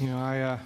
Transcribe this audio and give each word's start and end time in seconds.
You 0.00 0.06
know, 0.06 0.18
I, 0.18 0.40
uh, 0.40 0.58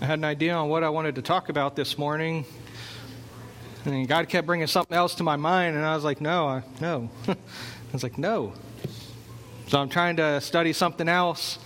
I 0.00 0.04
had 0.04 0.20
an 0.20 0.24
idea 0.24 0.54
on 0.54 0.68
what 0.68 0.84
I 0.84 0.88
wanted 0.88 1.16
to 1.16 1.22
talk 1.22 1.48
about 1.48 1.74
this 1.74 1.98
morning, 1.98 2.44
and 3.84 4.06
God 4.06 4.28
kept 4.28 4.46
bringing 4.46 4.68
something 4.68 4.96
else 4.96 5.16
to 5.16 5.24
my 5.24 5.34
mind, 5.34 5.74
and 5.74 5.84
I 5.84 5.96
was 5.96 6.04
like, 6.04 6.20
no, 6.20 6.46
I, 6.46 6.62
no. 6.80 7.10
I 7.28 7.34
was 7.92 8.04
like, 8.04 8.18
no. 8.18 8.52
So 9.66 9.80
I'm 9.80 9.88
trying 9.88 10.14
to 10.18 10.40
study 10.40 10.72
something 10.72 11.08
else 11.08 11.58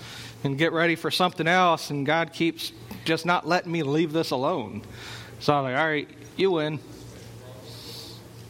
and 0.43 0.57
get 0.57 0.73
ready 0.73 0.97
for 0.97 1.11
something 1.11 1.47
else, 1.47 1.91
and 1.91 2.07
God 2.07 2.33
keeps 2.33 2.73
just 3.05 3.27
not 3.27 3.47
letting 3.47 3.73
me 3.73 3.83
leave 3.83 4.15
this 4.15 4.31
alone. 4.31 4.81
So 5.39 5.53
I'm 5.53 5.65
like, 5.65 5.77
all 5.77 5.87
right, 5.87 6.09
you 6.39 6.53
win. 6.53 6.79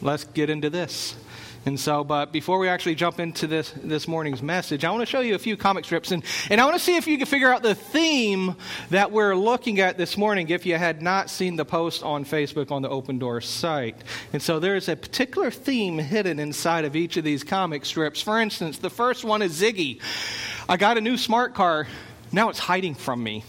Let's 0.01 0.23
get 0.23 0.49
into 0.49 0.69
this. 0.69 1.17
And 1.65 1.79
so, 1.79 2.03
but 2.03 2.33
before 2.33 2.59
we 2.59 2.67
actually 2.67 2.95
jump 2.95 3.21
into 3.21 3.47
this, 3.47 3.73
this 3.81 4.05
morning's 4.05 4.41
message, 4.41 4.83
I 4.83 4.91
want 4.91 5.01
to 5.01 5.05
show 5.05 5.21
you 5.21 5.35
a 5.35 5.39
few 5.39 5.55
comic 5.55 5.85
strips. 5.85 6.11
And, 6.11 6.21
and 6.49 6.59
I 6.59 6.65
want 6.65 6.75
to 6.75 6.83
see 6.83 6.97
if 6.97 7.07
you 7.07 7.17
can 7.17 7.25
figure 7.25 7.53
out 7.53 7.63
the 7.63 7.73
theme 7.73 8.57
that 8.89 9.13
we're 9.13 9.33
looking 9.33 9.79
at 9.79 9.97
this 9.97 10.17
morning 10.17 10.49
if 10.49 10.65
you 10.65 10.75
had 10.75 11.01
not 11.01 11.29
seen 11.29 11.55
the 11.55 11.63
post 11.63 12.03
on 12.03 12.25
Facebook 12.25 12.69
on 12.69 12.81
the 12.81 12.89
Open 12.89 13.17
Door 13.17 13.41
site. 13.41 13.95
And 14.33 14.41
so 14.41 14.59
there's 14.59 14.89
a 14.89 14.97
particular 14.97 15.49
theme 15.51 15.99
hidden 15.99 16.37
inside 16.37 16.83
of 16.83 16.97
each 16.97 17.15
of 17.15 17.23
these 17.23 17.45
comic 17.45 17.85
strips. 17.85 18.21
For 18.21 18.41
instance, 18.41 18.79
the 18.79 18.89
first 18.89 19.23
one 19.23 19.41
is 19.41 19.53
Ziggy. 19.53 20.01
I 20.67 20.75
got 20.75 20.97
a 20.97 21.01
new 21.01 21.15
smart 21.15 21.53
car. 21.53 21.87
Now 22.33 22.49
it's 22.49 22.59
hiding 22.59 22.95
from 22.95 23.23
me. 23.23 23.45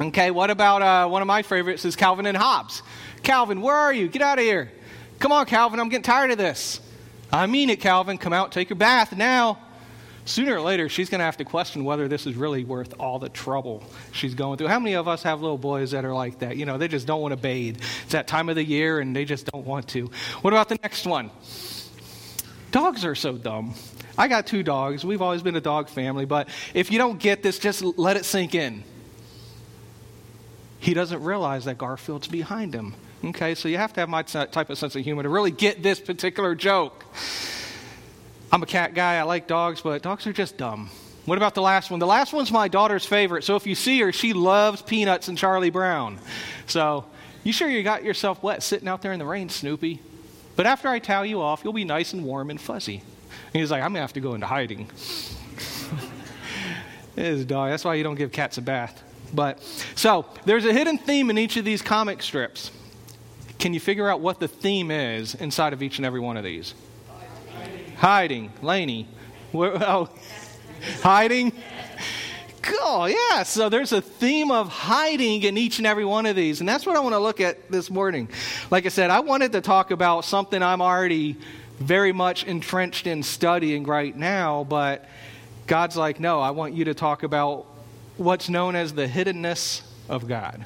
Okay, 0.00 0.32
what 0.32 0.50
about 0.50 0.82
uh, 0.82 1.08
one 1.08 1.22
of 1.22 1.28
my 1.28 1.42
favorites 1.42 1.84
is 1.84 1.94
Calvin 1.94 2.26
and 2.26 2.36
Hobbes? 2.36 2.82
Calvin, 3.22 3.60
where 3.60 3.76
are 3.76 3.92
you? 3.92 4.08
Get 4.08 4.22
out 4.22 4.38
of 4.38 4.44
here. 4.44 4.72
Come 5.18 5.32
on, 5.32 5.46
Calvin, 5.46 5.80
I'm 5.80 5.88
getting 5.88 6.02
tired 6.02 6.30
of 6.30 6.38
this. 6.38 6.80
I 7.32 7.46
mean 7.46 7.70
it, 7.70 7.80
Calvin. 7.80 8.18
Come 8.18 8.32
out, 8.32 8.52
take 8.52 8.70
your 8.70 8.76
bath 8.76 9.16
now. 9.16 9.58
Sooner 10.26 10.56
or 10.56 10.60
later, 10.60 10.88
she's 10.88 11.08
going 11.08 11.20
to 11.20 11.24
have 11.24 11.36
to 11.36 11.44
question 11.44 11.84
whether 11.84 12.08
this 12.08 12.26
is 12.26 12.34
really 12.34 12.64
worth 12.64 12.94
all 12.98 13.20
the 13.20 13.28
trouble 13.28 13.84
she's 14.10 14.34
going 14.34 14.58
through. 14.58 14.66
How 14.66 14.80
many 14.80 14.94
of 14.94 15.06
us 15.06 15.22
have 15.22 15.40
little 15.40 15.56
boys 15.56 15.92
that 15.92 16.04
are 16.04 16.12
like 16.12 16.40
that? 16.40 16.56
You 16.56 16.66
know, 16.66 16.78
they 16.78 16.88
just 16.88 17.06
don't 17.06 17.20
want 17.20 17.30
to 17.30 17.36
bathe. 17.36 17.80
It's 18.02 18.12
that 18.12 18.26
time 18.26 18.48
of 18.48 18.56
the 18.56 18.64
year 18.64 18.98
and 18.98 19.14
they 19.14 19.24
just 19.24 19.46
don't 19.46 19.64
want 19.64 19.86
to. 19.90 20.10
What 20.42 20.52
about 20.52 20.68
the 20.68 20.78
next 20.82 21.06
one? 21.06 21.30
Dogs 22.72 23.04
are 23.04 23.14
so 23.14 23.38
dumb. 23.38 23.74
I 24.18 24.26
got 24.26 24.48
two 24.48 24.64
dogs. 24.64 25.04
We've 25.04 25.22
always 25.22 25.42
been 25.42 25.54
a 25.54 25.60
dog 25.60 25.88
family, 25.88 26.24
but 26.24 26.48
if 26.74 26.90
you 26.90 26.98
don't 26.98 27.20
get 27.20 27.44
this, 27.44 27.60
just 27.60 27.82
let 27.82 28.16
it 28.16 28.24
sink 28.24 28.56
in. 28.56 28.82
He 30.80 30.92
doesn't 30.92 31.22
realize 31.22 31.66
that 31.66 31.78
Garfield's 31.78 32.26
behind 32.26 32.74
him. 32.74 32.94
Okay, 33.24 33.54
so 33.54 33.68
you 33.68 33.78
have 33.78 33.92
to 33.94 34.00
have 34.00 34.08
my 34.08 34.22
type 34.22 34.70
of 34.70 34.78
sense 34.78 34.94
of 34.94 35.02
humor 35.02 35.22
to 35.22 35.28
really 35.28 35.50
get 35.50 35.82
this 35.82 35.98
particular 35.98 36.54
joke. 36.54 37.04
I'm 38.52 38.62
a 38.62 38.66
cat 38.66 38.94
guy. 38.94 39.16
I 39.16 39.22
like 39.22 39.46
dogs, 39.46 39.80
but 39.80 40.02
dogs 40.02 40.26
are 40.26 40.32
just 40.32 40.56
dumb. 40.56 40.90
What 41.24 41.38
about 41.38 41.54
the 41.54 41.62
last 41.62 41.90
one? 41.90 41.98
The 41.98 42.06
last 42.06 42.32
one's 42.32 42.52
my 42.52 42.68
daughter's 42.68 43.04
favorite. 43.04 43.42
So 43.42 43.56
if 43.56 43.66
you 43.66 43.74
see 43.74 43.98
her, 44.00 44.12
she 44.12 44.32
loves 44.32 44.80
peanuts 44.82 45.26
and 45.28 45.36
Charlie 45.36 45.70
Brown. 45.70 46.18
So 46.66 47.04
you 47.42 47.52
sure 47.52 47.68
you 47.68 47.82
got 47.82 48.04
yourself 48.04 48.42
wet 48.42 48.62
sitting 48.62 48.86
out 48.86 49.02
there 49.02 49.12
in 49.12 49.18
the 49.18 49.24
rain, 49.24 49.48
Snoopy? 49.48 50.00
But 50.54 50.66
after 50.66 50.88
I 50.88 51.00
towel 51.00 51.26
you 51.26 51.42
off, 51.42 51.62
you'll 51.64 51.72
be 51.72 51.84
nice 51.84 52.12
and 52.12 52.24
warm 52.24 52.50
and 52.50 52.60
fuzzy. 52.60 53.02
And 53.52 53.60
he's 53.60 53.70
like, 53.70 53.82
I'm 53.82 53.88
going 53.88 53.94
to 53.94 54.00
have 54.02 54.12
to 54.12 54.20
go 54.20 54.34
into 54.34 54.46
hiding. 54.46 54.88
it 57.16 57.26
is 57.26 57.44
dog. 57.44 57.70
That's 57.70 57.84
why 57.84 57.94
you 57.94 58.04
don't 58.04 58.14
give 58.14 58.30
cats 58.30 58.58
a 58.58 58.62
bath. 58.62 59.02
But 59.34 59.60
so 59.96 60.26
there's 60.44 60.64
a 60.64 60.72
hidden 60.72 60.98
theme 60.98 61.30
in 61.30 61.38
each 61.38 61.56
of 61.56 61.64
these 61.64 61.82
comic 61.82 62.22
strips. 62.22 62.70
Can 63.58 63.72
you 63.72 63.80
figure 63.80 64.08
out 64.08 64.20
what 64.20 64.38
the 64.38 64.48
theme 64.48 64.90
is 64.90 65.34
inside 65.34 65.72
of 65.72 65.82
each 65.82 65.98
and 65.98 66.06
every 66.06 66.20
one 66.20 66.36
of 66.36 66.44
these? 66.44 66.74
Hiding. 67.58 67.94
Hiding. 67.96 68.52
Laney. 68.62 69.08
oh, 69.54 70.08
hiding? 71.02 71.52
Cool, 72.60 73.08
yeah. 73.08 73.44
So 73.44 73.68
there's 73.68 73.92
a 73.92 74.00
theme 74.00 74.50
of 74.50 74.68
hiding 74.68 75.42
in 75.44 75.56
each 75.56 75.78
and 75.78 75.86
every 75.86 76.04
one 76.04 76.26
of 76.26 76.36
these. 76.36 76.60
And 76.60 76.68
that's 76.68 76.84
what 76.84 76.96
I 76.96 77.00
want 77.00 77.14
to 77.14 77.18
look 77.18 77.40
at 77.40 77.70
this 77.70 77.90
morning. 77.90 78.28
Like 78.70 78.86
I 78.86 78.88
said, 78.88 79.10
I 79.10 79.20
wanted 79.20 79.52
to 79.52 79.60
talk 79.60 79.90
about 79.90 80.24
something 80.24 80.62
I'm 80.62 80.82
already 80.82 81.36
very 81.78 82.12
much 82.12 82.44
entrenched 82.44 83.06
in 83.06 83.22
studying 83.22 83.84
right 83.84 84.16
now, 84.16 84.64
but 84.64 85.06
God's 85.66 85.96
like, 85.96 86.20
no, 86.20 86.40
I 86.40 86.50
want 86.50 86.74
you 86.74 86.86
to 86.86 86.94
talk 86.94 87.22
about 87.22 87.66
what's 88.16 88.48
known 88.48 88.74
as 88.74 88.94
the 88.94 89.06
hiddenness 89.06 89.82
of 90.08 90.26
God 90.26 90.64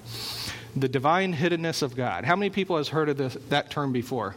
the 0.77 0.89
divine 0.89 1.35
hiddenness 1.35 1.83
of 1.83 1.97
God. 1.97 2.25
How 2.25 2.37
many 2.37 2.51
people 2.51 2.77
has 2.77 2.89
heard 2.89 3.09
of 3.09 3.17
this, 3.17 3.37
that 3.49 3.71
term 3.71 3.93
before? 3.93 4.37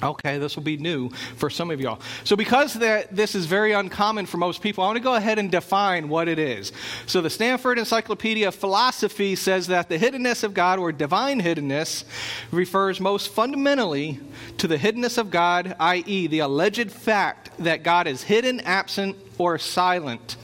Okay, 0.00 0.38
this 0.38 0.54
will 0.54 0.62
be 0.62 0.76
new 0.76 1.10
for 1.36 1.50
some 1.50 1.72
of 1.72 1.80
y'all. 1.80 2.00
So, 2.22 2.36
because 2.36 2.74
that, 2.74 3.14
this 3.14 3.34
is 3.34 3.46
very 3.46 3.72
uncommon 3.72 4.26
for 4.26 4.36
most 4.36 4.62
people, 4.62 4.84
I 4.84 4.86
want 4.86 4.98
to 4.98 5.02
go 5.02 5.16
ahead 5.16 5.40
and 5.40 5.50
define 5.50 6.08
what 6.08 6.28
it 6.28 6.38
is. 6.38 6.72
So, 7.06 7.20
the 7.20 7.30
Stanford 7.30 7.80
Encyclopedia 7.80 8.46
of 8.46 8.54
Philosophy 8.54 9.34
says 9.34 9.66
that 9.66 9.88
the 9.88 9.98
hiddenness 9.98 10.44
of 10.44 10.54
God, 10.54 10.78
or 10.78 10.92
divine 10.92 11.42
hiddenness, 11.42 12.04
refers 12.52 13.00
most 13.00 13.30
fundamentally 13.30 14.20
to 14.58 14.68
the 14.68 14.76
hiddenness 14.76 15.18
of 15.18 15.32
God, 15.32 15.74
i.e., 15.80 16.28
the 16.28 16.40
alleged 16.40 16.92
fact 16.92 17.50
that 17.58 17.82
God 17.82 18.06
is 18.06 18.22
hidden, 18.22 18.60
absent, 18.60 19.16
or 19.36 19.58
silent. 19.58 20.36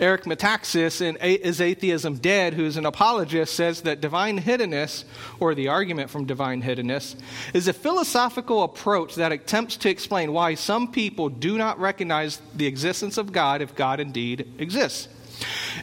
Eric 0.00 0.24
Metaxas 0.24 1.00
in 1.00 1.16
Is 1.16 1.60
Atheism 1.60 2.16
Dead, 2.16 2.54
who's 2.54 2.76
an 2.76 2.86
apologist, 2.86 3.54
says 3.54 3.82
that 3.82 4.00
divine 4.00 4.40
hiddenness, 4.40 5.04
or 5.40 5.54
the 5.54 5.68
argument 5.68 6.10
from 6.10 6.24
divine 6.24 6.62
hiddenness, 6.62 7.16
is 7.54 7.68
a 7.68 7.72
philosophical 7.72 8.62
approach 8.62 9.14
that 9.16 9.32
attempts 9.32 9.76
to 9.78 9.90
explain 9.90 10.32
why 10.32 10.54
some 10.54 10.90
people 10.90 11.28
do 11.28 11.58
not 11.58 11.78
recognize 11.78 12.40
the 12.54 12.66
existence 12.66 13.16
of 13.16 13.32
God 13.32 13.62
if 13.62 13.74
God 13.74 14.00
indeed 14.00 14.54
exists. 14.58 15.08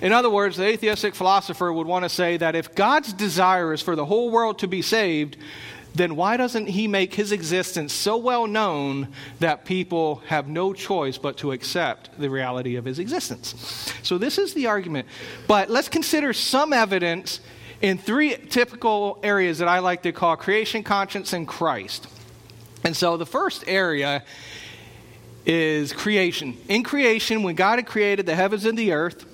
In 0.01 0.13
other 0.13 0.29
words, 0.29 0.57
the 0.57 0.65
atheistic 0.65 1.15
philosopher 1.15 1.71
would 1.71 1.87
want 1.87 2.05
to 2.05 2.09
say 2.09 2.37
that 2.37 2.55
if 2.55 2.75
God's 2.75 3.11
desire 3.13 3.73
is 3.73 3.81
for 3.81 3.95
the 3.95 4.05
whole 4.05 4.29
world 4.29 4.59
to 4.59 4.67
be 4.67 4.81
saved, 4.81 5.37
then 5.95 6.15
why 6.15 6.37
doesn't 6.37 6.67
he 6.67 6.87
make 6.87 7.13
his 7.13 7.31
existence 7.31 7.93
so 7.93 8.17
well 8.17 8.47
known 8.47 9.07
that 9.39 9.65
people 9.65 10.21
have 10.27 10.47
no 10.47 10.73
choice 10.73 11.17
but 11.17 11.37
to 11.37 11.51
accept 11.51 12.09
the 12.19 12.29
reality 12.29 12.75
of 12.75 12.85
his 12.85 12.99
existence? 12.99 13.93
So, 14.03 14.17
this 14.17 14.37
is 14.37 14.53
the 14.53 14.67
argument. 14.67 15.07
But 15.47 15.69
let's 15.69 15.89
consider 15.89 16.33
some 16.33 16.73
evidence 16.73 17.39
in 17.81 17.97
three 17.97 18.35
typical 18.35 19.19
areas 19.23 19.57
that 19.59 19.67
I 19.67 19.79
like 19.79 20.03
to 20.03 20.11
call 20.11 20.35
creation, 20.35 20.83
conscience, 20.83 21.33
and 21.33 21.47
Christ. 21.47 22.07
And 22.83 22.95
so, 22.95 23.17
the 23.17 23.25
first 23.25 23.63
area 23.67 24.23
is 25.45 25.91
creation. 25.93 26.57
In 26.67 26.83
creation, 26.83 27.43
when 27.43 27.55
God 27.55 27.79
had 27.79 27.87
created 27.87 28.25
the 28.25 28.35
heavens 28.35 28.65
and 28.65 28.77
the 28.77 28.91
earth, 28.91 29.25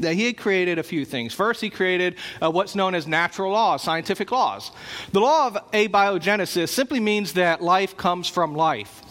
that 0.00 0.14
he 0.14 0.26
had 0.26 0.36
created 0.36 0.78
a 0.78 0.82
few 0.82 1.04
things. 1.04 1.32
First, 1.32 1.60
he 1.60 1.70
created 1.70 2.16
uh, 2.42 2.50
what's 2.50 2.74
known 2.74 2.94
as 2.94 3.06
natural 3.06 3.52
laws, 3.52 3.82
scientific 3.82 4.30
laws. 4.30 4.72
The 5.12 5.20
law 5.20 5.46
of 5.46 5.58
abiogenesis 5.72 6.68
simply 6.68 7.00
means 7.00 7.34
that 7.34 7.62
life 7.62 7.96
comes 7.96 8.28
from 8.28 8.54
life, 8.54 9.02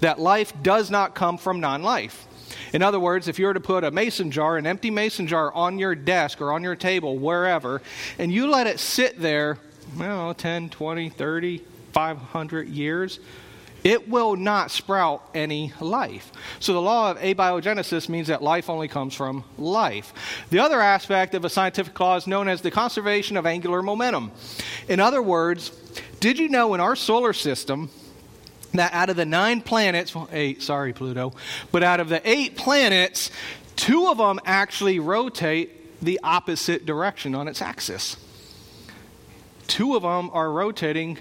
that 0.00 0.18
life 0.18 0.52
does 0.62 0.90
not 0.90 1.14
come 1.14 1.38
from 1.38 1.60
non 1.60 1.82
life. 1.82 2.26
In 2.72 2.82
other 2.82 3.00
words, 3.00 3.28
if 3.28 3.38
you 3.38 3.46
were 3.46 3.54
to 3.54 3.60
put 3.60 3.84
a 3.84 3.90
mason 3.90 4.30
jar, 4.30 4.56
an 4.56 4.66
empty 4.66 4.90
mason 4.90 5.26
jar, 5.26 5.52
on 5.52 5.78
your 5.78 5.94
desk 5.94 6.40
or 6.40 6.52
on 6.52 6.62
your 6.62 6.76
table, 6.76 7.18
wherever, 7.18 7.82
and 8.18 8.32
you 8.32 8.48
let 8.48 8.66
it 8.66 8.78
sit 8.78 9.20
there, 9.20 9.58
well, 9.96 10.34
10, 10.34 10.70
20, 10.70 11.08
30, 11.08 11.62
500 11.92 12.68
years, 12.68 13.20
it 13.84 14.08
will 14.08 14.36
not 14.36 14.70
sprout 14.70 15.22
any 15.34 15.72
life. 15.80 16.32
So 16.60 16.72
the 16.72 16.82
law 16.82 17.12
of 17.12 17.18
abiogenesis 17.18 18.08
means 18.08 18.28
that 18.28 18.42
life 18.42 18.68
only 18.68 18.88
comes 18.88 19.14
from 19.14 19.44
life. 19.56 20.12
The 20.50 20.58
other 20.58 20.80
aspect 20.80 21.34
of 21.34 21.44
a 21.44 21.50
scientific 21.50 21.98
law 21.98 22.16
is 22.16 22.26
known 22.26 22.48
as 22.48 22.60
the 22.60 22.70
conservation 22.70 23.36
of 23.36 23.46
angular 23.46 23.82
momentum. 23.82 24.32
In 24.88 25.00
other 25.00 25.22
words, 25.22 25.70
did 26.20 26.38
you 26.38 26.48
know 26.48 26.74
in 26.74 26.80
our 26.80 26.96
solar 26.96 27.32
system 27.32 27.90
that 28.72 28.92
out 28.92 29.10
of 29.10 29.16
the 29.16 29.24
nine 29.24 29.60
planets, 29.60 30.14
well, 30.14 30.28
eight, 30.32 30.62
sorry, 30.62 30.92
Pluto, 30.92 31.32
but 31.72 31.82
out 31.82 32.00
of 32.00 32.08
the 32.08 32.20
eight 32.28 32.56
planets, 32.56 33.30
two 33.76 34.08
of 34.08 34.18
them 34.18 34.40
actually 34.44 34.98
rotate 34.98 36.02
the 36.02 36.20
opposite 36.22 36.84
direction 36.84 37.34
on 37.34 37.48
its 37.48 37.62
axis. 37.62 38.16
Two 39.66 39.96
of 39.96 40.02
them 40.02 40.30
are 40.32 40.50
rotating 40.50 41.18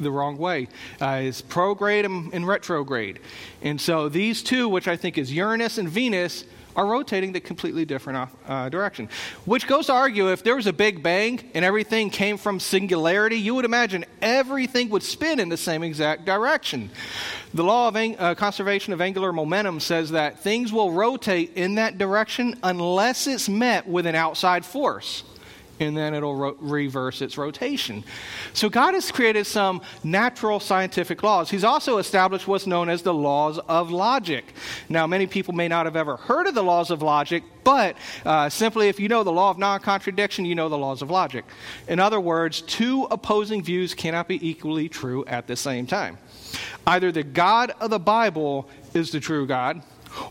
the 0.00 0.10
wrong 0.10 0.38
way. 0.38 0.68
Uh, 1.00 1.20
it's 1.22 1.42
prograde 1.42 2.04
and, 2.04 2.32
and 2.32 2.46
retrograde. 2.46 3.20
And 3.62 3.80
so 3.80 4.08
these 4.08 4.42
two, 4.42 4.68
which 4.68 4.88
I 4.88 4.96
think 4.96 5.18
is 5.18 5.32
Uranus 5.32 5.78
and 5.78 5.88
Venus, 5.88 6.44
are 6.76 6.86
rotating 6.86 7.32
the 7.32 7.40
completely 7.40 7.84
different 7.84 8.30
uh, 8.46 8.68
direction. 8.68 9.08
Which 9.44 9.66
goes 9.66 9.86
to 9.86 9.92
argue 9.92 10.30
if 10.30 10.42
there 10.44 10.56
was 10.56 10.66
a 10.66 10.72
big 10.72 11.02
bang 11.02 11.50
and 11.54 11.64
everything 11.64 12.10
came 12.10 12.36
from 12.36 12.60
singularity, 12.60 13.36
you 13.36 13.54
would 13.54 13.64
imagine 13.64 14.04
everything 14.22 14.88
would 14.90 15.02
spin 15.02 15.40
in 15.40 15.48
the 15.48 15.56
same 15.56 15.82
exact 15.82 16.24
direction. 16.24 16.90
The 17.54 17.64
law 17.64 17.88
of 17.88 17.96
uh, 17.96 18.34
conservation 18.34 18.92
of 18.92 19.00
angular 19.00 19.32
momentum 19.32 19.80
says 19.80 20.10
that 20.10 20.40
things 20.40 20.72
will 20.72 20.92
rotate 20.92 21.52
in 21.56 21.74
that 21.74 21.98
direction 21.98 22.58
unless 22.62 23.26
it's 23.26 23.48
met 23.48 23.88
with 23.88 24.06
an 24.06 24.14
outside 24.14 24.64
force. 24.64 25.24
And 25.80 25.96
then 25.96 26.14
it'll 26.14 26.34
ro- 26.34 26.56
reverse 26.60 27.22
its 27.22 27.38
rotation. 27.38 28.04
So 28.52 28.68
God 28.68 28.94
has 28.94 29.10
created 29.10 29.46
some 29.46 29.80
natural 30.04 30.60
scientific 30.60 31.22
laws. 31.22 31.50
He's 31.50 31.64
also 31.64 31.98
established 31.98 32.46
what's 32.46 32.66
known 32.66 32.88
as 32.88 33.02
the 33.02 33.14
laws 33.14 33.58
of 33.58 33.90
logic. 33.90 34.52
Now, 34.88 35.06
many 35.06 35.26
people 35.26 35.54
may 35.54 35.68
not 35.68 35.86
have 35.86 35.96
ever 35.96 36.16
heard 36.16 36.46
of 36.46 36.54
the 36.54 36.62
laws 36.62 36.90
of 36.90 37.02
logic, 37.02 37.42
but 37.64 37.96
uh, 38.24 38.48
simply 38.50 38.88
if 38.88 39.00
you 39.00 39.08
know 39.08 39.24
the 39.24 39.32
law 39.32 39.50
of 39.50 39.58
non 39.58 39.80
contradiction, 39.80 40.44
you 40.44 40.54
know 40.54 40.68
the 40.68 40.78
laws 40.78 41.02
of 41.02 41.10
logic. 41.10 41.44
In 41.88 41.98
other 41.98 42.20
words, 42.20 42.60
two 42.60 43.04
opposing 43.10 43.62
views 43.62 43.94
cannot 43.94 44.28
be 44.28 44.46
equally 44.46 44.88
true 44.88 45.24
at 45.24 45.46
the 45.46 45.56
same 45.56 45.86
time. 45.86 46.18
Either 46.86 47.10
the 47.10 47.22
God 47.22 47.72
of 47.80 47.90
the 47.90 47.98
Bible 47.98 48.68
is 48.92 49.10
the 49.10 49.20
true 49.20 49.46
God, 49.46 49.82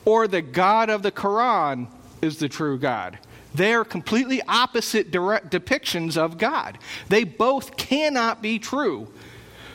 or 0.06 0.28
the 0.28 0.42
God 0.42 0.90
of 0.90 1.02
the 1.02 1.12
Quran 1.12 1.88
is 2.22 2.38
the 2.38 2.50
true 2.50 2.78
God. 2.78 3.18
They 3.54 3.74
are 3.74 3.84
completely 3.84 4.42
opposite 4.48 5.12
direct 5.12 5.52
depictions 5.52 6.18
of 6.18 6.38
God. 6.38 6.78
They 7.08 7.24
both 7.24 7.78
cannot 7.78 8.42
be 8.42 8.60
true. 8.60 9.08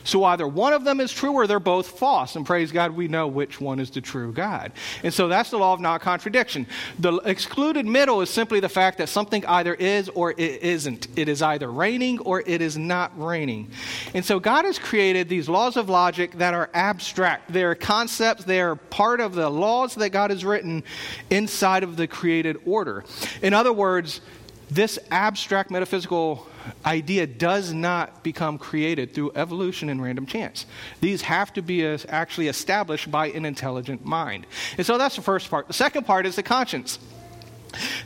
So 0.05 0.23
either 0.23 0.47
one 0.47 0.71
of 0.71 0.83
them 0.85 0.99
is 0.99 1.11
true 1.11 1.33
or 1.33 1.47
they're 1.47 1.59
both 1.59 1.99
false. 1.99 2.35
And 2.35 2.45
praise 2.45 2.71
God, 2.71 2.91
we 2.91 3.07
know 3.07 3.27
which 3.27 3.59
one 3.59 3.79
is 3.79 3.89
the 3.89 4.01
true 4.01 4.31
God. 4.31 4.71
And 5.03 5.13
so 5.13 5.27
that's 5.27 5.49
the 5.49 5.57
law 5.57 5.73
of 5.73 5.81
non 5.81 5.99
contradiction. 5.99 6.67
The 6.99 7.15
excluded 7.25 7.85
middle 7.85 8.21
is 8.21 8.29
simply 8.29 8.59
the 8.59 8.69
fact 8.69 8.99
that 8.99 9.09
something 9.09 9.45
either 9.47 9.73
is 9.73 10.07
or 10.09 10.31
it 10.31 10.61
isn't. 10.61 11.07
It 11.15 11.27
is 11.27 11.41
either 11.41 11.71
raining 11.71 12.19
or 12.19 12.43
it 12.45 12.61
is 12.61 12.77
not 12.77 13.11
raining. 13.19 13.71
And 14.13 14.23
so 14.23 14.39
God 14.39 14.63
has 14.65 14.77
created 14.77 15.27
these 15.27 15.49
laws 15.49 15.75
of 15.75 15.89
logic 15.89 16.33
that 16.33 16.53
are 16.53 16.69
abstract. 16.73 17.51
They're 17.51 17.75
concepts, 17.75 18.43
they're 18.43 18.75
part 18.75 19.19
of 19.19 19.33
the 19.33 19.49
laws 19.49 19.95
that 19.95 20.11
God 20.11 20.29
has 20.29 20.45
written 20.45 20.83
inside 21.31 21.83
of 21.83 21.97
the 21.97 22.07
created 22.07 22.57
order. 22.65 23.03
In 23.41 23.55
other 23.55 23.73
words, 23.73 24.21
this 24.69 24.99
abstract 25.09 25.71
metaphysical 25.71 26.47
idea 26.85 27.27
does 27.27 27.73
not 27.73 28.23
become 28.23 28.57
created 28.57 29.13
through 29.13 29.31
evolution 29.35 29.89
and 29.89 30.01
random 30.01 30.25
chance. 30.25 30.65
These 31.01 31.21
have 31.23 31.53
to 31.53 31.61
be 31.61 31.85
actually 31.85 32.47
established 32.47 33.11
by 33.11 33.27
an 33.27 33.45
intelligent 33.45 34.05
mind. 34.05 34.45
And 34.77 34.85
so 34.85 34.97
that's 34.97 35.15
the 35.15 35.21
first 35.21 35.49
part. 35.49 35.67
The 35.67 35.73
second 35.73 36.05
part 36.05 36.25
is 36.25 36.35
the 36.35 36.43
conscience. 36.43 36.99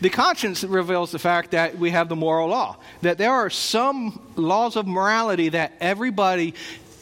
The 0.01 0.09
conscience 0.09 0.63
reveals 0.63 1.11
the 1.11 1.19
fact 1.19 1.51
that 1.51 1.77
we 1.77 1.91
have 1.91 2.09
the 2.09 2.15
moral 2.15 2.47
law, 2.47 2.77
that 3.01 3.17
there 3.17 3.31
are 3.31 3.49
some 3.49 4.19
laws 4.35 4.75
of 4.75 4.87
morality 4.87 5.49
that 5.49 5.73
everybody, 5.79 6.55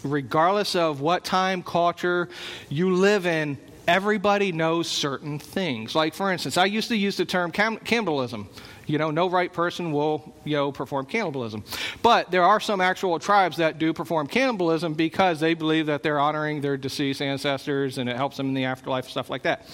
regardless 0.03 0.75
of 0.75 0.99
what 0.99 1.23
time, 1.23 1.63
culture 1.63 2.29
you 2.69 2.93
live 2.93 3.25
in, 3.25 3.57
everybody 3.87 4.51
knows 4.51 4.87
certain 4.89 5.39
things. 5.39 5.95
Like, 5.95 6.13
for 6.13 6.31
instance, 6.31 6.57
I 6.57 6.65
used 6.65 6.89
to 6.89 6.97
use 6.97 7.15
the 7.15 7.25
term 7.25 7.51
cam- 7.51 7.77
cannibalism. 7.77 8.49
You 8.87 8.97
know, 8.97 9.11
no 9.11 9.29
right 9.29 9.51
person 9.51 9.91
will, 9.91 10.33
you 10.45 10.55
know, 10.55 10.71
perform 10.71 11.05
cannibalism. 11.05 11.63
But 12.01 12.31
there 12.31 12.43
are 12.43 12.59
some 12.61 12.79
actual 12.79 13.19
tribes 13.19 13.57
that 13.57 13.79
do 13.79 13.93
perform 13.93 14.27
cannibalism 14.27 14.93
because 14.93 15.41
they 15.41 15.53
believe 15.53 15.87
that 15.87 16.03
they're 16.03 16.19
honoring 16.19 16.61
their 16.61 16.77
deceased 16.77 17.21
ancestors 17.21 17.97
and 17.97 18.09
it 18.09 18.15
helps 18.15 18.37
them 18.37 18.47
in 18.47 18.53
the 18.53 18.63
afterlife, 18.63 19.09
stuff 19.09 19.29
like 19.29 19.43
that. 19.43 19.67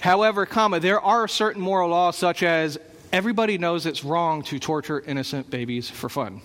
However, 0.00 0.46
comma, 0.46 0.78
there 0.78 1.00
are 1.00 1.26
certain 1.26 1.60
moral 1.60 1.90
laws 1.90 2.16
such 2.16 2.44
as 2.44 2.78
everybody 3.12 3.58
knows 3.58 3.84
it's 3.84 4.04
wrong 4.04 4.42
to 4.44 4.58
torture 4.60 5.00
innocent 5.00 5.50
babies 5.50 5.90
for 5.90 6.08
fun. 6.08 6.40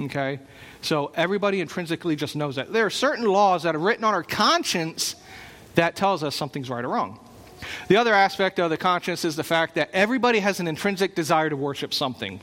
Okay? 0.00 0.40
So 0.80 1.12
everybody 1.14 1.60
intrinsically 1.60 2.16
just 2.16 2.36
knows 2.36 2.56
that. 2.56 2.72
There 2.72 2.86
are 2.86 2.90
certain 2.90 3.26
laws 3.26 3.64
that 3.64 3.76
are 3.76 3.80
written 3.80 4.04
on 4.04 4.14
our 4.14 4.22
conscience 4.22 5.14
that 5.74 5.94
tells 5.94 6.24
us 6.24 6.34
something's 6.34 6.70
right 6.70 6.84
or 6.84 6.88
wrong. 6.88 7.20
The 7.88 7.96
other 7.96 8.14
aspect 8.14 8.58
of 8.58 8.70
the 8.70 8.76
conscience 8.76 9.24
is 9.24 9.36
the 9.36 9.44
fact 9.44 9.74
that 9.74 9.90
everybody 9.92 10.40
has 10.40 10.60
an 10.60 10.68
intrinsic 10.68 11.14
desire 11.14 11.50
to 11.50 11.56
worship 11.56 11.94
something. 11.94 12.40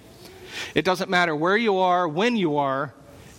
It 0.74 0.86
doesn't 0.86 1.10
matter 1.10 1.36
where 1.36 1.58
you 1.58 1.78
are, 1.78 2.08
when 2.08 2.36
you 2.36 2.58
are, 2.58 2.94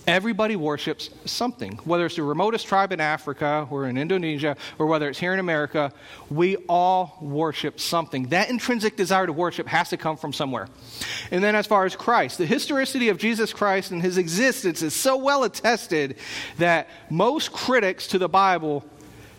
everybody 0.06 0.56
worships 0.56 1.10
something. 1.24 1.78
Whether 1.84 2.06
it's 2.06 2.16
the 2.16 2.22
remotest 2.22 2.66
tribe 2.66 2.92
in 2.92 3.00
Africa 3.00 3.66
or 3.70 3.88
in 3.88 3.98
Indonesia 3.98 4.56
or 4.78 4.86
whether 4.86 5.08
it's 5.08 5.18
here 5.18 5.32
in 5.32 5.40
America, 5.40 5.92
we 6.30 6.56
all 6.68 7.18
worship 7.20 7.80
something. 7.80 8.28
That 8.28 8.48
intrinsic 8.48 8.96
desire 8.96 9.26
to 9.26 9.32
worship 9.32 9.66
has 9.66 9.90
to 9.90 9.96
come 9.96 10.16
from 10.16 10.32
somewhere. 10.32 10.68
And 11.30 11.42
then, 11.42 11.56
as 11.56 11.66
far 11.66 11.84
as 11.84 11.96
Christ, 11.96 12.38
the 12.38 12.46
historicity 12.46 13.08
of 13.08 13.18
Jesus 13.18 13.52
Christ 13.52 13.90
and 13.90 14.00
his 14.00 14.18
existence 14.18 14.82
is 14.82 14.94
so 14.94 15.16
well 15.16 15.44
attested 15.44 16.16
that 16.58 16.88
most 17.10 17.52
critics 17.52 18.06
to 18.08 18.18
the 18.18 18.28
Bible 18.28 18.84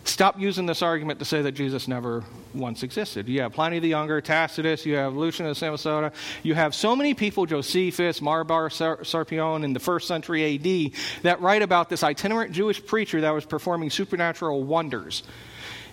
Stop 0.08 0.40
using 0.40 0.64
this 0.64 0.80
argument 0.80 1.18
to 1.18 1.26
say 1.26 1.42
that 1.42 1.52
Jesus 1.52 1.86
never 1.86 2.24
once 2.54 2.82
existed. 2.82 3.28
You 3.28 3.42
have 3.42 3.52
Pliny 3.52 3.78
the 3.78 3.88
Younger, 3.88 4.22
Tacitus, 4.22 4.86
you 4.86 4.94
have 4.94 5.14
Lucian 5.14 5.44
of 5.44 5.54
Samosata, 5.54 6.12
you 6.42 6.54
have 6.54 6.74
so 6.74 6.96
many 6.96 7.12
people, 7.12 7.44
Josephus, 7.44 8.20
Marbar 8.20 8.70
Sarpion—in 9.04 9.74
the 9.74 9.80
first 9.80 10.08
century 10.08 10.54
AD, 10.54 11.22
that 11.24 11.42
write 11.42 11.60
about 11.60 11.90
this 11.90 12.02
itinerant 12.02 12.52
Jewish 12.52 12.84
preacher 12.84 13.20
that 13.20 13.30
was 13.30 13.44
performing 13.44 13.90
supernatural 13.90 14.64
wonders. 14.64 15.24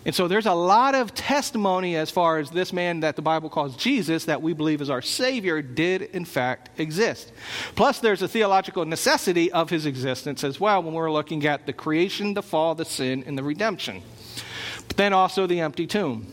And 0.06 0.14
so 0.14 0.28
there's 0.28 0.46
a 0.46 0.54
lot 0.54 0.94
of 0.94 1.16
testimony 1.16 1.96
as 1.96 2.12
far 2.12 2.38
as 2.38 2.52
this 2.52 2.72
man 2.72 3.00
that 3.00 3.16
the 3.16 3.24
Bible 3.24 3.50
calls 3.50 3.76
Jesus, 3.76 4.26
that 4.26 4.40
we 4.40 4.54
believe 4.54 4.80
is 4.80 4.90
our 4.90 5.02
Savior, 5.02 5.64
did 5.64 6.04
in 6.04 6.26
fact 6.26 6.70
exist. 6.80 7.32
Plus, 7.76 8.00
there's 8.00 8.22
a 8.22 8.28
theological 8.28 8.86
necessity 8.86 9.52
of 9.52 9.72
his 9.72 9.88
existence 9.88 10.44
as 10.44 10.60
well 10.60 10.84
when 10.84 10.94
we're 10.94 11.12
looking 11.12 11.46
at 11.48 11.66
the 11.66 11.74
creation, 11.74 12.36
the 12.36 12.44
fall, 12.44 12.76
the 12.76 12.86
sin, 12.86 13.24
and 13.26 13.36
the 13.36 13.42
redemption. 13.42 14.04
But 14.88 14.98
then 14.98 15.12
also 15.12 15.48
the 15.48 15.62
empty 15.62 15.88
tomb. 15.88 16.28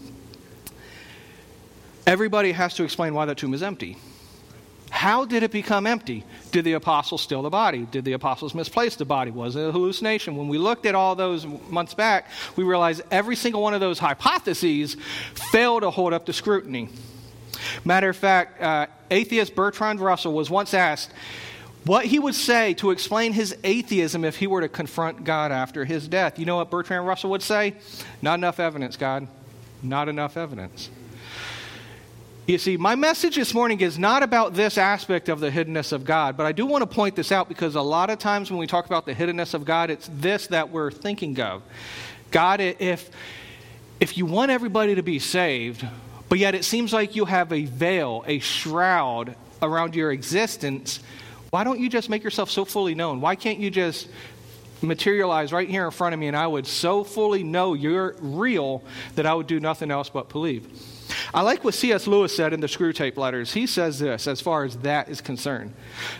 Everybody 2.06 2.52
has 2.52 2.75
to 2.75 2.84
explain 2.84 3.14
why 3.14 3.25
the 3.25 3.34
tomb 3.34 3.54
is 3.54 3.62
empty. 3.62 3.96
How 4.90 5.25
did 5.25 5.42
it 5.42 5.50
become 5.50 5.86
empty? 5.86 6.25
Did 6.52 6.64
the 6.64 6.75
apostles 6.75 7.22
steal 7.22 7.40
the 7.43 7.50
body? 7.50 7.87
Did 7.90 8.04
the 8.04 8.12
apostles 8.12 8.54
misplace 8.54 8.94
the 8.94 9.06
body? 9.06 9.31
Was 9.31 9.56
it 9.56 9.66
a 9.66 9.72
hallucination? 9.72 10.37
When 10.37 10.49
we 10.49 10.58
looked 10.58 10.84
at 10.84 10.94
all 10.94 11.14
those 11.14 11.46
months 11.46 11.94
back, 11.94 12.28
we 12.56 12.62
realized 12.62 13.00
every 13.10 13.37
single 13.37 13.62
one 13.62 13.72
of 13.72 13.81
those 13.81 13.99
hypotheses 13.99 14.99
failed 15.50 15.82
to 15.82 15.90
hold 15.90 16.12
up 16.12 16.26
to 16.26 16.32
scrutiny. 16.34 16.90
Matter 17.84 18.10
of 18.10 18.16
fact, 18.16 18.60
uh, 18.60 18.87
atheist 19.10 19.54
Bertrand 19.54 20.00
Russell 20.00 20.34
was 20.34 20.50
once 20.50 20.75
asked 20.75 21.10
what 21.84 22.04
he 22.04 22.19
would 22.19 22.34
say 22.34 22.75
to 22.75 22.90
explain 22.90 23.32
his 23.32 23.56
atheism 23.64 24.25
if 24.25 24.37
he 24.37 24.46
were 24.46 24.60
to 24.60 24.69
confront 24.69 25.25
God 25.25 25.52
after 25.52 25.87
his 25.87 26.06
death. 26.06 26.38
You 26.38 26.44
know 26.44 26.56
what 26.56 26.70
Bertrand 26.70 27.06
Russell 27.06 27.31
would 27.31 27.43
say? 27.43 27.75
Not 28.20 28.34
enough 28.34 28.60
evidence, 28.60 28.96
God. 28.99 29.26
Not 29.82 30.08
enough 30.08 30.37
evidence. 30.37 30.90
You 32.44 32.58
see, 32.58 32.76
my 32.76 32.96
message 32.96 33.36
this 33.36 33.54
morning 33.54 33.80
is 33.80 34.00
not 34.00 34.24
about 34.24 34.54
this 34.54 34.76
aspect 34.76 35.28
of 35.28 35.38
the 35.38 35.48
hiddenness 35.48 35.92
of 35.92 36.04
God, 36.04 36.36
but 36.36 36.44
I 36.44 36.50
do 36.50 36.66
want 36.66 36.82
to 36.82 36.92
point 36.92 37.14
this 37.14 37.30
out 37.30 37.48
because 37.48 37.76
a 37.76 37.80
lot 37.80 38.10
of 38.10 38.18
times 38.18 38.50
when 38.50 38.58
we 38.58 38.66
talk 38.66 38.86
about 38.86 39.06
the 39.06 39.14
hiddenness 39.14 39.54
of 39.54 39.64
God, 39.64 39.90
it's 39.90 40.10
this 40.12 40.48
that 40.48 40.70
we're 40.70 40.90
thinking 40.90 41.40
of. 41.40 41.62
God, 42.32 42.60
if, 42.60 43.10
if 44.00 44.18
you 44.18 44.26
want 44.26 44.50
everybody 44.50 44.96
to 44.96 45.04
be 45.04 45.20
saved, 45.20 45.86
but 46.28 46.40
yet 46.40 46.56
it 46.56 46.64
seems 46.64 46.92
like 46.92 47.14
you 47.14 47.26
have 47.26 47.52
a 47.52 47.64
veil, 47.66 48.25
a 48.26 48.40
shroud 48.40 49.37
around 49.62 49.94
your 49.94 50.11
existence, 50.11 50.99
why 51.50 51.62
don't 51.62 51.78
you 51.78 51.88
just 51.88 52.11
make 52.11 52.25
yourself 52.25 52.50
so 52.50 52.64
fully 52.64 52.96
known? 52.96 53.20
Why 53.20 53.37
can't 53.37 53.61
you 53.61 53.70
just 53.70 54.08
materialize 54.82 55.52
right 55.52 55.68
here 55.68 55.84
in 55.84 55.92
front 55.92 56.12
of 56.12 56.18
me 56.18 56.26
and 56.26 56.37
I 56.37 56.49
would 56.49 56.66
so 56.66 57.04
fully 57.04 57.44
know 57.44 57.75
you're 57.75 58.16
real 58.18 58.82
that 59.14 59.26
I 59.26 59.34
would 59.34 59.46
do 59.46 59.61
nothing 59.61 59.92
else 59.92 60.08
but 60.08 60.28
believe? 60.28 60.66
I 61.35 61.42
like 61.42 61.64
what 61.64 61.75
C.S. 61.75 62.07
Lewis 62.07 62.35
said 62.35 62.52
in 62.52 62.61
the 62.61 62.66
Screwtape 62.66 63.16
Letters. 63.16 63.52
He 63.52 63.66
says 63.66 63.99
this 63.99 64.26
as 64.26 64.40
far 64.40 64.64
as 64.64 64.76
that 64.78 65.09
is 65.09 65.21
concerned 65.21 65.75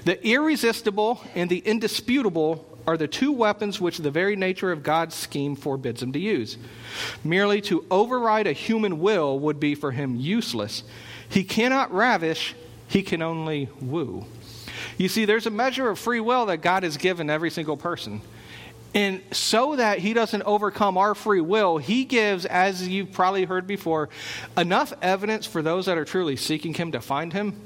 The 0.05 0.25
irresistible 0.27 1.23
and 1.35 1.51
the 1.51 1.59
indisputable 1.59 2.67
are 2.87 2.97
the 2.97 3.09
two 3.09 3.33
weapons 3.33 3.81
which 3.81 3.99
the 3.99 4.11
very 4.11 4.37
nature 4.37 4.73
of 4.73 4.83
God's 4.83 5.15
scheme 5.15 5.55
forbids 5.55 6.03
him 6.03 6.13
to 6.13 6.19
use. 6.19 6.59
Merely 7.23 7.61
to 7.63 7.85
override 7.91 8.47
a 8.47 8.53
human 8.53 8.99
will 8.99 9.39
would 9.39 9.61
be 9.61 9.75
for 9.75 9.93
him 9.93 10.17
useless. 10.17 10.83
He 11.29 11.45
cannot 11.45 11.93
ravish, 11.93 12.55
he 12.89 13.03
can 13.03 13.23
only 13.23 13.69
woo. 13.81 14.27
You 14.99 15.09
see, 15.09 15.25
there's 15.25 15.47
a 15.47 15.51
measure 15.51 15.89
of 15.89 15.99
free 15.99 16.21
will 16.21 16.47
that 16.47 16.59
God 16.59 16.83
has 16.83 16.97
given 16.97 17.31
every 17.31 17.51
single 17.51 17.77
person. 17.77 18.21
And 18.95 19.23
so 19.33 19.77
that 19.77 20.01
he 20.01 20.13
doesn't 20.13 20.43
overcome 20.43 20.99
our 20.99 21.15
free 21.15 21.41
will, 21.41 21.79
he 21.79 22.05
gives, 22.05 22.45
as 22.45 22.87
you've 22.87 23.13
probably 23.13 23.45
heard 23.45 23.67
before, 23.67 24.11
enough 24.57 24.93
evidence 25.01 25.47
for 25.47 25.63
those 25.63 25.87
that 25.87 25.97
are 25.97 26.05
truly 26.05 26.37
seeking 26.37 26.75
him 26.75 26.93
to 26.93 27.01
find 27.01 27.33
him, 27.33 27.59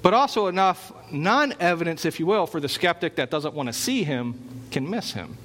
but 0.00 0.14
also 0.14 0.46
enough 0.46 0.92
non 1.12 1.52
evidence, 1.60 2.04
if 2.04 2.18
you 2.18 2.26
will, 2.26 2.46
for 2.46 2.60
the 2.60 2.68
skeptic 2.68 3.16
that 3.16 3.30
doesn't 3.30 3.54
want 3.54 3.66
to 3.66 3.72
see 3.74 4.04
him 4.04 4.38
can 4.70 4.88
miss 4.88 5.12
him. 5.12 5.36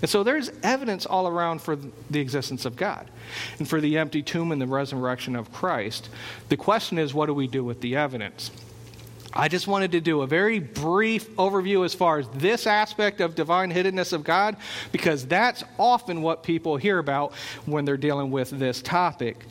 And 0.00 0.08
so 0.08 0.22
there's 0.22 0.50
evidence 0.62 1.06
all 1.06 1.26
around 1.26 1.60
for 1.60 1.76
the 1.76 2.20
existence 2.20 2.64
of 2.64 2.76
God 2.76 3.10
and 3.58 3.68
for 3.68 3.80
the 3.80 3.98
empty 3.98 4.22
tomb 4.22 4.52
and 4.52 4.60
the 4.60 4.66
resurrection 4.66 5.34
of 5.34 5.52
Christ. 5.52 6.10
The 6.48 6.56
question 6.56 6.98
is, 6.98 7.12
what 7.12 7.26
do 7.26 7.34
we 7.34 7.46
do 7.46 7.64
with 7.64 7.80
the 7.80 7.96
evidence? 7.96 8.50
I 9.36 9.48
just 9.48 9.66
wanted 9.66 9.92
to 9.92 10.00
do 10.00 10.22
a 10.22 10.26
very 10.28 10.60
brief 10.60 11.28
overview 11.36 11.84
as 11.84 11.92
far 11.92 12.20
as 12.20 12.28
this 12.28 12.68
aspect 12.68 13.20
of 13.20 13.34
divine 13.34 13.72
hiddenness 13.72 14.12
of 14.12 14.22
God, 14.22 14.56
because 14.92 15.26
that's 15.26 15.64
often 15.76 16.22
what 16.22 16.44
people 16.44 16.76
hear 16.76 16.98
about 16.98 17.34
when 17.66 17.84
they're 17.84 17.96
dealing 17.96 18.30
with 18.30 18.50
this 18.50 18.80
topic. 18.80 19.44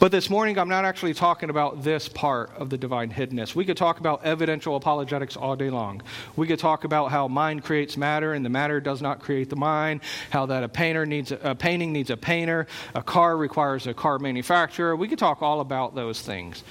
But 0.00 0.10
this 0.10 0.28
morning, 0.28 0.58
I'm 0.58 0.68
not 0.68 0.84
actually 0.84 1.14
talking 1.14 1.50
about 1.50 1.84
this 1.84 2.08
part 2.08 2.50
of 2.56 2.68
the 2.68 2.76
divine 2.76 3.10
hiddenness. 3.10 3.54
We 3.54 3.64
could 3.64 3.76
talk 3.76 4.00
about 4.00 4.24
evidential 4.24 4.74
apologetics 4.74 5.36
all 5.36 5.54
day 5.54 5.70
long. 5.70 6.02
We 6.34 6.46
could 6.46 6.58
talk 6.58 6.84
about 6.84 7.10
how 7.10 7.28
mind 7.28 7.62
creates 7.62 7.96
matter 7.96 8.32
and 8.32 8.44
the 8.44 8.50
matter 8.50 8.80
does 8.80 9.00
not 9.00 9.20
create 9.20 9.50
the 9.50 9.56
mind, 9.56 10.00
how 10.30 10.46
that 10.46 10.64
a 10.64 10.68
painter 10.68 11.06
needs 11.06 11.30
a, 11.30 11.54
painting 11.54 11.92
needs 11.92 12.10
a 12.10 12.16
painter, 12.16 12.66
a 12.94 13.02
car 13.02 13.36
requires 13.36 13.86
a 13.86 13.94
car 13.94 14.18
manufacturer. 14.18 14.96
We 14.96 15.08
could 15.08 15.18
talk 15.18 15.42
all 15.42 15.60
about 15.60 15.94
those 15.94 16.20
things. 16.20 16.64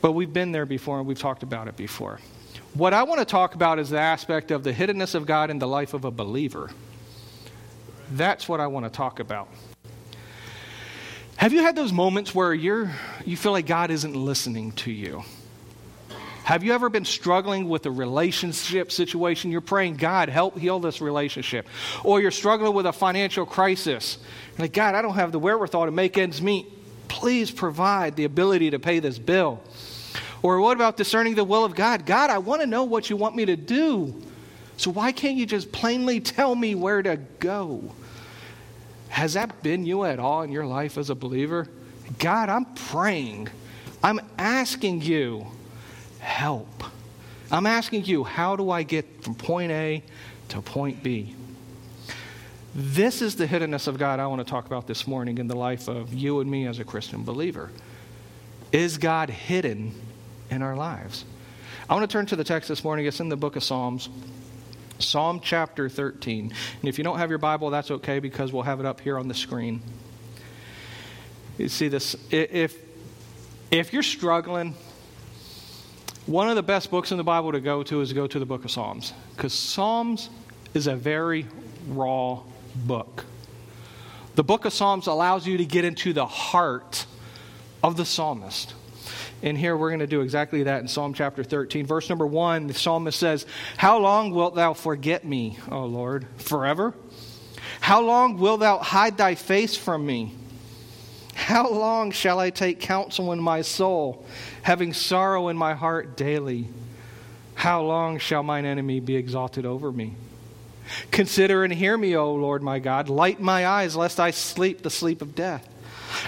But 0.00 0.12
we've 0.12 0.32
been 0.32 0.52
there 0.52 0.66
before 0.66 0.98
and 0.98 1.06
we've 1.06 1.18
talked 1.18 1.42
about 1.42 1.68
it 1.68 1.76
before. 1.76 2.20
What 2.74 2.92
I 2.92 3.04
want 3.04 3.20
to 3.20 3.24
talk 3.24 3.54
about 3.54 3.78
is 3.78 3.90
the 3.90 3.98
aspect 3.98 4.50
of 4.50 4.62
the 4.62 4.72
hiddenness 4.72 5.14
of 5.14 5.26
God 5.26 5.50
in 5.50 5.58
the 5.58 5.66
life 5.66 5.94
of 5.94 6.04
a 6.04 6.10
believer. 6.10 6.70
That's 8.12 8.48
what 8.48 8.60
I 8.60 8.66
want 8.66 8.84
to 8.84 8.90
talk 8.90 9.18
about. 9.18 9.48
Have 11.36 11.52
you 11.52 11.62
had 11.62 11.76
those 11.76 11.92
moments 11.92 12.34
where 12.34 12.54
you're, 12.54 12.90
you 13.24 13.36
feel 13.36 13.52
like 13.52 13.66
God 13.66 13.90
isn't 13.90 14.14
listening 14.14 14.72
to 14.72 14.90
you? 14.90 15.22
Have 16.44 16.62
you 16.62 16.72
ever 16.74 16.88
been 16.88 17.04
struggling 17.04 17.68
with 17.68 17.86
a 17.86 17.90
relationship 17.90 18.92
situation? 18.92 19.50
You're 19.50 19.60
praying, 19.60 19.96
God, 19.96 20.28
help 20.28 20.56
heal 20.56 20.78
this 20.78 21.00
relationship. 21.00 21.66
Or 22.04 22.20
you're 22.20 22.30
struggling 22.30 22.72
with 22.72 22.86
a 22.86 22.92
financial 22.92 23.44
crisis. 23.44 24.18
You're 24.52 24.64
like, 24.64 24.72
God, 24.72 24.94
I 24.94 25.02
don't 25.02 25.14
have 25.14 25.32
the 25.32 25.40
wherewithal 25.40 25.86
to 25.86 25.90
make 25.90 26.16
ends 26.16 26.40
meet. 26.40 26.66
Please 27.08 27.50
provide 27.50 28.14
the 28.14 28.24
ability 28.24 28.70
to 28.70 28.78
pay 28.78 29.00
this 29.00 29.18
bill. 29.18 29.60
Or 30.46 30.60
what 30.60 30.76
about 30.76 30.96
discerning 30.96 31.34
the 31.34 31.42
will 31.42 31.64
of 31.64 31.74
God? 31.74 32.06
God, 32.06 32.30
I 32.30 32.38
want 32.38 32.60
to 32.60 32.68
know 32.68 32.84
what 32.84 33.10
you 33.10 33.16
want 33.16 33.34
me 33.34 33.46
to 33.46 33.56
do. 33.56 34.14
So 34.76 34.92
why 34.92 35.10
can't 35.10 35.36
you 35.36 35.44
just 35.44 35.72
plainly 35.72 36.20
tell 36.20 36.54
me 36.54 36.76
where 36.76 37.02
to 37.02 37.16
go? 37.40 37.92
Has 39.08 39.32
that 39.32 39.60
been 39.64 39.84
you 39.84 40.04
at 40.04 40.20
all 40.20 40.42
in 40.42 40.52
your 40.52 40.64
life 40.64 40.98
as 40.98 41.10
a 41.10 41.16
believer? 41.16 41.66
God, 42.20 42.48
I'm 42.48 42.64
praying. 42.64 43.48
I'm 44.04 44.20
asking 44.38 45.02
you, 45.02 45.48
help. 46.20 46.84
I'm 47.50 47.66
asking 47.66 48.04
you, 48.04 48.22
how 48.22 48.54
do 48.54 48.70
I 48.70 48.84
get 48.84 49.24
from 49.24 49.34
point 49.34 49.72
A 49.72 50.04
to 50.50 50.62
point 50.62 51.02
B? 51.02 51.34
This 52.72 53.20
is 53.20 53.34
the 53.34 53.48
hiddenness 53.48 53.88
of 53.88 53.98
God 53.98 54.20
I 54.20 54.28
want 54.28 54.46
to 54.46 54.48
talk 54.48 54.66
about 54.66 54.86
this 54.86 55.08
morning 55.08 55.38
in 55.38 55.48
the 55.48 55.56
life 55.56 55.88
of 55.88 56.14
you 56.14 56.38
and 56.38 56.48
me 56.48 56.68
as 56.68 56.78
a 56.78 56.84
Christian 56.84 57.24
believer. 57.24 57.72
Is 58.70 58.96
God 58.96 59.28
hidden 59.28 59.92
in 60.50 60.62
our 60.62 60.76
lives? 60.76 61.24
I 61.88 61.94
want 61.94 62.08
to 62.08 62.12
turn 62.12 62.26
to 62.26 62.36
the 62.36 62.44
text 62.44 62.68
this 62.68 62.82
morning. 62.82 63.06
It's 63.06 63.20
in 63.20 63.28
the 63.28 63.36
book 63.36 63.56
of 63.56 63.62
Psalms. 63.62 64.08
Psalm 64.98 65.40
chapter 65.42 65.88
13. 65.88 66.52
And 66.80 66.88
if 66.88 66.98
you 66.98 67.04
don't 67.04 67.18
have 67.18 67.30
your 67.30 67.38
Bible, 67.38 67.70
that's 67.70 67.90
okay 67.90 68.18
because 68.18 68.52
we'll 68.52 68.62
have 68.62 68.80
it 68.80 68.86
up 68.86 69.00
here 69.00 69.18
on 69.18 69.28
the 69.28 69.34
screen. 69.34 69.82
You 71.58 71.68
see 71.68 71.88
this 71.88 72.16
if 72.30 72.76
if 73.70 73.92
you're 73.92 74.02
struggling, 74.02 74.74
one 76.26 76.48
of 76.48 76.56
the 76.56 76.62
best 76.62 76.90
books 76.90 77.10
in 77.10 77.18
the 77.18 77.24
Bible 77.24 77.52
to 77.52 77.60
go 77.60 77.82
to 77.84 78.00
is 78.00 78.10
to 78.10 78.14
go 78.14 78.26
to 78.26 78.38
the 78.38 78.46
book 78.46 78.64
of 78.64 78.70
Psalms 78.70 79.12
because 79.34 79.52
Psalms 79.52 80.28
is 80.74 80.86
a 80.86 80.96
very 80.96 81.46
raw 81.88 82.40
book. 82.74 83.24
The 84.34 84.44
book 84.44 84.66
of 84.66 84.72
Psalms 84.72 85.06
allows 85.06 85.46
you 85.46 85.56
to 85.58 85.64
get 85.64 85.84
into 85.84 86.12
the 86.12 86.26
heart 86.26 87.06
of 87.82 87.96
the 87.96 88.04
psalmist. 88.04 88.74
And 89.42 89.56
here 89.56 89.76
we're 89.76 89.90
going 89.90 90.00
to 90.00 90.06
do 90.06 90.22
exactly 90.22 90.62
that 90.64 90.80
in 90.80 90.88
Psalm 90.88 91.12
chapter 91.12 91.44
13. 91.44 91.86
Verse 91.86 92.08
number 92.08 92.26
1, 92.26 92.68
the 92.68 92.74
psalmist 92.74 93.18
says, 93.18 93.46
How 93.76 93.98
long 93.98 94.30
wilt 94.30 94.54
thou 94.54 94.72
forget 94.72 95.24
me, 95.24 95.58
O 95.70 95.84
Lord? 95.84 96.26
Forever? 96.38 96.94
How 97.80 98.00
long 98.00 98.38
wilt 98.38 98.60
thou 98.60 98.78
hide 98.78 99.18
thy 99.18 99.34
face 99.34 99.76
from 99.76 100.06
me? 100.06 100.34
How 101.34 101.70
long 101.70 102.12
shall 102.12 102.38
I 102.38 102.50
take 102.50 102.80
counsel 102.80 103.32
in 103.32 103.40
my 103.40 103.60
soul, 103.60 104.24
having 104.62 104.94
sorrow 104.94 105.48
in 105.48 105.56
my 105.56 105.74
heart 105.74 106.16
daily? 106.16 106.68
How 107.54 107.82
long 107.82 108.18
shall 108.18 108.42
mine 108.42 108.64
enemy 108.64 109.00
be 109.00 109.16
exalted 109.16 109.66
over 109.66 109.92
me? 109.92 110.14
Consider 111.10 111.62
and 111.62 111.72
hear 111.72 111.96
me, 111.96 112.16
O 112.16 112.34
Lord 112.34 112.62
my 112.62 112.78
God. 112.78 113.08
Light 113.08 113.40
my 113.40 113.66
eyes, 113.66 113.94
lest 113.94 114.18
I 114.18 114.30
sleep 114.30 114.82
the 114.82 114.90
sleep 114.90 115.20
of 115.20 115.34
death. 115.34 115.68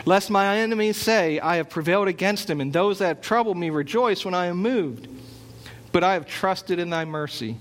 Lest 0.05 0.31
my 0.31 0.59
enemies 0.59 0.97
say, 0.97 1.41
I 1.41 1.57
have 1.57 1.71
prevailed 1.71 2.09
against 2.09 2.49
him, 2.49 2.61
and 2.61 2.73
those 2.73 2.99
that 2.99 3.09
have 3.09 3.21
troubled 3.21 3.57
me 3.57 3.71
rejoice 3.71 4.25
when 4.25 4.35
I 4.35 4.47
am 4.47 4.59
moved. 4.59 5.09
But 5.93 6.05
I 6.05 6.15
have 6.15 6.27
trusted 6.27 6.79
in 6.79 6.91
thy 6.91 7.05
mercy. 7.05 7.57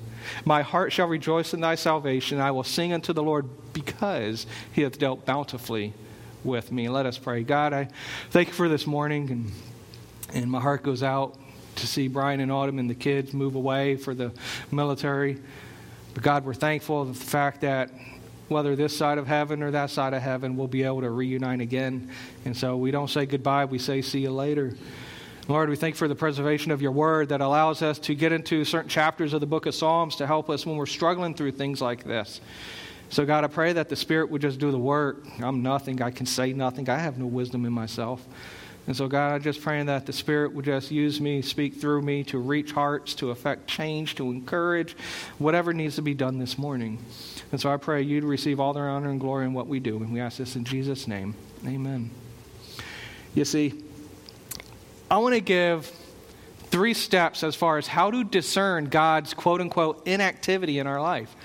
My 0.45 0.61
heart 0.61 0.91
shall 0.91 1.07
rejoice 1.07 1.53
in 1.53 1.61
thy 1.61 1.75
salvation. 1.75 2.39
I 2.39 2.51
will 2.51 2.63
sing 2.63 2.93
unto 2.93 3.13
the 3.13 3.23
Lord 3.23 3.47
because 3.73 4.45
he 4.73 4.81
hath 4.81 4.99
dealt 4.99 5.25
bountifully 5.25 5.93
with 6.43 6.71
me. 6.71 6.89
Let 6.89 7.05
us 7.05 7.17
pray. 7.17 7.43
God, 7.43 7.73
I 7.73 7.87
thank 8.29 8.49
you 8.49 8.53
for 8.53 8.67
this 8.67 8.85
morning, 8.85 9.31
and, 9.31 9.51
and 10.33 10.51
my 10.51 10.59
heart 10.59 10.83
goes 10.83 11.03
out 11.03 11.37
to 11.75 11.87
see 11.87 12.07
Brian 12.07 12.39
and 12.39 12.51
Autumn 12.51 12.79
and 12.79 12.89
the 12.89 12.95
kids 12.95 13.33
move 13.33 13.55
away 13.55 13.95
for 13.95 14.13
the 14.13 14.31
military. 14.71 15.37
But 16.13 16.23
God, 16.23 16.45
we're 16.45 16.53
thankful 16.53 17.03
of 17.03 17.19
the 17.19 17.25
fact 17.25 17.61
that 17.61 17.91
whether 18.49 18.75
this 18.75 18.95
side 18.95 19.17
of 19.17 19.27
heaven 19.27 19.61
or 19.63 19.71
that 19.71 19.89
side 19.89 20.13
of 20.13 20.21
heaven, 20.21 20.55
we'll 20.55 20.67
be 20.67 20.83
able 20.83 21.01
to 21.01 21.09
reunite 21.09 21.61
again. 21.61 22.09
And 22.45 22.55
so 22.55 22.77
we 22.77 22.91
don't 22.91 23.09
say 23.09 23.25
goodbye, 23.25 23.65
we 23.65 23.79
say 23.79 24.01
see 24.01 24.19
you 24.19 24.31
later. 24.31 24.73
Lord, 25.47 25.69
we 25.69 25.77
thank 25.77 25.95
you 25.95 25.99
for 25.99 26.09
the 26.09 26.15
preservation 26.15 26.71
of 26.71 26.81
your 26.81 26.91
word 26.91 27.29
that 27.29 27.39
allows 27.39 27.81
us 27.81 27.99
to 27.99 28.15
get 28.15 28.33
into 28.33 28.65
certain 28.65 28.89
chapters 28.89 29.33
of 29.33 29.39
the 29.39 29.47
book 29.47 29.65
of 29.65 29.73
Psalms 29.73 30.17
to 30.17 30.27
help 30.27 30.49
us 30.49 30.65
when 30.65 30.75
we're 30.75 30.85
struggling 30.85 31.33
through 31.33 31.51
things 31.51 31.81
like 31.81 32.03
this. 32.03 32.41
So, 33.09 33.25
God, 33.25 33.45
I 33.45 33.47
pray 33.47 33.71
that 33.71 33.87
the 33.87 33.95
Spirit 33.95 34.29
would 34.29 34.41
just 34.41 34.59
do 34.59 34.71
the 34.71 34.77
work. 34.77 35.25
I'm 35.41 35.63
nothing. 35.63 36.01
I 36.01 36.11
can 36.11 36.25
say 36.25 36.51
nothing. 36.51 36.89
I 36.89 36.97
have 36.97 37.17
no 37.17 37.25
wisdom 37.25 37.65
in 37.65 37.71
myself. 37.71 38.25
And 38.87 38.95
so, 38.95 39.09
God, 39.09 39.33
I'm 39.33 39.41
just 39.41 39.61
praying 39.61 39.87
that 39.87 40.05
the 40.05 40.13
Spirit 40.13 40.53
would 40.53 40.63
just 40.63 40.91
use 40.91 41.19
me, 41.19 41.41
speak 41.41 41.75
through 41.75 42.01
me 42.01 42.23
to 42.25 42.37
reach 42.37 42.71
hearts, 42.71 43.13
to 43.15 43.31
affect 43.31 43.67
change, 43.67 44.15
to 44.15 44.31
encourage 44.31 44.95
whatever 45.37 45.73
needs 45.73 45.97
to 45.97 46.01
be 46.01 46.13
done 46.13 46.39
this 46.39 46.57
morning. 46.57 46.97
And 47.51 47.59
so 47.59 47.69
I 47.69 47.75
pray 47.75 48.01
you 48.01 48.21
to 48.21 48.27
receive 48.27 48.61
all 48.61 48.71
the 48.71 48.79
honor 48.79 49.09
and 49.09 49.19
glory 49.19 49.45
in 49.45 49.53
what 49.53 49.67
we 49.67 49.81
do. 49.81 49.97
And 49.97 50.13
we 50.13 50.21
ask 50.21 50.37
this 50.37 50.55
in 50.55 50.63
Jesus' 50.63 51.05
name. 51.05 51.35
Amen. 51.65 52.11
You 53.35 53.43
see, 53.43 53.83
I 55.11 55.17
want 55.17 55.35
to 55.35 55.41
give 55.41 55.91
three 56.69 56.93
steps 56.93 57.43
as 57.43 57.55
far 57.55 57.77
as 57.77 57.87
how 57.87 58.09
to 58.11 58.23
discern 58.23 58.85
God's 58.85 59.33
quote 59.33 59.59
unquote 59.59 60.07
inactivity 60.07 60.79
in 60.79 60.87
our 60.87 61.01
life. 61.01 61.35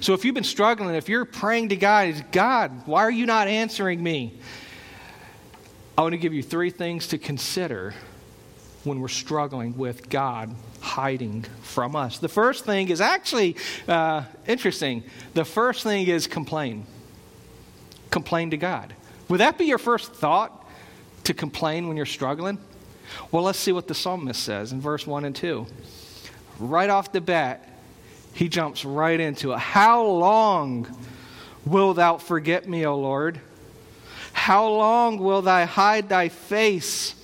So 0.00 0.14
if 0.14 0.24
you've 0.24 0.34
been 0.34 0.44
struggling, 0.44 0.94
if 0.94 1.08
you're 1.08 1.24
praying 1.24 1.70
to 1.70 1.76
God, 1.76 2.08
is 2.08 2.22
God, 2.32 2.86
why 2.86 3.02
are 3.02 3.10
you 3.10 3.26
not 3.26 3.48
answering 3.48 4.02
me? 4.02 4.38
I 5.96 6.02
want 6.02 6.12
to 6.12 6.18
give 6.18 6.32
you 6.32 6.42
three 6.42 6.70
things 6.70 7.08
to 7.08 7.18
consider 7.18 7.94
when 8.84 9.00
we're 9.00 9.08
struggling 9.08 9.76
with 9.76 10.08
God 10.08 10.54
hiding 10.80 11.42
from 11.62 11.94
us. 11.94 12.18
The 12.18 12.28
first 12.28 12.64
thing 12.64 12.88
is 12.88 13.00
actually 13.00 13.56
uh, 13.86 14.24
interesting. 14.46 15.04
The 15.34 15.44
first 15.44 15.82
thing 15.82 16.06
is 16.06 16.26
complain. 16.26 16.86
Complain 18.10 18.50
to 18.50 18.56
God. 18.56 18.94
Would 19.28 19.40
that 19.40 19.58
be 19.58 19.66
your 19.66 19.78
first 19.78 20.14
thought 20.14 20.66
to 21.24 21.34
complain 21.34 21.86
when 21.86 21.96
you're 21.96 22.06
struggling? 22.06 22.58
Well, 23.30 23.42
let's 23.42 23.58
see 23.58 23.72
what 23.72 23.86
the 23.86 23.94
psalmist 23.94 24.42
says 24.42 24.72
in 24.72 24.80
verse 24.80 25.06
1 25.06 25.24
and 25.24 25.36
2. 25.36 25.66
Right 26.58 26.90
off 26.90 27.12
the 27.12 27.20
bat, 27.20 27.68
he 28.32 28.48
jumps 28.48 28.84
right 28.84 29.18
into 29.18 29.52
it. 29.52 29.58
How 29.58 30.04
long 30.04 30.86
will 31.64 31.94
thou 31.94 32.16
forget 32.16 32.68
me, 32.68 32.86
O 32.86 32.96
Lord? 32.96 33.40
How 34.50 34.66
long 34.66 35.20
will 35.20 35.42
thou 35.42 35.64
hide 35.64 36.08
thy 36.08 36.28
face 36.28 37.14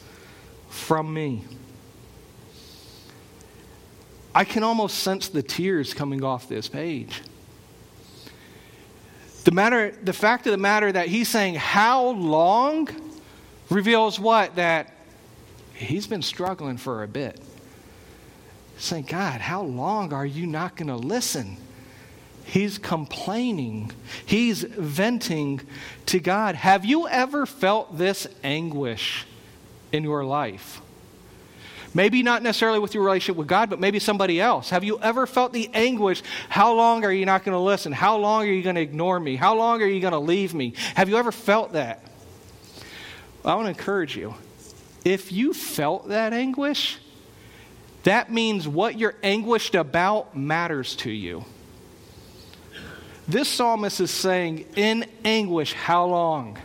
from 0.69 1.13
me? 1.13 1.43
I 4.33 4.45
can 4.45 4.63
almost 4.63 4.99
sense 4.99 5.29
the 5.29 5.43
tears 5.43 5.93
coming 5.93 6.23
off 6.23 6.49
this 6.49 6.69
page. 6.69 7.23
The, 9.43 9.51
matter, 9.51 9.91
the 10.05 10.13
fact 10.13 10.47
of 10.47 10.53
the 10.53 10.57
matter 10.57 10.93
that 10.93 11.09
he's 11.09 11.29
saying, 11.29 11.57
How 11.57 12.11
long? 12.11 12.89
reveals 13.71 14.21
what? 14.21 14.55
That 14.55 14.95
he's 15.75 16.07
been 16.07 16.23
struggling 16.23 16.77
for 16.77 17.03
a 17.03 17.09
bit. 17.09 17.41
Saying, 18.79 19.07
God, 19.09 19.41
how 19.41 19.63
long 19.63 20.13
are 20.13 20.25
you 20.25 20.47
not 20.47 20.77
going 20.77 20.87
to 20.87 20.97
listen? 20.97 21.57
He's 22.47 22.79
complaining. 22.79 23.91
He's 24.25 24.63
venting 24.63 25.61
to 26.07 26.21
God. 26.21 26.55
Have 26.55 26.85
you 26.85 27.09
ever 27.09 27.45
felt 27.45 27.99
this 27.99 28.29
anguish 28.45 29.27
in 29.91 30.05
your 30.05 30.25
life? 30.25 30.81
Maybe 31.93 32.23
not 32.23 32.45
necessarily 32.45 32.79
with 32.79 32.95
your 32.95 33.03
relationship 33.03 33.37
with 33.37 33.49
God, 33.49 33.69
but 33.69 33.81
maybe 33.81 33.99
somebody 33.99 34.41
else. 34.41 34.71
Have 34.71 34.85
you 34.85 35.01
ever 35.01 35.27
felt 35.27 35.53
the 35.53 35.69
anguish? 35.75 36.23
How 36.49 36.73
long 36.75 37.05
are 37.05 37.13
you 37.13 37.27
not 37.27 37.43
going 37.43 37.55
to 37.55 37.61
listen? 37.61 37.91
How 37.91 38.17
long 38.17 38.45
are 38.45 38.53
you 38.53 38.63
going 38.63 38.77
to 38.77 38.83
ignore 38.83 39.19
me? 39.19 39.35
How 39.35 39.57
long 39.57 39.83
are 39.83 39.87
you 39.87 40.01
going 40.01 40.13
to 40.13 40.19
leave 40.19 40.55
me? 40.55 40.75
Have 40.95 41.09
you 41.09 41.17
ever 41.17 41.33
felt 41.33 41.73
that? 41.73 42.01
I 43.45 43.55
want 43.55 43.67
to 43.67 43.71
encourage 43.71 44.17
you. 44.17 44.35
If 45.05 45.33
you 45.33 45.53
felt 45.53 46.09
that 46.11 46.33
anguish, 46.33 46.99
that 48.05 48.31
means 48.31 48.69
what 48.69 48.99
you're 48.99 49.17
anguished 49.23 49.75
about 49.75 50.37
matters 50.37 50.95
to 50.97 51.11
you. 51.11 51.45
This 53.29 53.49
psalmist 53.49 54.01
is 54.01 54.11
saying, 54.11 54.67
in 54.77 55.05
anguish, 55.25 55.73
how 55.73 56.07
long? 56.07 56.59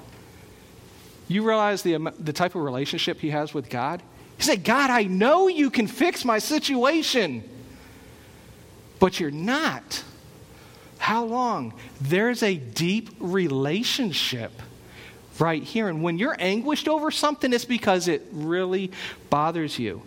You 1.28 1.48
realize 1.48 1.82
the, 1.82 2.14
the 2.20 2.34
type 2.34 2.56
of 2.56 2.62
relationship 2.62 3.20
he 3.20 3.32
has 3.32 3.54
with 3.54 3.70
God? 3.70 4.04
He 4.38 4.44
said, 4.44 4.64
God, 4.64 4.90
I 4.90 5.04
know 5.04 5.48
you 5.48 5.70
can 5.70 5.88
fix 5.88 6.24
my 6.26 6.40
situation, 6.40 7.44
but 9.00 9.20
you're 9.20 9.32
not. 9.32 10.04
How 10.98 11.26
long? 11.26 11.74
There's 12.00 12.44
a 12.44 12.56
deep 12.56 13.10
relationship 13.20 14.52
right 15.40 15.64
here. 15.64 15.88
And 15.90 16.04
when 16.04 16.20
you're 16.20 16.36
anguished 16.40 16.88
over 16.88 17.10
something, 17.10 17.52
it's 17.54 17.66
because 17.66 18.08
it 18.08 18.28
really 18.32 18.92
bothers 19.30 19.80
you. 19.80 20.04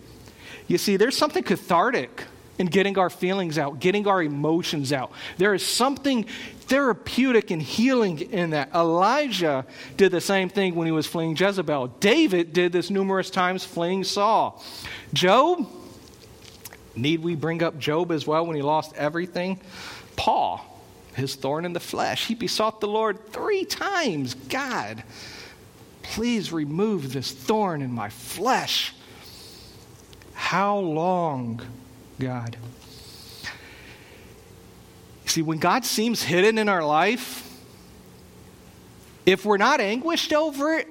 You 0.67 0.77
see, 0.77 0.95
there's 0.95 1.17
something 1.17 1.43
cathartic 1.43 2.23
in 2.57 2.67
getting 2.67 2.97
our 2.97 3.09
feelings 3.09 3.57
out, 3.57 3.79
getting 3.79 4.07
our 4.07 4.23
emotions 4.23 4.93
out. 4.93 5.11
There 5.37 5.53
is 5.53 5.65
something 5.65 6.25
therapeutic 6.61 7.51
and 7.51 7.61
healing 7.61 8.19
in 8.19 8.51
that. 8.51 8.73
Elijah 8.73 9.65
did 9.97 10.11
the 10.11 10.21
same 10.21 10.49
thing 10.49 10.75
when 10.75 10.85
he 10.85 10.91
was 10.91 11.05
fleeing 11.05 11.35
Jezebel. 11.35 11.87
David 11.99 12.53
did 12.53 12.71
this 12.71 12.89
numerous 12.89 13.29
times 13.29 13.65
fleeing 13.65 14.03
Saul. 14.03 14.63
Job, 15.13 15.67
need 16.95 17.21
we 17.21 17.35
bring 17.35 17.61
up 17.61 17.77
Job 17.77 18.11
as 18.11 18.25
well 18.25 18.45
when 18.45 18.55
he 18.55 18.61
lost 18.61 18.95
everything? 18.95 19.59
Paul, 20.15 20.61
his 21.13 21.35
thorn 21.35 21.65
in 21.65 21.73
the 21.73 21.79
flesh, 21.79 22.25
he 22.25 22.35
besought 22.35 22.79
the 22.79 22.87
Lord 22.87 23.31
three 23.31 23.65
times 23.65 24.33
God, 24.33 25.03
please 26.03 26.53
remove 26.53 27.11
this 27.11 27.31
thorn 27.31 27.81
in 27.81 27.91
my 27.91 28.09
flesh. 28.09 28.93
How 30.33 30.77
long, 30.77 31.61
God? 32.19 32.57
You 35.23 35.29
see, 35.29 35.41
when 35.41 35.57
God 35.57 35.85
seems 35.85 36.23
hidden 36.23 36.57
in 36.57 36.69
our 36.69 36.83
life, 36.83 37.41
if 39.25 39.45
we're 39.45 39.57
not 39.57 39.81
anguished 39.81 40.33
over 40.33 40.75
it, 40.75 40.87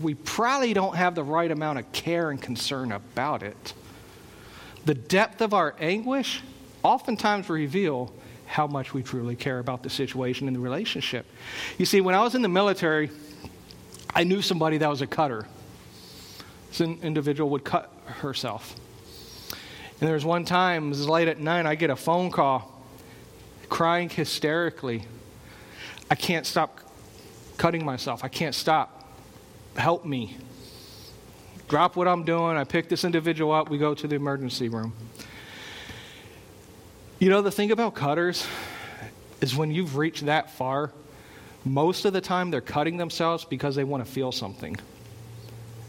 we 0.00 0.14
probably 0.14 0.74
don't 0.74 0.96
have 0.96 1.14
the 1.14 1.22
right 1.22 1.50
amount 1.50 1.78
of 1.78 1.90
care 1.92 2.30
and 2.30 2.40
concern 2.42 2.92
about 2.92 3.42
it. 3.42 3.74
The 4.84 4.94
depth 4.94 5.40
of 5.40 5.54
our 5.54 5.74
anguish 5.78 6.42
oftentimes 6.82 7.48
reveal 7.48 8.12
how 8.46 8.66
much 8.66 8.92
we 8.92 9.02
truly 9.02 9.36
care 9.36 9.60
about 9.60 9.82
the 9.82 9.90
situation 9.90 10.48
and 10.48 10.56
the 10.56 10.60
relationship. 10.60 11.24
You 11.78 11.86
see, 11.86 12.00
when 12.00 12.14
I 12.14 12.22
was 12.22 12.34
in 12.34 12.42
the 12.42 12.48
military, 12.48 13.10
I 14.14 14.24
knew 14.24 14.42
somebody 14.42 14.78
that 14.78 14.90
was 14.90 15.00
a 15.00 15.06
cutter. 15.06 15.46
This 16.68 16.80
individual 16.80 17.48
would 17.50 17.64
cut 17.64 17.90
herself. 18.06 18.74
And 20.02 20.08
there 20.08 20.16
was 20.16 20.24
one 20.24 20.44
time, 20.44 20.86
it 20.86 20.88
was 20.88 21.08
late 21.08 21.28
at 21.28 21.38
night, 21.38 21.64
I 21.64 21.76
get 21.76 21.88
a 21.88 21.94
phone 21.94 22.32
call 22.32 22.82
crying 23.68 24.08
hysterically. 24.08 25.04
I 26.10 26.16
can't 26.16 26.44
stop 26.44 26.80
cutting 27.56 27.84
myself. 27.84 28.24
I 28.24 28.28
can't 28.28 28.52
stop. 28.52 29.08
Help 29.76 30.04
me. 30.04 30.38
Drop 31.68 31.94
what 31.94 32.08
I'm 32.08 32.24
doing. 32.24 32.56
I 32.56 32.64
pick 32.64 32.88
this 32.88 33.04
individual 33.04 33.52
up. 33.52 33.70
We 33.70 33.78
go 33.78 33.94
to 33.94 34.08
the 34.08 34.16
emergency 34.16 34.68
room. 34.68 34.92
You 37.20 37.30
know, 37.30 37.40
the 37.40 37.52
thing 37.52 37.70
about 37.70 37.94
cutters 37.94 38.44
is 39.40 39.54
when 39.54 39.70
you've 39.70 39.96
reached 39.96 40.26
that 40.26 40.50
far, 40.50 40.90
most 41.64 42.06
of 42.06 42.12
the 42.12 42.20
time 42.20 42.50
they're 42.50 42.60
cutting 42.60 42.96
themselves 42.96 43.44
because 43.44 43.76
they 43.76 43.84
want 43.84 44.04
to 44.04 44.10
feel 44.10 44.32
something. 44.32 44.76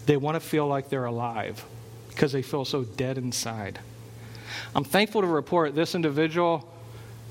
They 0.06 0.18
want 0.18 0.36
to 0.36 0.40
feel 0.40 0.68
like 0.68 0.90
they're 0.90 1.06
alive 1.06 1.66
because 2.10 2.32
they 2.32 2.44
feel 2.44 2.64
so 2.64 2.84
dead 2.84 3.18
inside. 3.18 3.80
I'm 4.76 4.84
thankful 4.84 5.22
to 5.22 5.28
report 5.28 5.76
this 5.76 5.96
individual 5.96 6.70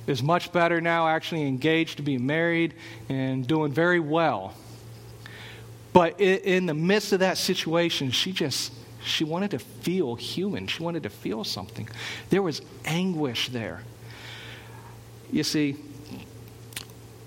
is 0.07 0.23
much 0.23 0.53
better 0.53 0.81
now, 0.81 1.07
actually 1.07 1.47
engaged 1.47 1.99
to 1.99 2.03
be 2.03 2.19
married 2.19 2.75
and 3.09 3.47
doing 3.47 3.73
very 3.73 4.01
well. 4.01 4.55
But 5.93 6.21
in 6.21 6.67
the 6.67 6.75
midst 6.75 7.13
of 7.13 7.21
that 7.21 7.39
situation, 7.39 8.11
she 8.11 8.33
just 8.33 8.73
she 9.05 9.25
wanted 9.25 9.51
to 9.51 9.59
feel 9.59 10.15
human. 10.15 10.67
She 10.67 10.83
wanted 10.83 11.03
to 11.03 11.11
feel 11.11 11.45
something. 11.45 11.89
There 12.31 12.43
was 12.43 12.63
anguish 12.85 13.49
there. 13.49 13.83
You 15.31 15.43
see, 15.43 15.77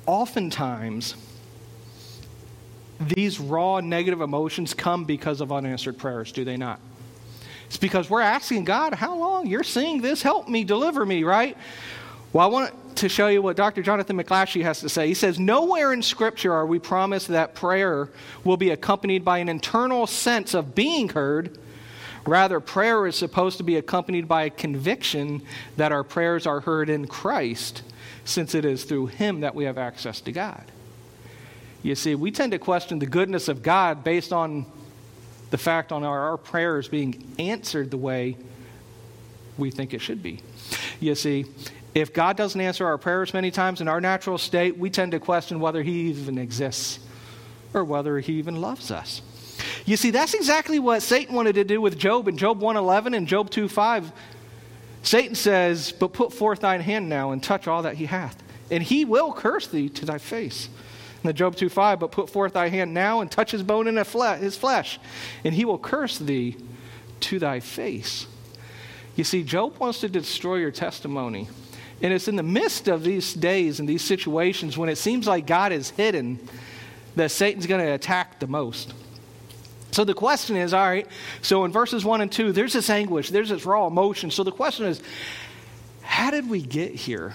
oftentimes 0.06 1.16
these 3.00 3.40
raw 3.40 3.82
negative 3.82 4.22
emotions 4.22 4.74
come 4.74 5.04
because 5.04 5.42
of 5.42 5.52
unanswered 5.52 5.98
prayers, 5.98 6.32
do 6.32 6.46
they 6.46 6.56
not? 6.56 6.80
It's 7.75 7.82
because 7.82 8.10
we're 8.10 8.22
asking 8.22 8.63
God, 8.63 8.94
how 8.94 9.18
long? 9.18 9.48
You're 9.48 9.61
seeing 9.61 10.01
this, 10.01 10.22
help 10.22 10.48
me, 10.48 10.64
deliver 10.64 11.05
me, 11.05 11.25
right? 11.25 11.57
Well, 12.31 12.48
I 12.48 12.50
want 12.50 12.96
to 12.96 13.09
show 13.09 13.27
you 13.27 13.42
what 13.42 13.57
Dr. 13.57 13.83
Jonathan 13.83 14.16
McLatchie 14.16 14.61
has 14.61 14.79
to 14.79 14.88
say. 14.88 15.09
He 15.09 15.14
says, 15.14 15.38
Nowhere 15.38 15.92
in 15.92 16.01
Scripture 16.01 16.53
are 16.53 16.66
we 16.66 16.79
promised 16.79 17.27
that 17.27 17.53
prayer 17.53 18.07
will 18.46 18.55
be 18.55 18.70
accompanied 18.70 19.25
by 19.25 19.40
an 19.40 19.50
internal 19.50 20.07
sense 20.07 20.53
of 20.53 20.74
being 20.74 21.09
heard. 21.09 21.59
Rather, 22.25 22.61
prayer 22.61 23.07
is 23.07 23.18
supposed 23.18 23.57
to 23.57 23.64
be 23.66 23.75
accompanied 23.75 24.29
by 24.29 24.44
a 24.44 24.50
conviction 24.50 25.42
that 25.75 25.92
our 25.92 26.05
prayers 26.05 26.48
are 26.48 26.61
heard 26.61 26.90
in 26.90 27.07
Christ, 27.07 27.83
since 28.24 28.55
it 28.55 28.64
is 28.64 28.85
through 28.85 29.07
Him 29.07 29.42
that 29.42 29.53
we 29.53 29.66
have 29.66 29.77
access 29.77 30.22
to 30.22 30.31
God. 30.31 30.64
You 31.83 31.96
see, 31.96 32.16
we 32.16 32.31
tend 32.31 32.53
to 32.53 32.57
question 32.57 33.00
the 33.00 33.05
goodness 33.05 33.50
of 33.50 33.61
God 33.61 34.01
based 34.01 34.31
on 34.31 34.66
the 35.55 35.61
fact 35.61 35.94
on 35.94 36.03
our, 36.03 36.31
our 36.31 36.37
prayers 36.37 36.89
being 36.89 37.33
answered 37.39 37.89
the 37.89 37.96
way 37.96 38.35
we 39.57 39.72
think 39.72 39.94
it 39.94 40.01
should 40.01 40.22
be. 40.22 40.41
You 41.00 41.15
see, 41.15 41.46
if 41.94 42.13
God 42.13 42.35
doesn't 42.35 42.59
answer 42.59 42.85
our 42.85 42.98
prayers 42.98 43.33
many 43.33 43.51
times 43.51 43.79
in 43.79 43.87
our 43.87 44.01
natural 44.01 44.37
state, 44.37 44.77
we 44.77 44.89
tend 44.89 45.13
to 45.13 45.20
question 45.22 45.61
whether 45.61 45.81
He 45.81 46.09
even 46.09 46.37
exists 46.37 47.00
or 47.74 47.85
whether 47.85 48.20
He 48.20 48.33
even 48.33 48.59
loves 48.59 48.91
us. 48.91 49.22
You 49.85 49.96
see, 49.96 50.11
that's 50.11 50.33
exactly 50.33 50.77
what 50.77 51.01
Satan 51.01 51.33
wanted 51.33 51.55
to 51.55 51.63
do 51.63 51.79
with 51.79 51.98
Job 51.98 52.27
in 52.27 52.35
Job 52.35 52.59
111 52.59 53.13
and 53.13 53.25
Job 53.25 53.50
2:5. 53.50 54.11
Satan 55.03 55.35
says, 55.35 55.94
But 55.94 56.11
put 56.11 56.33
forth 56.33 56.59
thine 56.59 56.81
hand 56.81 57.07
now 57.07 57.31
and 57.31 57.41
touch 57.41 57.65
all 57.65 57.83
that 57.83 57.96
he 57.96 58.07
hath, 58.07 58.44
and 58.70 58.83
he 58.83 59.05
will 59.05 59.31
curse 59.31 59.68
thee 59.68 59.87
to 59.87 60.05
thy 60.05 60.18
face. 60.18 60.68
The 61.25 61.33
Job 61.33 61.55
2:5, 61.55 62.00
but 62.00 62.11
put 62.11 62.29
forth 62.29 62.53
thy 62.53 62.70
hand 62.70 62.94
now 62.94 63.22
and 63.22 63.29
touch 63.29 63.51
his 63.51 63.64
bone 63.64 63.88
and 63.88 63.98
his 63.98 64.55
flesh, 64.57 65.00
and 65.44 65.53
he 65.53 65.66
will 65.66 65.77
curse 65.77 66.18
thee 66.18 66.55
to 67.22 67.40
thy 67.40 67.59
face. 67.59 68.27
You 69.16 69.24
see, 69.24 69.44
Job 69.44 69.77
wants 69.79 70.01
to 70.01 70.09
destroy 70.09 70.57
your 70.57 70.72
testimony. 70.72 71.48
And 72.01 72.14
it's 72.14 72.27
in 72.27 72.35
the 72.35 72.44
midst 72.44 72.88
of 72.88 73.03
these 73.03 73.33
days 73.33 73.79
and 73.79 73.88
these 73.88 74.03
situations 74.03 74.77
when 74.77 74.90
it 74.90 74.98
seems 74.98 75.27
like 75.27 75.48
God 75.48 75.72
is 75.72 75.92
hidden 75.92 76.40
that 77.16 77.31
Satan's 77.31 77.68
going 77.68 77.83
to 77.83 77.94
attack 77.94 78.40
the 78.40 78.48
most. 78.48 78.94
So 79.92 80.03
the 80.03 80.14
question 80.14 80.57
is 80.57 80.74
all 80.74 80.85
right, 80.85 81.07
so 81.42 81.64
in 81.64 81.72
verses 81.72 82.03
1 82.03 82.20
and 82.20 82.29
2, 82.29 82.51
there's 82.51 82.74
this 82.74 82.90
anguish, 82.90 83.29
there's 83.29 83.48
this 83.48 83.66
raw 83.66 83.88
emotion. 83.88 84.29
So 84.29 84.44
the 84.44 84.51
question 84.51 84.88
is, 84.88 85.01
how 86.01 86.31
did 86.31 86.50
we 86.50 86.61
get 86.61 86.94
here? 86.94 87.33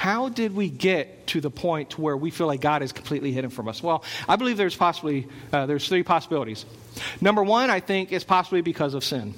How 0.00 0.30
did 0.30 0.56
we 0.56 0.70
get 0.70 1.26
to 1.26 1.42
the 1.42 1.50
point 1.50 1.98
where 1.98 2.16
we 2.16 2.30
feel 2.30 2.46
like 2.46 2.62
God 2.62 2.82
is 2.82 2.90
completely 2.90 3.32
hidden 3.32 3.50
from 3.50 3.68
us? 3.68 3.82
Well, 3.82 4.02
I 4.26 4.36
believe 4.36 4.56
there's 4.56 4.74
possibly 4.74 5.28
uh, 5.52 5.66
there's 5.66 5.86
three 5.86 6.02
possibilities. 6.02 6.64
Number 7.20 7.42
one, 7.44 7.68
I 7.68 7.80
think, 7.80 8.10
is 8.10 8.24
possibly 8.24 8.62
because 8.62 8.94
of 8.94 9.04
sin. 9.04 9.34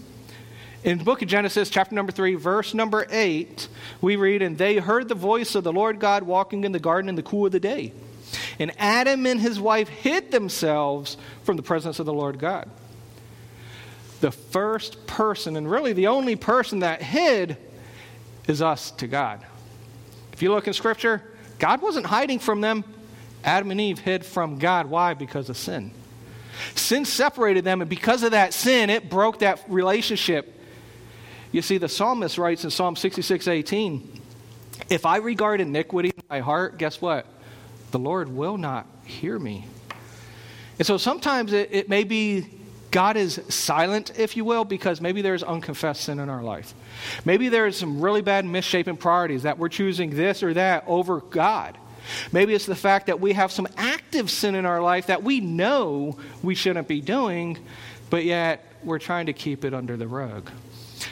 In 0.84 0.98
the 0.98 1.04
book 1.04 1.20
of 1.20 1.26
Genesis, 1.26 1.68
chapter 1.68 1.96
number 1.96 2.12
3, 2.12 2.36
verse 2.36 2.74
number 2.74 3.08
8, 3.10 3.66
we 4.00 4.14
read, 4.14 4.40
And 4.40 4.56
they 4.56 4.76
heard 4.76 5.08
the 5.08 5.16
voice 5.16 5.56
of 5.56 5.64
the 5.64 5.72
Lord 5.72 5.98
God 5.98 6.22
walking 6.22 6.62
in 6.62 6.70
the 6.70 6.78
garden 6.78 7.08
in 7.08 7.16
the 7.16 7.24
cool 7.24 7.46
of 7.46 7.50
the 7.50 7.58
day. 7.58 7.92
And 8.60 8.70
Adam 8.78 9.26
and 9.26 9.40
his 9.40 9.58
wife 9.58 9.88
hid 9.88 10.30
themselves 10.30 11.16
from 11.42 11.56
the 11.56 11.64
presence 11.64 11.98
of 11.98 12.06
the 12.06 12.14
Lord 12.14 12.38
God. 12.38 12.70
The 14.20 14.30
first 14.30 15.08
person, 15.08 15.56
and 15.56 15.68
really 15.68 15.92
the 15.92 16.06
only 16.06 16.36
person 16.36 16.78
that 16.80 17.02
hid, 17.02 17.56
is 18.46 18.62
us 18.62 18.92
to 18.92 19.08
God. 19.08 19.44
If 20.42 20.44
you 20.44 20.52
look 20.52 20.66
in 20.66 20.72
Scripture, 20.72 21.22
God 21.60 21.80
wasn't 21.80 22.06
hiding 22.06 22.40
from 22.40 22.60
them. 22.60 22.82
Adam 23.44 23.70
and 23.70 23.80
Eve 23.80 24.00
hid 24.00 24.26
from 24.26 24.58
God. 24.58 24.86
Why? 24.86 25.14
Because 25.14 25.48
of 25.48 25.56
sin. 25.56 25.92
Sin 26.74 27.04
separated 27.04 27.64
them, 27.64 27.80
and 27.80 27.88
because 27.88 28.24
of 28.24 28.32
that 28.32 28.52
sin, 28.52 28.90
it 28.90 29.08
broke 29.08 29.38
that 29.38 29.64
relationship 29.68 30.58
you 31.52 31.60
see, 31.60 31.76
the 31.76 31.88
psalmist 31.88 32.38
writes 32.38 32.64
in 32.64 32.70
Psalm 32.70 32.96
66 32.96 33.46
18, 33.46 34.20
If 34.88 35.04
I 35.04 35.18
regard 35.18 35.60
iniquity 35.60 36.08
in 36.08 36.24
my 36.30 36.40
heart, 36.40 36.78
guess 36.78 37.00
what? 37.00 37.26
The 37.90 37.98
Lord 37.98 38.30
will 38.30 38.56
not 38.56 38.86
hear 39.04 39.38
me. 39.38 39.66
And 40.78 40.86
so 40.86 40.96
sometimes 40.96 41.52
it, 41.52 41.68
it 41.70 41.88
may 41.90 42.04
be 42.04 42.46
God 42.92 43.16
is 43.16 43.40
silent, 43.48 44.12
if 44.18 44.36
you 44.36 44.44
will, 44.44 44.64
because 44.64 45.00
maybe 45.00 45.22
there's 45.22 45.42
unconfessed 45.42 46.02
sin 46.02 46.20
in 46.20 46.28
our 46.28 46.42
life. 46.42 46.74
Maybe 47.24 47.48
there's 47.48 47.76
some 47.76 48.00
really 48.00 48.22
bad 48.22 48.44
misshapen 48.44 48.96
priorities 48.96 49.42
that 49.42 49.58
we're 49.58 49.70
choosing 49.70 50.10
this 50.10 50.42
or 50.42 50.54
that 50.54 50.84
over 50.86 51.20
God. 51.20 51.76
Maybe 52.32 52.54
it's 52.54 52.66
the 52.66 52.76
fact 52.76 53.06
that 53.06 53.18
we 53.18 53.32
have 53.32 53.50
some 53.50 53.66
active 53.76 54.30
sin 54.30 54.54
in 54.54 54.66
our 54.66 54.80
life 54.80 55.06
that 55.06 55.22
we 55.22 55.40
know 55.40 56.18
we 56.42 56.54
shouldn't 56.54 56.86
be 56.86 57.00
doing, 57.00 57.58
but 58.10 58.24
yet 58.24 58.64
we're 58.84 58.98
trying 58.98 59.26
to 59.26 59.32
keep 59.32 59.64
it 59.64 59.72
under 59.72 59.96
the 59.96 60.06
rug. 60.06 60.50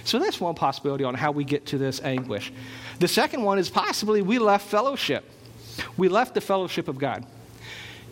So 0.05 0.19
that's 0.19 0.41
one 0.41 0.55
possibility 0.55 1.05
on 1.05 1.15
how 1.15 1.33
we 1.33 1.45
get 1.45 1.67
to 1.67 1.79
this 1.79 2.01
anguish. 2.03 2.53
The 2.99 3.09
second 3.09 3.43
one 3.43 3.59
is 3.59 3.71
possibly 3.71 4.23
we 4.23 4.39
left 4.39 4.69
fellowship. 4.69 5.25
We 5.97 6.09
left 6.09 6.35
the 6.35 6.41
fellowship 6.41 6.89
of 6.89 6.99
God. 6.99 7.25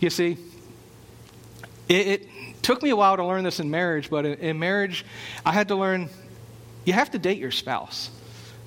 You 0.00 0.11
see, 0.11 0.38
It, 1.88 2.07
it, 2.07 2.28
took 2.68 2.83
me 2.83 2.90
a 2.90 2.96
while 2.96 3.16
to 3.16 3.24
learn 3.24 3.44
this 3.44 3.61
in 3.61 3.70
marriage, 3.70 4.11
but 4.11 4.26
in, 4.26 4.59
marriage, 4.59 5.07
I 5.42 5.52
had 5.52 5.68
to 5.68 5.74
learn 5.74 6.11
you 6.85 6.92
have 6.92 7.11
to 7.12 7.18
date 7.18 7.38
your 7.38 7.50
spouse. 7.50 8.11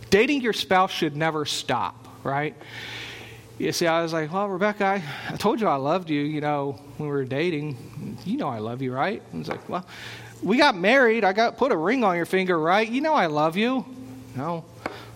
Dating 0.09 0.41
your 0.41 0.53
spouse 0.53 0.89
should 0.89 1.15
never 1.15 1.45
stop, 1.45 2.07
right? 2.23 2.55
You 3.59 3.71
see, 3.71 3.85
I 3.85 4.01
was 4.01 4.11
like, 4.11 4.33
well, 4.33 4.47
Rebecca, 4.47 4.85
I, 4.85 5.03
I 5.29 5.37
told 5.37 5.61
you 5.61 5.67
I 5.67 5.75
loved 5.75 6.09
you, 6.09 6.21
you 6.21 6.41
know, 6.41 6.79
when 6.97 7.09
we 7.09 7.15
were 7.15 7.25
dating. 7.25 8.17
You 8.25 8.37
know 8.37 8.47
I 8.47 8.57
love 8.57 8.81
you, 8.81 8.91
right? 8.91 9.21
I 9.31 9.37
was 9.37 9.47
like, 9.47 9.69
well, 9.69 9.85
we 10.41 10.57
got 10.57 10.75
married. 10.75 11.23
I 11.23 11.31
got 11.31 11.57
put 11.57 11.71
a 11.71 11.77
ring 11.77 12.03
on 12.03 12.15
your 12.15 12.25
finger, 12.25 12.57
right? 12.57 12.89
You 12.89 13.01
know 13.01 13.13
I 13.13 13.27
love 13.27 13.55
you. 13.55 13.85
No. 14.35 14.65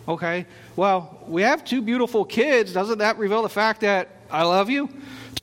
Okay. 0.07 0.45
Well, 0.75 1.23
we 1.25 1.41
have 1.41 1.65
two 1.65 1.81
beautiful 1.81 2.23
kids. 2.23 2.71
Doesn't 2.71 2.99
that 2.99 3.17
reveal 3.17 3.41
the 3.41 3.49
fact 3.49 3.81
that 3.81 4.09
I 4.29 4.43
love 4.43 4.69
you? 4.69 4.89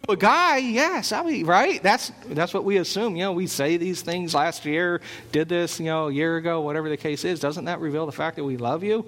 A 0.08 0.16
guy, 0.16 0.56
yes, 0.56 1.12
I 1.12 1.22
mean, 1.22 1.46
right? 1.46 1.80
That's 1.80 2.10
that's 2.26 2.52
what 2.52 2.64
we 2.64 2.78
assume. 2.78 3.14
You 3.14 3.22
know, 3.22 3.32
we 3.32 3.46
say 3.46 3.76
these 3.76 4.02
things 4.02 4.34
last 4.34 4.64
year, 4.64 5.00
did 5.30 5.48
this, 5.48 5.78
you 5.78 5.86
know, 5.86 6.08
a 6.08 6.12
year 6.12 6.38
ago, 6.38 6.60
whatever 6.60 6.88
the 6.88 6.96
case 6.96 7.24
is. 7.24 7.38
Doesn't 7.38 7.66
that 7.66 7.78
reveal 7.78 8.04
the 8.06 8.12
fact 8.12 8.34
that 8.36 8.44
we 8.44 8.56
love 8.56 8.82
you? 8.82 9.06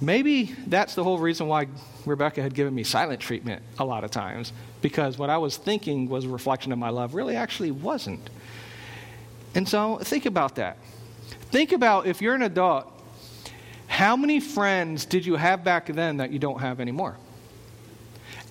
Maybe 0.00 0.54
that's 0.68 0.94
the 0.94 1.02
whole 1.02 1.18
reason 1.18 1.48
why 1.48 1.66
Rebecca 2.06 2.40
had 2.40 2.54
given 2.54 2.72
me 2.72 2.84
silent 2.84 3.20
treatment 3.20 3.62
a 3.80 3.84
lot 3.84 4.04
of 4.04 4.12
times, 4.12 4.52
because 4.80 5.18
what 5.18 5.28
I 5.28 5.38
was 5.38 5.56
thinking 5.56 6.08
was 6.08 6.24
a 6.24 6.28
reflection 6.28 6.70
of 6.70 6.78
my 6.78 6.90
love 6.90 7.14
really 7.14 7.34
actually 7.34 7.72
wasn't. 7.72 8.30
And 9.56 9.68
so 9.68 9.98
think 9.98 10.24
about 10.24 10.54
that. 10.54 10.78
Think 11.50 11.72
about 11.72 12.06
if 12.06 12.22
you're 12.22 12.36
an 12.36 12.42
adult, 12.42 12.86
how 13.88 14.16
many 14.16 14.38
friends 14.38 15.04
did 15.04 15.26
you 15.26 15.34
have 15.34 15.64
back 15.64 15.86
then 15.86 16.18
that 16.18 16.30
you 16.30 16.38
don't 16.38 16.60
have 16.60 16.78
anymore? 16.78 17.16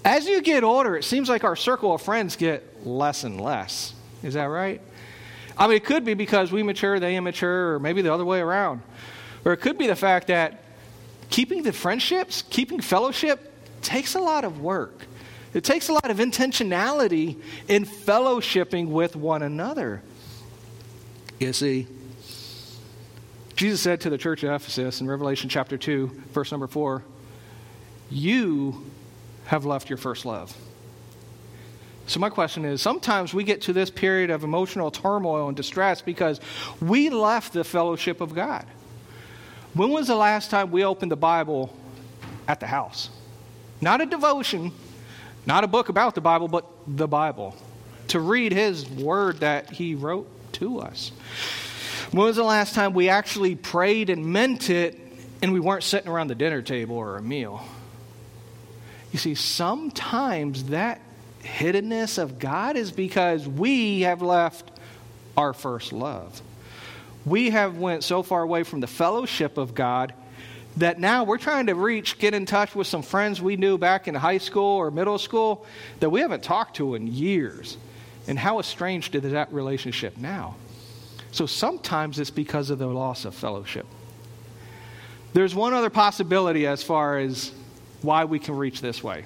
As 0.06 0.28
you 0.28 0.42
get 0.42 0.64
older, 0.64 0.96
it 0.96 1.04
seems 1.04 1.30
like 1.30 1.44
our 1.44 1.56
circle 1.56 1.94
of 1.94 2.02
friends 2.02 2.36
get 2.36 2.86
less 2.86 3.24
and 3.24 3.40
less. 3.40 3.94
Is 4.24 4.34
that 4.36 4.46
right? 4.46 4.82
I 5.58 5.68
mean, 5.68 5.76
it 5.76 5.86
could 5.86 6.06
be 6.06 6.14
because 6.14 6.52
we 6.52 6.64
mature, 6.64 7.00
they 7.00 7.18
immature, 7.18 7.74
or 7.74 7.80
maybe 7.80 8.02
the 8.02 8.14
other 8.14 8.24
way 8.24 8.40
around. 8.40 8.82
Or 9.44 9.52
it 9.52 9.58
could 9.58 9.78
be 9.78 9.88
the 9.88 9.96
fact 9.96 10.28
that 10.28 10.64
keeping 11.30 11.64
the 11.64 11.74
friendships, 11.74 12.44
keeping 12.50 12.80
fellowship 12.80 13.52
takes 13.82 14.16
a 14.16 14.20
lot 14.20 14.46
of 14.46 14.62
work. 14.62 15.06
It 15.54 15.64
takes 15.64 15.90
a 15.90 15.94
lot 15.94 16.10
of 16.10 16.18
intentionality 16.18 17.42
in 17.68 17.86
fellowshipping 17.86 18.88
with 18.88 19.16
one 19.16 19.42
another. 19.42 20.02
You 21.40 21.54
see, 21.54 21.88
Jesus 23.56 23.82
said 23.82 24.02
to 24.02 24.10
the 24.10 24.18
church 24.18 24.44
of 24.44 24.52
Ephesus 24.52 25.02
in 25.02 25.08
Revelation 25.08 25.50
chapter 25.50 25.78
2, 25.78 26.08
verse 26.32 26.52
number 26.52 26.68
4, 26.68 27.04
You 28.10 28.90
have 29.50 29.66
left 29.66 29.90
your 29.90 29.98
first 29.98 30.26
love. 30.26 30.56
So, 32.06 32.20
my 32.20 32.30
question 32.30 32.66
is 32.66 32.84
sometimes 32.84 33.34
we 33.34 33.44
get 33.44 33.62
to 33.64 33.74
this 33.74 33.90
period 33.90 34.30
of 34.30 34.44
emotional 34.44 34.92
turmoil 34.92 35.48
and 35.48 35.58
distress 35.58 36.02
because 36.02 36.40
we 36.80 37.10
left 37.10 37.54
the 37.54 37.64
fellowship 37.64 38.22
of 38.22 38.36
God. 38.36 38.66
When 39.74 39.90
was 39.90 40.08
the 40.08 40.16
last 40.16 40.52
time 40.52 40.70
we 40.70 40.84
opened 40.84 41.12
the 41.12 41.18
Bible 41.18 41.76
at 42.48 42.60
the 42.60 42.68
house? 42.68 43.10
Not 43.82 44.02
a 44.02 44.06
devotion, 44.06 44.72
not 45.48 45.64
a 45.64 45.68
book 45.68 45.90
about 45.90 46.14
the 46.14 46.22
Bible, 46.22 46.48
but 46.48 46.66
the 46.86 47.08
Bible. 47.08 47.56
To 48.10 48.20
read 48.20 48.52
His 48.52 48.88
word 48.88 49.40
that 49.40 49.72
He 49.72 49.96
wrote 49.96 50.28
to 50.54 50.80
us. 50.80 51.12
When 52.12 52.26
was 52.26 52.36
the 52.36 52.44
last 52.44 52.76
time 52.76 52.94
we 52.94 53.10
actually 53.10 53.56
prayed 53.56 54.12
and 54.12 54.28
meant 54.28 54.70
it 54.70 55.00
and 55.42 55.54
we 55.54 55.60
weren't 55.60 55.84
sitting 55.84 56.10
around 56.10 56.28
the 56.28 56.36
dinner 56.36 56.62
table 56.62 56.98
or 56.98 57.18
a 57.18 57.22
meal? 57.22 57.64
You 59.12 59.20
see, 59.20 59.36
sometimes 59.36 60.66
that 60.66 61.02
hiddenness 61.44 62.18
of 62.18 62.40
God 62.40 62.76
is 62.76 62.92
because 62.92 63.48
we 63.48 64.02
have 64.02 64.22
left 64.22 64.72
our 65.38 65.54
first 65.54 65.94
love 65.94 66.42
we 67.26 67.50
have 67.52 67.78
went 67.78 68.04
so 68.04 68.24
far 68.24 68.42
away 68.42 68.64
from 68.64 68.80
the 68.80 68.88
fellowship 68.88 69.58
of 69.58 69.76
God 69.76 70.14
that 70.78 71.00
now 71.00 71.24
we're 71.24 71.38
trying 71.38 71.68
to 71.68 71.76
reach, 71.76 72.18
get 72.20 72.34
in 72.34 72.46
touch 72.46 72.76
with 72.76 72.88
some 72.88 73.02
friends 73.02 73.42
we 73.42 73.58
knew 73.58 73.78
back 73.78 74.08
in 74.08 74.16
high 74.16 74.38
school 74.38 74.78
or 74.78 74.92
middle 74.92 75.18
school 75.18 75.66
that 76.00 76.10
we 76.10 76.22
haven't 76.22 76.44
talked 76.44 76.78
to 76.78 76.96
in 76.96 77.08
years. 77.08 77.78
And 78.28 78.38
how 78.38 78.60
estranged 78.60 79.16
is 79.16 79.32
that 79.32 79.52
relationship 79.52 80.18
now? 80.18 80.56
So 81.32 81.46
sometimes 81.46 82.20
it's 82.20 82.30
because 82.30 82.70
of 82.70 82.80
the 82.80 82.88
loss 82.88 83.26
of 83.26 83.36
fellowship. 83.36 83.86
There's 85.34 85.54
one 85.54 85.74
other 85.74 85.90
possibility 85.90 86.66
as 86.66 86.82
far 86.82 87.20
as 87.20 87.52
why 88.02 88.26
we 88.26 88.40
can 88.40 88.56
reach 88.56 88.82
this 88.82 89.04
way. 89.04 89.26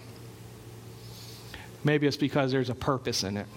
Maybe 1.83 2.07
it's 2.07 2.17
because 2.17 2.51
there's 2.51 2.69
a 2.69 2.75
purpose 2.75 3.23
in 3.23 3.37
it. 3.37 3.47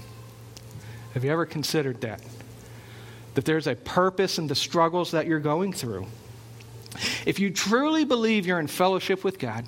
Have 1.14 1.24
you 1.24 1.30
ever 1.30 1.46
considered 1.46 2.00
that? 2.02 2.20
that 3.36 3.44
there's 3.44 3.66
a 3.66 3.76
purpose 3.76 4.38
in 4.38 4.46
the 4.46 4.54
struggles 4.54 5.10
that 5.10 5.26
you're 5.26 5.38
going 5.38 5.70
through. 5.70 6.06
If 7.26 7.38
you 7.38 7.50
truly 7.50 8.06
believe 8.06 8.46
you're 8.46 8.58
in 8.58 8.66
fellowship 8.66 9.22
with 9.22 9.38
God, 9.38 9.66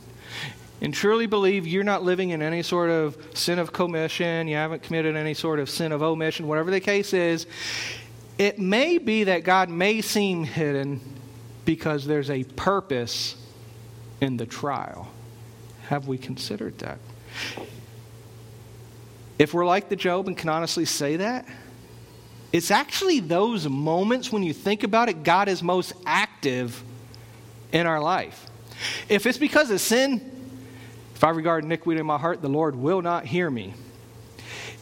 and 0.80 0.94
truly 0.94 1.26
believe 1.26 1.66
you're 1.66 1.84
not 1.84 2.02
living 2.02 2.30
in 2.30 2.40
any 2.40 2.62
sort 2.62 2.88
of 2.88 3.18
sin 3.34 3.58
of 3.58 3.72
commission, 3.72 4.48
you 4.48 4.56
haven't 4.56 4.82
committed 4.82 5.16
any 5.16 5.34
sort 5.34 5.58
of 5.58 5.68
sin 5.68 5.92
of 5.92 6.02
omission, 6.02 6.46
whatever 6.48 6.70
the 6.70 6.80
case 6.80 7.12
is, 7.12 7.46
it 8.38 8.58
may 8.58 8.96
be 8.96 9.24
that 9.24 9.44
God 9.44 9.68
may 9.68 10.00
seem 10.00 10.44
hidden 10.44 11.00
because 11.66 12.06
there's 12.06 12.30
a 12.30 12.44
purpose 12.44 13.36
in 14.22 14.38
the 14.38 14.46
trial. 14.46 15.08
Have 15.88 16.06
we 16.06 16.18
considered 16.18 16.78
that? 16.78 16.98
If 19.38 19.54
we're 19.54 19.64
like 19.64 19.88
the 19.88 19.96
Job 19.96 20.26
and 20.26 20.36
can 20.36 20.48
honestly 20.48 20.84
say 20.84 21.16
that, 21.16 21.46
it's 22.52 22.70
actually 22.70 23.20
those 23.20 23.68
moments 23.68 24.32
when 24.32 24.42
you 24.42 24.52
think 24.52 24.82
about 24.82 25.08
it, 25.08 25.22
God 25.22 25.48
is 25.48 25.62
most 25.62 25.92
active 26.04 26.82
in 27.72 27.86
our 27.86 28.00
life. 28.00 28.46
If 29.08 29.26
it's 29.26 29.38
because 29.38 29.70
of 29.70 29.80
sin, 29.80 30.20
if 31.14 31.24
I 31.24 31.30
regard 31.30 31.64
iniquity 31.64 32.00
in 32.00 32.06
my 32.06 32.18
heart, 32.18 32.42
the 32.42 32.48
Lord 32.48 32.76
will 32.76 33.02
not 33.02 33.24
hear 33.24 33.50
me. 33.50 33.74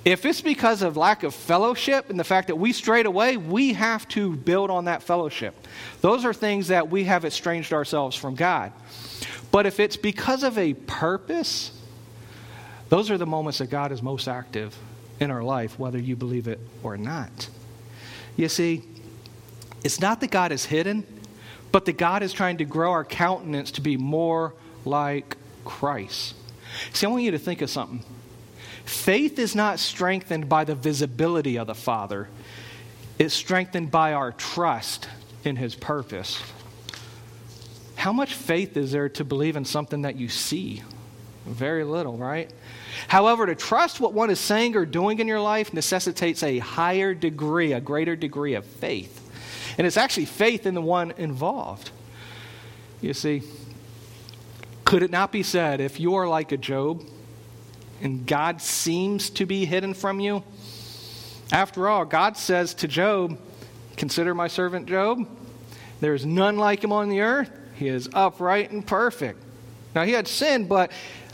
If 0.04 0.24
it's 0.24 0.40
because 0.40 0.82
of 0.82 0.96
lack 0.96 1.24
of 1.24 1.34
fellowship 1.34 2.10
and 2.10 2.18
the 2.20 2.24
fact 2.24 2.46
that 2.46 2.56
we 2.56 2.72
strayed 2.72 3.06
away, 3.06 3.36
we 3.36 3.72
have 3.72 4.06
to 4.08 4.36
build 4.36 4.70
on 4.70 4.84
that 4.84 5.02
fellowship. 5.02 5.66
Those 6.00 6.24
are 6.24 6.32
things 6.32 6.68
that 6.68 6.88
we 6.88 7.04
have 7.04 7.24
estranged 7.24 7.72
ourselves 7.72 8.16
from 8.16 8.36
God. 8.36 8.72
But 9.50 9.66
if 9.66 9.80
it's 9.80 9.96
because 9.96 10.42
of 10.42 10.58
a 10.58 10.74
purpose, 10.74 11.72
those 12.88 13.10
are 13.10 13.18
the 13.18 13.26
moments 13.26 13.58
that 13.58 13.70
God 13.70 13.92
is 13.92 14.02
most 14.02 14.28
active 14.28 14.76
in 15.18 15.30
our 15.30 15.42
life, 15.42 15.78
whether 15.78 15.98
you 15.98 16.16
believe 16.16 16.46
it 16.46 16.60
or 16.82 16.96
not. 16.96 17.48
You 18.36 18.48
see, 18.48 18.82
it's 19.82 20.00
not 20.00 20.20
that 20.20 20.30
God 20.30 20.52
is 20.52 20.66
hidden, 20.66 21.06
but 21.72 21.84
that 21.86 21.96
God 21.96 22.22
is 22.22 22.32
trying 22.32 22.58
to 22.58 22.64
grow 22.64 22.92
our 22.92 23.04
countenance 23.04 23.72
to 23.72 23.80
be 23.80 23.96
more 23.96 24.54
like 24.84 25.36
Christ. 25.64 26.34
See, 26.92 27.06
I 27.06 27.10
want 27.10 27.22
you 27.22 27.30
to 27.32 27.38
think 27.38 27.62
of 27.62 27.70
something. 27.70 28.04
Faith 28.84 29.38
is 29.38 29.54
not 29.54 29.78
strengthened 29.78 30.48
by 30.48 30.64
the 30.64 30.74
visibility 30.74 31.58
of 31.58 31.66
the 31.66 31.74
Father, 31.74 32.28
it's 33.18 33.34
strengthened 33.34 33.90
by 33.90 34.12
our 34.12 34.32
trust 34.32 35.08
in 35.44 35.56
His 35.56 35.74
purpose. 35.74 36.42
How 38.06 38.12
much 38.12 38.34
faith 38.34 38.76
is 38.76 38.92
there 38.92 39.08
to 39.08 39.24
believe 39.24 39.56
in 39.56 39.64
something 39.64 40.02
that 40.02 40.14
you 40.14 40.28
see? 40.28 40.84
Very 41.44 41.82
little, 41.82 42.16
right? 42.16 42.48
However, 43.08 43.46
to 43.46 43.56
trust 43.56 43.98
what 43.98 44.12
one 44.12 44.30
is 44.30 44.38
saying 44.38 44.76
or 44.76 44.86
doing 44.86 45.18
in 45.18 45.26
your 45.26 45.40
life 45.40 45.74
necessitates 45.74 46.44
a 46.44 46.60
higher 46.60 47.14
degree, 47.14 47.72
a 47.72 47.80
greater 47.80 48.14
degree 48.14 48.54
of 48.54 48.64
faith. 48.64 49.28
And 49.76 49.88
it's 49.88 49.96
actually 49.96 50.26
faith 50.26 50.66
in 50.66 50.74
the 50.74 50.80
one 50.80 51.14
involved. 51.16 51.90
You 53.00 53.12
see, 53.12 53.42
could 54.84 55.02
it 55.02 55.10
not 55.10 55.32
be 55.32 55.42
said 55.42 55.80
if 55.80 55.98
you 55.98 56.14
are 56.14 56.28
like 56.28 56.52
a 56.52 56.56
Job 56.56 57.02
and 58.00 58.24
God 58.24 58.62
seems 58.62 59.30
to 59.30 59.46
be 59.46 59.64
hidden 59.64 59.94
from 59.94 60.20
you? 60.20 60.44
After 61.50 61.88
all, 61.88 62.04
God 62.04 62.36
says 62.36 62.72
to 62.74 62.86
Job, 62.86 63.36
Consider 63.96 64.32
my 64.32 64.46
servant 64.46 64.86
Job. 64.86 65.28
There 65.98 66.14
is 66.14 66.24
none 66.24 66.56
like 66.56 66.84
him 66.84 66.92
on 66.92 67.08
the 67.08 67.22
earth. 67.22 67.50
He 67.76 67.88
is 67.88 68.08
upright 68.12 68.70
and 68.70 68.86
perfect. 68.86 69.42
Now, 69.94 70.04
he 70.04 70.12
had 70.12 70.28
sinned, 70.28 70.68
but 70.68 70.90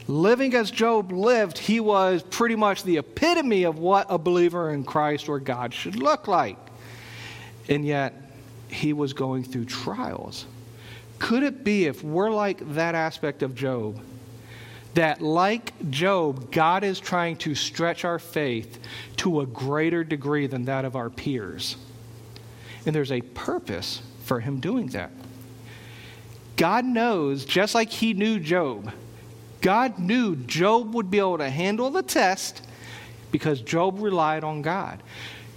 living 0.07 0.55
as 0.55 0.71
Job 0.71 1.13
lived, 1.13 1.59
he 1.59 1.81
was 1.81 2.23
pretty 2.23 2.57
much 2.57 2.83
the 2.83 2.99
epitome 2.99 3.65
of 3.65 3.79
what 3.79 4.07
a 4.09 4.19
believer 4.19 4.71
in 4.71 4.85
Christ 4.85 5.29
or 5.29 5.41
God 5.41 5.73
should 5.73 5.97
look 5.97 6.29
like. 6.29 6.59
And 7.69 7.85
yet, 7.85 8.15
he 8.69 8.93
was 8.93 9.13
going 9.13 9.45
through 9.45 9.67
trials. 9.67 10.47
Could 11.19 11.43
it 11.43 11.63
be, 11.63 11.87
if 11.87 12.03
we're 12.03 12.31
like 12.31 12.75
that 12.75 12.95
aspect 12.95 13.43
of 13.43 13.55
Job, 13.55 14.01
that 14.95 15.21
like 15.23 15.73
Job, 15.91 16.51
God 16.51 16.85
is 16.85 16.99
trying 16.99 17.37
to 17.39 17.55
stretch 17.55 18.05
our 18.05 18.19
faith 18.19 18.79
to 19.19 19.41
a 19.41 19.47
greater 19.47 20.05
degree 20.05 20.47
than 20.47 20.65
that 20.65 20.85
of 20.85 20.97
our 20.97 21.11
peers? 21.11 21.77
And 22.85 22.95
there's 22.95 23.13
a 23.13 23.21
purpose 23.21 24.03
for 24.25 24.41
him 24.41 24.59
doing 24.59 24.89
that. 24.89 25.13
God 26.63 26.85
knows, 26.85 27.45
just 27.45 27.75
like 27.75 27.91
he 27.91 28.15
knew 28.15 28.39
Job, 28.39 28.93
God 29.63 29.99
knew 29.99 30.37
Job 30.37 30.95
would 30.95 31.11
be 31.11 31.19
able 31.19 31.39
to 31.39 31.51
handle 31.51 31.91
the 31.91 32.05
test, 32.05 32.65
because 33.33 33.61
Job 33.61 33.99
relied 33.99 34.45
on 34.45 34.63
God. 34.63 35.03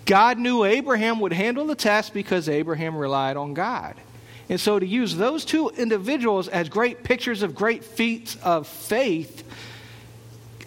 God 0.08 0.40
knew 0.40 0.64
Abraham 0.64 1.20
would 1.20 1.32
handle 1.32 1.68
the 1.68 1.76
test 1.76 2.12
because 2.12 2.50
Abraham 2.50 2.98
relied 2.98 3.38
on 3.38 3.54
God. 3.54 3.94
And 4.50 4.60
so 4.60 4.80
to 4.80 4.86
use 4.88 5.16
those 5.16 5.46
two 5.46 5.70
individuals 5.70 6.48
as 6.48 6.70
great 6.70 7.04
pictures 7.04 7.44
of 7.44 7.54
great 7.54 7.84
feats 7.84 8.36
of 8.42 8.68
faith, 8.68 9.44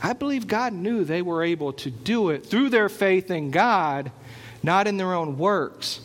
I 0.00 0.12
believe 0.12 0.46
God 0.46 0.72
knew 0.72 1.02
they 1.02 1.20
were 1.20 1.42
able 1.42 1.72
to 1.72 1.90
do 1.90 2.30
it 2.30 2.46
through 2.46 2.68
their 2.68 2.88
faith 2.88 3.32
in 3.32 3.50
God, 3.50 4.12
not 4.62 4.86
in 4.86 4.98
their 4.98 5.14
own 5.14 5.36
works. 5.36 6.00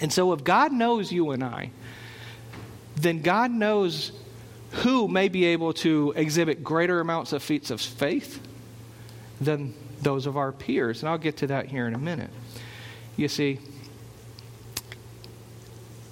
And 0.00 0.10
so 0.10 0.32
if 0.32 0.42
God 0.42 0.72
knows 0.72 1.12
you 1.12 1.32
and 1.32 1.44
I, 1.44 1.72
then 2.96 3.22
God 3.22 3.50
knows 3.50 4.12
who 4.70 5.08
may 5.08 5.28
be 5.28 5.44
able 5.46 5.72
to 5.72 6.12
exhibit 6.16 6.62
greater 6.62 7.00
amounts 7.00 7.32
of 7.32 7.42
feats 7.42 7.70
of 7.70 7.80
faith 7.80 8.40
than 9.40 9.74
those 10.02 10.26
of 10.26 10.36
our 10.36 10.52
peers. 10.52 11.02
And 11.02 11.08
I'll 11.08 11.18
get 11.18 11.38
to 11.38 11.48
that 11.48 11.66
here 11.66 11.86
in 11.86 11.94
a 11.94 11.98
minute. 11.98 12.30
You 13.16 13.28
see, 13.28 13.58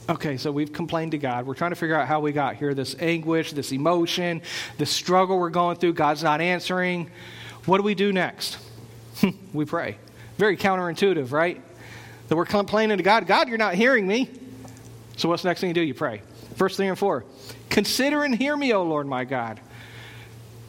okay, 0.09 0.37
so 0.37 0.51
we've 0.51 0.73
complained 0.73 1.13
to 1.13 1.19
God. 1.19 1.47
We're 1.47 1.55
trying 1.55 1.71
to 1.71 1.77
figure 1.77 1.95
out 1.95 2.09
how 2.09 2.21
we 2.21 2.33
got 2.33 2.57
here 2.57 2.75
this 2.75 2.97
anguish, 2.99 3.53
this 3.53 3.73
emotion, 3.73 4.43
this 4.77 4.91
struggle 4.91 5.39
we're 5.39 5.51
going 5.51 5.77
through. 5.77 5.95
God's 5.95 6.23
not 6.23 6.41
answering. 6.41 7.11
What 7.67 7.79
do 7.79 7.85
we 7.85 7.95
do 7.95 8.13
next? 8.13 8.59
Hmm, 9.21 9.31
we 9.53 9.65
pray. 9.65 9.99
Very 10.37 10.57
counterintuitive, 10.57 11.33
right? 11.33 11.61
That 12.29 12.37
we're 12.37 12.45
complaining 12.45 12.97
to 12.99 13.03
God 13.03 13.27
God, 13.27 13.49
you're 13.49 13.59
not 13.59 13.75
hearing 13.75 14.07
me. 14.07 14.31
So 15.17 15.29
what's 15.29 15.43
the 15.43 15.49
next 15.49 15.61
thing 15.61 15.69
you 15.69 15.75
do? 15.75 15.83
You 15.83 15.95
pray. 15.95 16.23
Verse 16.59 16.77
3 16.77 16.89
and 16.89 16.99
4. 16.99 17.25
Consider 17.71 18.25
and 18.25 18.35
hear 18.35 18.57
me, 18.57 18.73
O 18.73 18.83
Lord 18.83 19.07
my 19.07 19.25
God. 19.25 19.61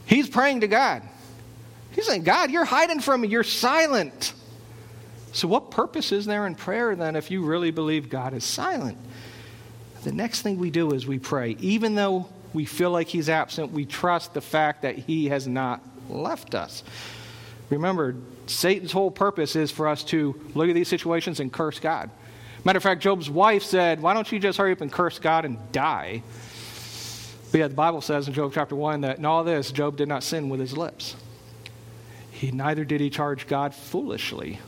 He's 0.05 0.29
praying 0.29 0.61
to 0.61 0.67
God. 0.67 1.01
He's 1.91 2.05
saying, 2.05 2.23
God, 2.23 2.51
you're 2.51 2.65
hiding 2.65 2.99
from 2.99 3.21
me. 3.21 3.27
You're 3.27 3.43
silent. 3.43 4.33
So, 5.31 5.47
what 5.47 5.71
purpose 5.71 6.11
is 6.11 6.25
there 6.25 6.45
in 6.45 6.55
prayer 6.55 6.95
then 6.95 7.15
if 7.15 7.31
you 7.31 7.43
really 7.43 7.71
believe 7.71 8.09
God 8.09 8.33
is 8.33 8.43
silent? 8.43 8.97
The 10.03 10.11
next 10.11 10.43
thing 10.43 10.59
we 10.59 10.69
do 10.69 10.91
is 10.91 11.07
we 11.07 11.19
pray. 11.19 11.57
Even 11.59 11.95
though 11.95 12.29
we 12.53 12.65
feel 12.65 12.91
like 12.91 13.07
He's 13.07 13.27
absent, 13.27 13.71
we 13.71 13.85
trust 13.85 14.35
the 14.35 14.41
fact 14.41 14.83
that 14.83 14.95
He 14.95 15.29
has 15.29 15.47
not 15.47 15.81
left 16.07 16.53
us. 16.53 16.83
Remember, 17.71 18.15
Satan's 18.45 18.91
whole 18.91 19.11
purpose 19.11 19.55
is 19.55 19.71
for 19.71 19.87
us 19.87 20.03
to 20.05 20.39
look 20.53 20.69
at 20.69 20.75
these 20.75 20.87
situations 20.87 21.39
and 21.39 21.51
curse 21.51 21.79
God. 21.79 22.11
Matter 22.63 22.77
of 22.77 22.83
fact, 22.83 23.01
Job's 23.01 23.29
wife 23.29 23.63
said, 23.63 24.01
Why 24.01 24.13
don't 24.13 24.29
you 24.31 24.39
just 24.39 24.57
hurry 24.57 24.71
up 24.71 24.81
and 24.81 24.91
curse 24.91 25.19
God 25.19 25.45
and 25.45 25.71
die? 25.71 26.23
But 27.51 27.59
yet, 27.59 27.69
the 27.69 27.75
Bible 27.75 28.01
says 28.01 28.27
in 28.27 28.33
Job 28.33 28.51
chapter 28.53 28.75
1 28.75 29.01
that 29.01 29.17
in 29.17 29.25
all 29.25 29.43
this, 29.43 29.71
Job 29.71 29.97
did 29.97 30.07
not 30.07 30.23
sin 30.23 30.49
with 30.49 30.59
his 30.59 30.77
lips. 30.77 31.15
He, 32.31 32.51
neither 32.51 32.85
did 32.85 33.01
he 33.01 33.09
charge 33.09 33.47
God 33.47 33.73
foolishly. 33.73 34.59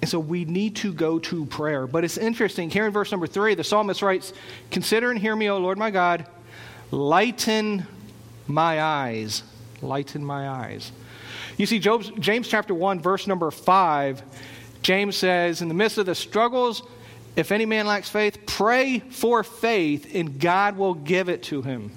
And 0.00 0.10
so 0.10 0.18
we 0.18 0.44
need 0.44 0.76
to 0.76 0.92
go 0.92 1.18
to 1.18 1.46
prayer. 1.46 1.86
But 1.86 2.04
it's 2.04 2.16
interesting. 2.16 2.70
Here 2.70 2.86
in 2.86 2.92
verse 2.92 3.10
number 3.10 3.26
three, 3.26 3.54
the 3.54 3.64
psalmist 3.64 4.02
writes, 4.02 4.32
Consider 4.70 5.10
and 5.10 5.18
hear 5.18 5.36
me, 5.36 5.50
O 5.50 5.58
Lord 5.58 5.78
my 5.78 5.90
God. 5.90 6.26
Lighten 6.90 7.86
my 8.46 8.80
eyes. 8.80 9.42
Lighten 9.82 10.24
my 10.24 10.48
eyes. 10.48 10.92
You 11.56 11.66
see, 11.66 11.78
Job's, 11.78 12.10
James 12.18 12.48
chapter 12.48 12.74
1, 12.74 13.00
verse 13.00 13.26
number 13.26 13.50
5, 13.50 14.22
James 14.86 15.16
says, 15.16 15.62
In 15.62 15.66
the 15.66 15.74
midst 15.74 15.98
of 15.98 16.06
the 16.06 16.14
struggles, 16.14 16.80
if 17.34 17.50
any 17.50 17.66
man 17.66 17.88
lacks 17.88 18.08
faith, 18.08 18.46
pray 18.46 19.00
for 19.00 19.42
faith, 19.42 20.14
and 20.14 20.38
God 20.38 20.76
will 20.76 20.94
give 20.94 21.28
it 21.28 21.42
to 21.44 21.60
him 21.60 21.90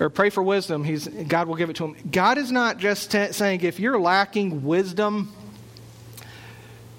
or 0.00 0.10
pray 0.10 0.30
for 0.30 0.42
wisdom, 0.42 0.82
he's, 0.82 1.06
God 1.06 1.46
will 1.46 1.54
give 1.54 1.70
it 1.70 1.76
to 1.76 1.84
him. 1.84 1.96
God 2.10 2.38
is 2.38 2.50
not 2.50 2.78
just 2.78 3.12
t- 3.12 3.30
saying 3.30 3.60
if 3.60 3.78
you're 3.78 4.00
lacking 4.00 4.64
wisdom, 4.64 5.32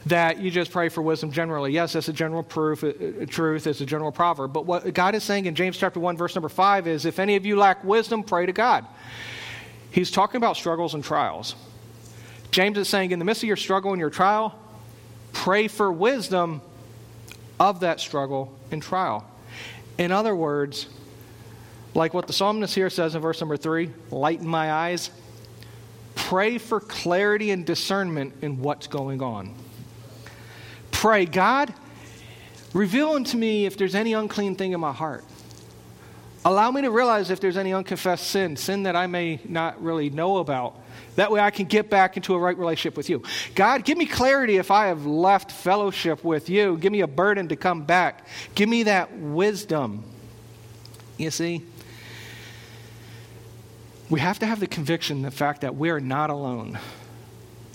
that 0.05 0.39
you 0.39 0.49
just 0.49 0.71
pray 0.71 0.87
for 0.87 1.01
wisdom 1.01 1.29
generally. 1.29 1.73
Yes, 1.73 1.91
that's 1.91 2.07
a 2.07 2.13
general 2.13 2.43
proof, 2.43 2.83
a, 2.83 3.23
a 3.23 3.25
truth, 3.25 3.67
it's 3.67 3.81
a 3.81 3.85
general 3.85 4.13
proverb. 4.13 4.53
But 4.53 4.65
what 4.65 4.93
God 4.93 5.15
is 5.15 5.25
saying 5.25 5.47
in 5.47 5.53
James 5.53 5.77
chapter 5.77 5.99
1, 5.99 6.15
verse 6.15 6.33
number 6.33 6.47
5 6.47 6.87
is 6.87 7.03
if 7.03 7.19
any 7.19 7.35
of 7.35 7.45
you 7.45 7.57
lack 7.57 7.83
wisdom, 7.83 8.23
pray 8.23 8.45
to 8.45 8.53
God. 8.53 8.85
He's 9.91 10.09
talking 10.09 10.37
about 10.37 10.55
struggles 10.55 10.93
and 10.93 11.03
trials. 11.03 11.55
James 12.51 12.77
is 12.77 12.87
saying 12.87 13.11
in 13.11 13.19
the 13.19 13.25
midst 13.25 13.43
of 13.43 13.47
your 13.47 13.57
struggle 13.57 13.91
and 13.91 13.99
your 13.99 14.09
trial, 14.09 14.57
pray 15.33 15.67
for 15.67 15.91
wisdom 15.91 16.61
of 17.59 17.81
that 17.81 17.99
struggle 17.99 18.53
and 18.71 18.81
trial. 18.81 19.25
In 19.97 20.11
other 20.11 20.35
words, 20.35 20.87
like 21.93 22.13
what 22.13 22.27
the 22.27 22.33
psalmist 22.33 22.75
here 22.75 22.89
says 22.89 23.15
in 23.15 23.21
verse 23.21 23.39
number 23.41 23.57
three 23.57 23.91
lighten 24.11 24.47
my 24.47 24.71
eyes. 24.71 25.09
Pray 26.15 26.57
for 26.57 26.79
clarity 26.79 27.51
and 27.51 27.65
discernment 27.65 28.33
in 28.41 28.59
what's 28.61 28.87
going 28.87 29.21
on. 29.21 29.53
Pray, 30.91 31.25
God, 31.25 31.73
reveal 32.73 33.11
unto 33.11 33.37
me 33.37 33.65
if 33.65 33.77
there's 33.77 33.95
any 33.95 34.13
unclean 34.13 34.55
thing 34.55 34.73
in 34.73 34.79
my 34.79 34.91
heart. 34.91 35.23
Allow 36.47 36.71
me 36.71 36.81
to 36.83 36.91
realize 36.91 37.29
if 37.29 37.41
there's 37.41 37.57
any 37.57 37.73
unconfessed 37.73 38.25
sin, 38.25 38.55
sin 38.55 38.83
that 38.83 38.95
I 38.95 39.05
may 39.05 39.41
not 39.43 39.83
really 39.83 40.09
know 40.09 40.37
about. 40.37 40.79
That 41.17 41.29
way 41.29 41.41
I 41.41 41.51
can 41.51 41.65
get 41.65 41.89
back 41.89 42.15
into 42.15 42.35
a 42.35 42.39
right 42.39 42.57
relationship 42.57 42.95
with 42.95 43.09
you. 43.09 43.21
God, 43.53 43.83
give 43.83 43.97
me 43.97 44.05
clarity 44.05 44.55
if 44.55 44.71
I 44.71 44.87
have 44.87 45.05
left 45.05 45.51
fellowship 45.51 46.23
with 46.23 46.49
you. 46.49 46.77
Give 46.77 46.93
me 46.93 47.01
a 47.01 47.07
burden 47.07 47.49
to 47.49 47.57
come 47.57 47.83
back. 47.83 48.25
Give 48.55 48.69
me 48.69 48.83
that 48.83 49.13
wisdom. 49.17 50.05
You 51.17 51.31
see? 51.31 51.65
we 54.09 54.21
have 54.21 54.39
to 54.39 54.45
have 54.45 54.61
the 54.61 54.67
conviction, 54.67 55.23
the 55.23 55.31
fact 55.31 55.59
that 55.61 55.75
we 55.75 55.89
are 55.89 55.99
not 55.99 56.29
alone, 56.29 56.79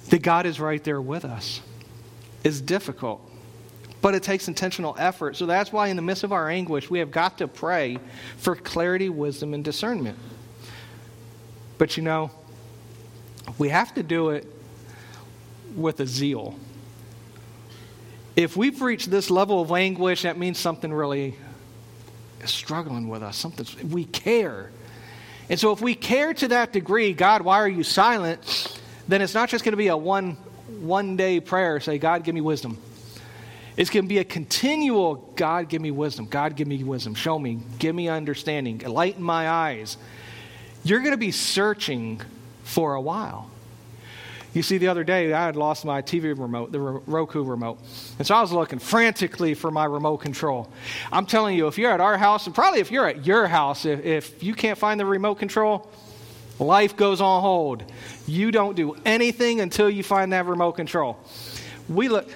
that 0.09 0.23
God 0.23 0.47
is 0.47 0.59
right 0.59 0.83
there 0.83 0.99
with 0.99 1.27
us, 1.27 1.61
is 2.43 2.63
difficult. 2.63 3.21
But 4.03 4.15
it 4.15 4.23
takes 4.23 4.49
intentional 4.49 4.95
effort. 4.99 5.37
So 5.37 5.47
that's 5.47 5.73
why, 5.73 5.88
in 5.88 5.97
the 5.97 6.03
midst 6.03 6.25
of 6.25 6.33
our 6.33 6.51
anguish, 6.51 6.91
we 6.91 6.99
have 6.99 7.11
got 7.11 7.38
to 7.38 7.49
pray 7.49 7.99
for 8.37 8.55
clarity, 8.55 9.09
wisdom, 9.09 9.55
and 9.55 9.65
discernment. 9.65 10.19
But 11.79 11.97
you 11.97 12.03
know, 12.03 12.31
we 13.59 13.71
have 13.71 13.95
to 13.95 14.03
do 14.03 14.31
it 14.31 14.47
with 15.75 16.01
a 16.01 16.07
zeal. 16.07 16.57
If 18.35 18.57
we've 18.57 18.81
reached 18.83 19.11
this 19.11 19.31
level 19.31 19.61
of 19.61 19.71
anguish, 19.71 20.23
that 20.23 20.38
means 20.38 20.59
something 20.59 20.93
really 20.93 21.37
is 22.41 22.51
struggling 22.51 23.09
with 23.09 23.23
us. 23.23 23.37
Something 23.37 23.91
we 23.91 24.05
care. 24.05 24.71
And 25.49 25.61
so, 25.61 25.73
if 25.73 25.81
we 25.81 25.95
care 25.95 26.33
to 26.35 26.49
that 26.49 26.73
degree, 26.73 27.12
God, 27.12 27.43
why 27.43 27.57
are 27.57 27.69
you 27.69 27.83
silent? 27.83 28.81
Then 29.07 29.23
it's 29.23 29.35
not 29.35 29.49
just 29.49 29.65
going 29.65 29.73
to 29.73 29.77
be 29.77 29.88
a 29.88 29.97
one, 29.97 30.33
one 30.81 31.17
day 31.17 31.41
prayer, 31.41 31.79
say, 31.81 31.99
God, 31.99 32.25
give 32.25 32.35
me 32.35 32.41
wisdom. 32.41 32.79
It's 33.77 33.91
going 33.91 34.05
to 34.05 34.09
be 34.09 34.19
a 34.19 34.25
continual, 34.25 35.17
God, 35.37 35.69
give 35.69 35.81
me 35.81 35.91
wisdom. 35.91 36.27
God, 36.27 36.57
give 36.57 36.69
me 36.69 36.83
wisdom. 36.85 37.15
Show 37.15 37.39
me. 37.39 37.61
Give 37.79 37.95
me 37.95 38.09
understanding. 38.09 38.83
Enlighten 38.83 39.23
my 39.23 39.49
eyes. 39.49 39.97
You're 40.85 41.01
going 41.01 41.13
to 41.13 41.19
be 41.19 41.31
searching 41.31 42.21
for 42.65 42.95
a 42.95 43.01
while. 43.01 43.51
You 44.53 44.63
see, 44.63 44.77
the 44.77 44.89
other 44.89 45.03
day 45.03 45.33
I 45.33 45.47
had 45.47 45.57
lost 45.57 45.87
my 45.87 46.03
TV 46.03 46.39
remote, 46.39 46.73
the 46.73 46.81
Roku 46.81 47.43
remote. 47.43 47.79
And 48.19 48.27
so 48.27 48.35
I 48.35 48.43
was 48.43 48.53
looking 48.53 48.79
frantically 48.79 49.55
for 49.55 49.71
my 49.71 49.87
remote 49.87 50.19
control. 50.19 50.71
I'm 51.11 51.25
telling 51.25 51.57
you, 51.57 51.69
if 51.69 51.79
you're 51.79 51.91
at 51.91 52.01
our 52.01 52.19
house, 52.19 52.45
and 52.47 52.55
probably 52.55 52.81
if 52.81 52.91
you're 52.91 53.07
at 53.07 53.25
your 53.25 53.47
house, 53.47 53.87
if, 53.87 54.05
if 54.05 54.43
you 54.43 54.55
can't 54.55 54.77
find 54.77 55.01
the 55.01 55.07
remote 55.07 55.37
control, 55.37 55.91
life 56.59 56.97
goes 56.97 57.23
on 57.23 57.41
hold. 57.41 57.83
You 58.27 58.51
don't 58.51 58.77
do 58.77 58.95
anything 59.07 59.63
until 59.63 59.89
you 59.89 60.03
find 60.03 60.35
that 60.35 60.45
remote 60.45 60.73
control. 60.73 61.19
We 61.89 62.09
look. 62.09 62.29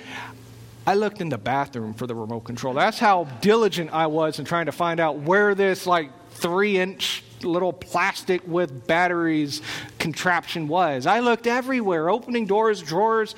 I 0.86 0.94
looked 0.94 1.20
in 1.20 1.28
the 1.28 1.38
bathroom 1.38 1.94
for 1.94 2.06
the 2.06 2.14
remote 2.14 2.40
control. 2.40 2.72
That's 2.72 2.98
how 2.98 3.24
diligent 3.40 3.92
I 3.92 4.06
was 4.06 4.38
in 4.38 4.44
trying 4.44 4.66
to 4.66 4.72
find 4.72 5.00
out 5.00 5.18
where 5.18 5.54
this 5.54 5.84
like 5.84 6.10
three 6.30 6.78
inch 6.78 7.24
little 7.42 7.72
plastic 7.72 8.46
with 8.46 8.86
batteries 8.86 9.62
contraption 9.98 10.68
was. 10.68 11.06
I 11.06 11.20
looked 11.20 11.48
everywhere, 11.48 12.08
opening 12.08 12.46
doors, 12.46 12.82
drawers. 12.82 13.34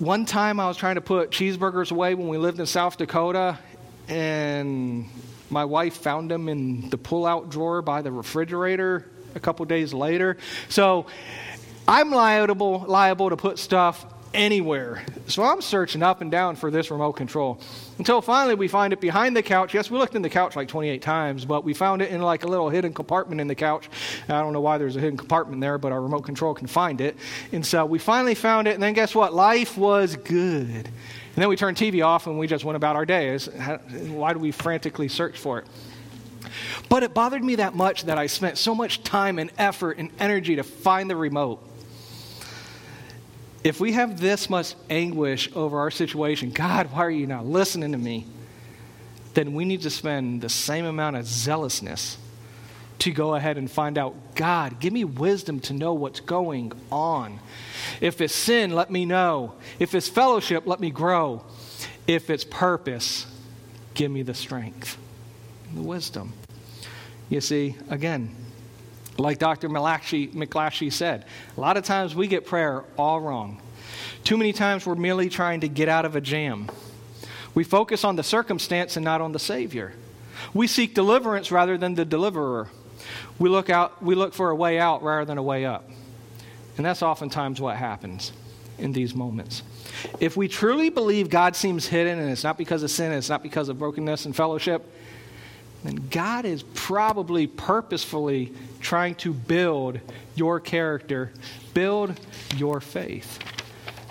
One 0.00 0.26
time 0.26 0.58
I 0.58 0.66
was 0.66 0.76
trying 0.76 0.96
to 0.96 1.00
put 1.00 1.30
cheeseburgers 1.30 1.92
away 1.92 2.14
when 2.14 2.28
we 2.28 2.36
lived 2.36 2.58
in 2.58 2.66
South 2.66 2.96
Dakota, 2.96 3.58
and 4.08 5.08
my 5.50 5.64
wife 5.64 5.96
found 5.96 6.30
them 6.30 6.48
in 6.48 6.90
the 6.90 6.98
pull 6.98 7.26
out 7.26 7.48
drawer 7.48 7.80
by 7.80 8.02
the 8.02 8.10
refrigerator 8.10 9.08
a 9.34 9.40
couple 9.40 9.64
days 9.66 9.94
later. 9.94 10.36
So 10.68 11.06
I'm 11.86 12.10
liable, 12.10 12.84
liable 12.86 13.30
to 13.30 13.36
put 13.36 13.58
stuff 13.58 14.04
anywhere. 14.38 15.02
So 15.26 15.42
I'm 15.42 15.60
searching 15.60 16.02
up 16.02 16.20
and 16.20 16.30
down 16.30 16.56
for 16.56 16.70
this 16.70 16.90
remote 16.90 17.14
control 17.14 17.60
until 17.98 18.22
finally 18.22 18.54
we 18.54 18.68
find 18.68 18.92
it 18.92 19.00
behind 19.00 19.36
the 19.36 19.42
couch. 19.42 19.74
Yes, 19.74 19.90
we 19.90 19.98
looked 19.98 20.14
in 20.14 20.22
the 20.22 20.30
couch 20.30 20.56
like 20.56 20.68
28 20.68 21.02
times, 21.02 21.44
but 21.44 21.64
we 21.64 21.74
found 21.74 22.00
it 22.00 22.10
in 22.10 22.22
like 22.22 22.44
a 22.44 22.46
little 22.46 22.70
hidden 22.70 22.94
compartment 22.94 23.40
in 23.40 23.48
the 23.48 23.54
couch. 23.54 23.90
I 24.28 24.40
don't 24.40 24.52
know 24.52 24.60
why 24.60 24.78
there's 24.78 24.96
a 24.96 25.00
hidden 25.00 25.18
compartment 25.18 25.60
there, 25.60 25.76
but 25.76 25.90
our 25.90 26.00
remote 26.00 26.22
control 26.22 26.54
can 26.54 26.68
find 26.68 27.00
it. 27.00 27.16
And 27.52 27.66
so 27.66 27.84
we 27.84 27.98
finally 27.98 28.36
found 28.36 28.68
it, 28.68 28.74
and 28.74 28.82
then 28.82 28.94
guess 28.94 29.14
what? 29.14 29.34
Life 29.34 29.76
was 29.76 30.14
good. 30.16 30.86
And 30.88 31.42
then 31.42 31.48
we 31.48 31.56
turned 31.56 31.76
TV 31.76 32.04
off 32.04 32.26
and 32.26 32.38
we 32.38 32.46
just 32.46 32.64
went 32.64 32.76
about 32.76 32.96
our 32.96 33.04
days. 33.04 33.46
Why 33.46 34.32
do 34.32 34.38
we 34.38 34.50
frantically 34.50 35.08
search 35.08 35.36
for 35.36 35.58
it? 35.58 35.66
But 36.88 37.02
it 37.02 37.12
bothered 37.12 37.44
me 37.44 37.56
that 37.56 37.74
much 37.74 38.04
that 38.04 38.18
I 38.18 38.26
spent 38.26 38.56
so 38.56 38.74
much 38.74 39.02
time 39.02 39.38
and 39.38 39.50
effort 39.58 39.98
and 39.98 40.10
energy 40.18 40.56
to 40.56 40.62
find 40.62 41.10
the 41.10 41.16
remote. 41.16 41.67
If 43.64 43.80
we 43.80 43.92
have 43.92 44.20
this 44.20 44.48
much 44.48 44.74
anguish 44.88 45.50
over 45.54 45.80
our 45.80 45.90
situation, 45.90 46.50
God, 46.50 46.92
why 46.92 47.04
are 47.04 47.10
you 47.10 47.26
not 47.26 47.44
listening 47.44 47.92
to 47.92 47.98
me? 47.98 48.26
Then 49.34 49.52
we 49.52 49.64
need 49.64 49.82
to 49.82 49.90
spend 49.90 50.40
the 50.40 50.48
same 50.48 50.84
amount 50.84 51.16
of 51.16 51.26
zealousness 51.26 52.18
to 53.00 53.10
go 53.12 53.34
ahead 53.34 53.58
and 53.58 53.70
find 53.70 53.96
out 53.96 54.14
God, 54.34 54.80
give 54.80 54.92
me 54.92 55.04
wisdom 55.04 55.60
to 55.60 55.72
know 55.72 55.94
what's 55.94 56.20
going 56.20 56.72
on. 56.90 57.38
If 58.00 58.20
it's 58.20 58.34
sin, 58.34 58.72
let 58.72 58.90
me 58.90 59.04
know. 59.04 59.54
If 59.78 59.94
it's 59.94 60.08
fellowship, 60.08 60.66
let 60.66 60.80
me 60.80 60.90
grow. 60.90 61.44
If 62.06 62.30
it's 62.30 62.44
purpose, 62.44 63.26
give 63.94 64.10
me 64.10 64.22
the 64.22 64.34
strength, 64.34 64.96
the 65.74 65.82
wisdom. 65.82 66.32
You 67.28 67.40
see, 67.40 67.76
again, 67.90 68.34
like 69.18 69.38
Dr. 69.38 69.68
McClatchy 69.68 70.92
said, 70.92 71.24
a 71.56 71.60
lot 71.60 71.76
of 71.76 71.84
times 71.84 72.14
we 72.14 72.26
get 72.26 72.46
prayer 72.46 72.84
all 72.96 73.20
wrong. 73.20 73.60
Too 74.24 74.36
many 74.36 74.52
times 74.52 74.86
we're 74.86 74.94
merely 74.94 75.28
trying 75.28 75.60
to 75.60 75.68
get 75.68 75.88
out 75.88 76.04
of 76.04 76.16
a 76.16 76.20
jam. 76.20 76.68
We 77.54 77.64
focus 77.64 78.04
on 78.04 78.16
the 78.16 78.22
circumstance 78.22 78.96
and 78.96 79.04
not 79.04 79.20
on 79.20 79.32
the 79.32 79.38
Savior. 79.38 79.92
We 80.54 80.66
seek 80.66 80.94
deliverance 80.94 81.50
rather 81.50 81.76
than 81.76 81.94
the 81.94 82.04
deliverer. 82.04 82.68
We 83.38 83.48
look, 83.48 83.70
out, 83.70 84.02
we 84.02 84.14
look 84.14 84.34
for 84.34 84.50
a 84.50 84.56
way 84.56 84.78
out 84.78 85.02
rather 85.02 85.24
than 85.24 85.38
a 85.38 85.42
way 85.42 85.64
up. 85.64 85.88
And 86.76 86.86
that's 86.86 87.02
oftentimes 87.02 87.60
what 87.60 87.76
happens 87.76 88.32
in 88.78 88.92
these 88.92 89.14
moments. 89.14 89.62
If 90.20 90.36
we 90.36 90.46
truly 90.46 90.90
believe 90.90 91.28
God 91.28 91.56
seems 91.56 91.86
hidden 91.86 92.20
and 92.20 92.30
it's 92.30 92.44
not 92.44 92.56
because 92.56 92.84
of 92.84 92.90
sin, 92.90 93.12
it's 93.12 93.28
not 93.28 93.42
because 93.42 93.68
of 93.68 93.78
brokenness 93.78 94.26
and 94.26 94.36
fellowship, 94.36 94.88
then 95.84 96.08
God 96.10 96.44
is 96.44 96.62
probably 96.74 97.46
purposefully 97.46 98.52
trying 98.80 99.14
to 99.16 99.32
build 99.32 100.00
your 100.34 100.60
character, 100.60 101.32
build 101.74 102.18
your 102.56 102.80
faith. 102.80 103.38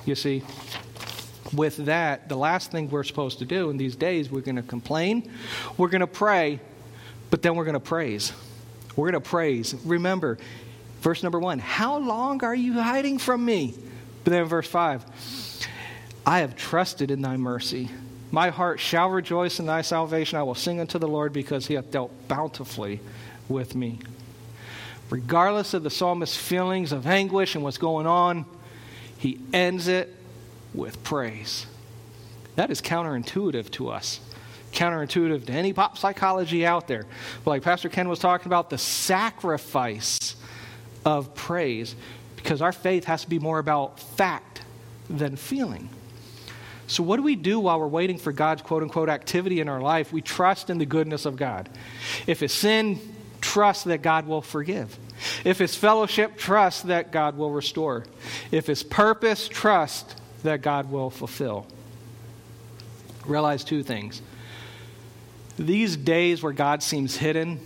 You 0.06 0.16
see, 0.16 0.44
with 1.54 1.78
that, 1.86 2.30
the 2.30 2.36
last 2.36 2.72
thing 2.72 2.90
we're 2.90 3.04
supposed 3.04 3.40
to 3.40 3.46
do 3.46 3.70
in 3.70 3.78
these 3.78 3.96
days, 3.96 4.30
we're 4.30 4.42
going 4.42 4.56
to 4.56 4.62
complain, 4.62 5.32
we're 5.78 5.90
going 5.90 6.02
to 6.02 6.08
pray, 6.08 6.60
but 7.30 7.42
then 7.42 7.56
we're 7.56 7.66
going 7.66 7.74
to 7.74 7.80
praise. 7.80 8.34
We're 8.96 9.12
going 9.12 9.22
to 9.22 9.30
praise. 9.30 9.76
Remember, 9.86 10.38
verse 11.02 11.24
number 11.24 11.40
one 11.40 11.60
How 11.60 11.98
long 11.98 12.44
are 12.44 12.56
you 12.56 12.74
hiding 12.74 13.20
from 13.20 13.46
me? 13.46 13.76
But 14.24 14.32
then 14.32 14.46
verse 14.46 14.68
five 14.68 15.06
I 16.26 16.40
have 16.40 16.56
trusted 16.56 17.12
in 17.12 17.22
thy 17.22 17.38
mercy. 17.38 17.90
My 18.32 18.50
heart 18.50 18.80
shall 18.80 19.10
rejoice 19.10 19.60
in 19.60 19.66
thy 19.66 19.82
salvation. 19.82 20.38
I 20.38 20.44
will 20.44 20.56
sing 20.56 20.82
unto 20.82 21.00
the 21.00 21.08
Lord 21.08 21.32
because 21.32 21.68
he 21.68 21.76
hath 21.76 21.92
dealt 21.92 22.12
bountifully 22.28 23.00
with 23.48 23.76
me. 23.76 24.00
Regardless 25.10 25.74
of 25.74 25.84
the 25.84 25.90
psalmist's 25.90 26.38
feelings 26.38 26.92
of 26.92 27.08
anguish 27.08 27.56
and 27.56 27.64
what's 27.64 27.78
going 27.78 28.08
on, 28.08 28.46
he 29.18 29.40
ends 29.54 29.88
it 29.88 30.14
with 30.74 31.04
praise. 31.04 31.66
That 32.56 32.72
is 32.72 32.82
counterintuitive 32.82 33.72
to 33.72 33.90
us 33.90 34.20
counterintuitive 34.72 35.46
to 35.46 35.54
any 35.54 35.74
pop 35.74 35.98
psychology 35.98 36.66
out 36.66 36.88
there. 36.88 37.06
But 37.44 37.52
like 37.52 37.64
Pastor 37.64 37.90
Ken 37.90 38.08
was 38.08 38.20
talking 38.20 38.48
about, 38.48 38.70
the 38.70 38.78
sacrifice 38.78 40.36
of 41.06 41.34
praise, 41.36 41.96
because 42.36 42.62
our 42.62 42.72
faith 42.72 43.06
has 43.06 43.24
to 43.24 43.30
be 43.30 43.40
more 43.40 43.60
about 43.60 44.00
fact 44.00 44.62
than 45.10 45.36
feeling. 45.36 45.90
So, 46.88 47.04
what 47.04 47.18
do 47.18 47.24
we 47.24 47.36
do 47.36 47.60
while 47.60 47.80
we're 47.80 47.88
waiting 47.88 48.18
for 48.18 48.32
God's 48.32 48.62
quote 48.62 48.84
unquote 48.84 49.10
activity 49.10 49.60
in 49.60 49.68
our 49.68 49.82
life? 49.82 50.14
We 50.14 50.22
trust 50.22 50.70
in 50.70 50.78
the 50.78 50.86
goodness 50.86 51.26
of 51.26 51.36
God. 51.36 51.70
If 52.28 52.42
it's 52.44 52.54
sin, 52.54 53.00
trust 53.48 53.86
that 53.86 54.02
God 54.02 54.28
will 54.28 54.42
forgive. 54.42 54.98
If 55.46 55.62
it's 55.62 55.76
fellowship, 55.76 56.38
trust 56.38 56.88
that 56.88 57.12
God 57.12 57.38
will 57.38 57.52
restore. 57.52 58.06
If 58.52 58.68
it's 58.68 58.84
purpose, 58.84 59.48
trust 59.48 60.20
that 60.44 60.62
God 60.62 60.92
will 60.92 61.10
fulfill. 61.10 61.66
Realize 63.26 63.64
two 63.64 63.84
things 63.84 64.22
these 65.58 65.98
days 65.98 66.44
where 66.44 66.54
God 66.54 66.84
seems 66.84 67.18
hidden, 67.18 67.60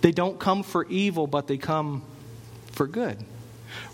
they 0.00 0.12
don't 0.12 0.38
come 0.38 0.62
for 0.62 0.84
evil, 0.86 1.26
but 1.26 1.48
they 1.48 1.56
come 1.58 2.04
for 2.70 2.86
good. 2.86 3.18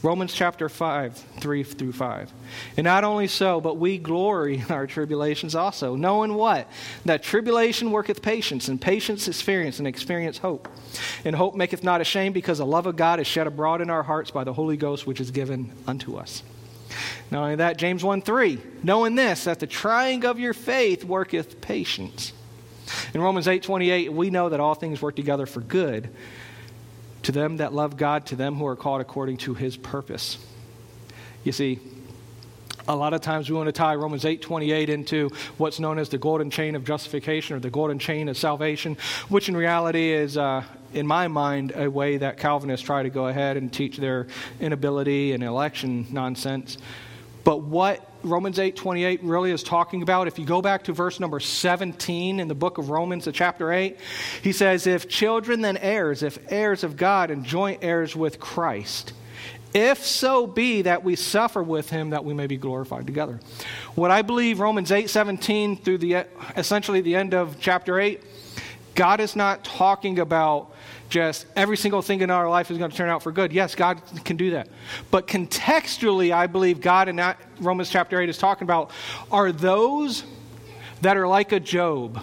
Romans 0.03 0.33
chapter 0.33 0.69
5, 0.69 1.17
3 1.41 1.63
through 1.63 1.93
5. 1.93 2.33
And 2.77 2.85
not 2.85 3.05
only 3.05 3.27
so, 3.27 3.61
but 3.61 3.77
we 3.77 3.99
glory 3.99 4.57
in 4.57 4.73
our 4.73 4.87
tribulations 4.87 5.55
also, 5.55 5.95
knowing 5.95 6.35
what? 6.35 6.69
That 7.05 7.23
tribulation 7.23 7.91
worketh 7.91 8.23
patience, 8.23 8.69
and 8.69 8.81
patience 8.81 9.29
experience, 9.29 9.79
and 9.79 9.87
experience 9.87 10.39
hope. 10.39 10.69
And 11.25 11.37
hope 11.37 11.55
maketh 11.55 11.85
not 11.85 12.01
ashamed, 12.01 12.35
because 12.35 12.59
the 12.59 12.67
love 12.67 12.87
of 12.87 12.97
God 12.97 13.21
is 13.21 13.27
shed 13.27 13.47
abroad 13.47 13.81
in 13.81 13.91
our 13.91 14.03
hearts 14.03 14.31
by 14.31 14.45
the 14.45 14.53
Holy 14.53 14.77
Ghost, 14.77 15.07
which 15.07 15.21
is 15.21 15.31
given 15.31 15.73
unto 15.87 16.17
us. 16.17 16.43
Not 17.31 17.43
only 17.43 17.57
that, 17.57 17.77
James 17.77 18.03
1 18.03 18.23
3, 18.23 18.59
knowing 18.83 19.15
this, 19.15 19.45
that 19.45 19.61
the 19.61 19.67
trying 19.67 20.25
of 20.25 20.39
your 20.39 20.55
faith 20.55 21.05
worketh 21.05 21.61
patience. 21.61 22.33
In 23.15 23.21
Romans 23.21 23.47
8:28, 23.47 24.11
we 24.11 24.31
know 24.31 24.49
that 24.49 24.61
all 24.61 24.75
things 24.75 25.01
work 25.01 25.15
together 25.17 25.47
for 25.47 25.61
good 25.61 26.11
to 27.23 27.33
them 27.33 27.59
that 27.59 27.73
love 27.73 27.97
God, 27.97 28.27
to 28.27 28.37
them 28.37 28.57
who 28.57 28.67
are 28.67 28.77
called 28.77 29.01
according 29.01 29.39
to 29.39 29.55
his 29.55 29.77
purpose. 29.77 30.39
You 31.45 31.53
see, 31.53 31.79
a 32.89 32.97
lot 32.97 33.15
of 33.15 33.21
times 33.21 33.49
we 33.49 33.57
want 33.57 33.69
to 33.69 33.73
tie 33.73 33.95
Romans 33.95 34.25
8:28 34.25 34.89
into 34.89 35.31
what's 35.59 35.79
known 35.79 35.99
as 35.99 36.09
the 36.09 36.19
golden 36.19 36.51
chain 36.51 36.75
of 36.75 36.85
justification 36.85 37.57
or 37.57 37.61
the 37.61 37.71
golden 37.71 37.99
chain 37.99 38.29
of 38.29 38.37
salvation, 38.37 38.97
which 39.29 39.49
in 39.49 39.57
reality 39.57 40.13
is 40.13 40.37
uh, 40.37 40.65
in 40.93 41.07
my 41.07 41.29
mind, 41.29 41.73
a 41.77 41.89
way 41.89 42.17
that 42.17 42.39
Calvinists 42.39 42.85
try 42.85 43.03
to 43.03 43.11
go 43.11 43.29
ahead 43.29 43.57
and 43.57 43.73
teach 43.73 43.97
their 43.97 44.27
inability 44.61 45.33
and 45.33 45.43
election 45.43 46.07
nonsense. 46.11 46.79
But 47.45 47.63
what 47.63 48.10
Romans 48.23 48.59
8 48.59 48.77
28 48.77 49.23
really 49.23 49.51
is 49.51 49.63
talking 49.63 50.03
about, 50.03 50.29
if 50.29 50.39
you 50.39 50.45
go 50.45 50.63
back 50.63 50.85
to 50.85 50.93
verse 50.93 51.21
number 51.21 51.41
17 51.41 52.41
in 52.41 52.49
the 52.49 52.55
book 52.55 52.79
of 52.79 52.91
Romans, 52.91 53.25
the 53.25 53.33
chapter 53.33 53.73
8, 53.73 53.97
he 54.43 54.53
says, 54.53 54.87
If 54.87 55.09
children, 55.09 55.61
then 55.61 55.77
heirs, 55.77 56.23
if 56.23 56.39
heirs 56.49 56.85
of 56.85 56.97
God 56.97 57.31
and 57.31 57.45
joint 57.45 57.81
heirs 57.83 58.15
with 58.15 58.41
Christ, 58.41 59.13
if 59.73 60.05
so 60.05 60.47
be 60.47 60.83
that 60.83 61.05
we 61.05 61.17
suffer 61.17 61.63
with 61.63 61.91
him 61.91 62.11
that 62.11 62.25
we 62.25 62.35
may 62.35 62.47
be 62.47 62.57
glorified 62.57 63.07
together. 63.07 63.41
What 63.95 64.11
I 64.11 64.23
believe 64.23 64.61
Romans 64.61 64.91
8 64.91 65.09
17 65.09 65.77
through 65.77 65.99
the 65.99 66.27
essentially 66.57 67.01
the 67.01 67.17
end 67.17 67.35
of 67.35 67.57
chapter 67.61 68.01
8, 68.01 68.23
God 68.95 69.21
is 69.21 69.37
not 69.37 69.65
talking 69.65 70.19
about 70.19 70.70
just 71.11 71.47
every 71.57 71.77
single 71.77 72.01
thing 72.01 72.21
in 72.21 72.31
our 72.31 72.49
life 72.49 72.71
is 72.71 72.79
going 72.79 72.91
to 72.91 72.97
turn 72.97 73.11
out 73.11 73.23
for 73.23 73.33
good. 73.33 73.53
Yes, 73.53 73.75
God 73.75 74.01
can 74.25 74.37
do 74.37 74.53
that. 74.53 74.69
But 75.11 75.27
contextually, 75.27 76.33
I 76.33 76.47
believe 76.47 76.81
God 76.81 77.09
in 77.09 77.17
that 77.17 77.39
Romans 77.59 77.91
chapter 77.91 78.21
8 78.21 78.29
is 78.29 78.39
talking 78.39 78.65
about 78.65 78.91
are 79.31 79.53
those 79.53 80.25
that 81.03 81.17
are 81.17 81.27
like 81.29 81.53
a 81.53 81.61
Job 81.61 82.23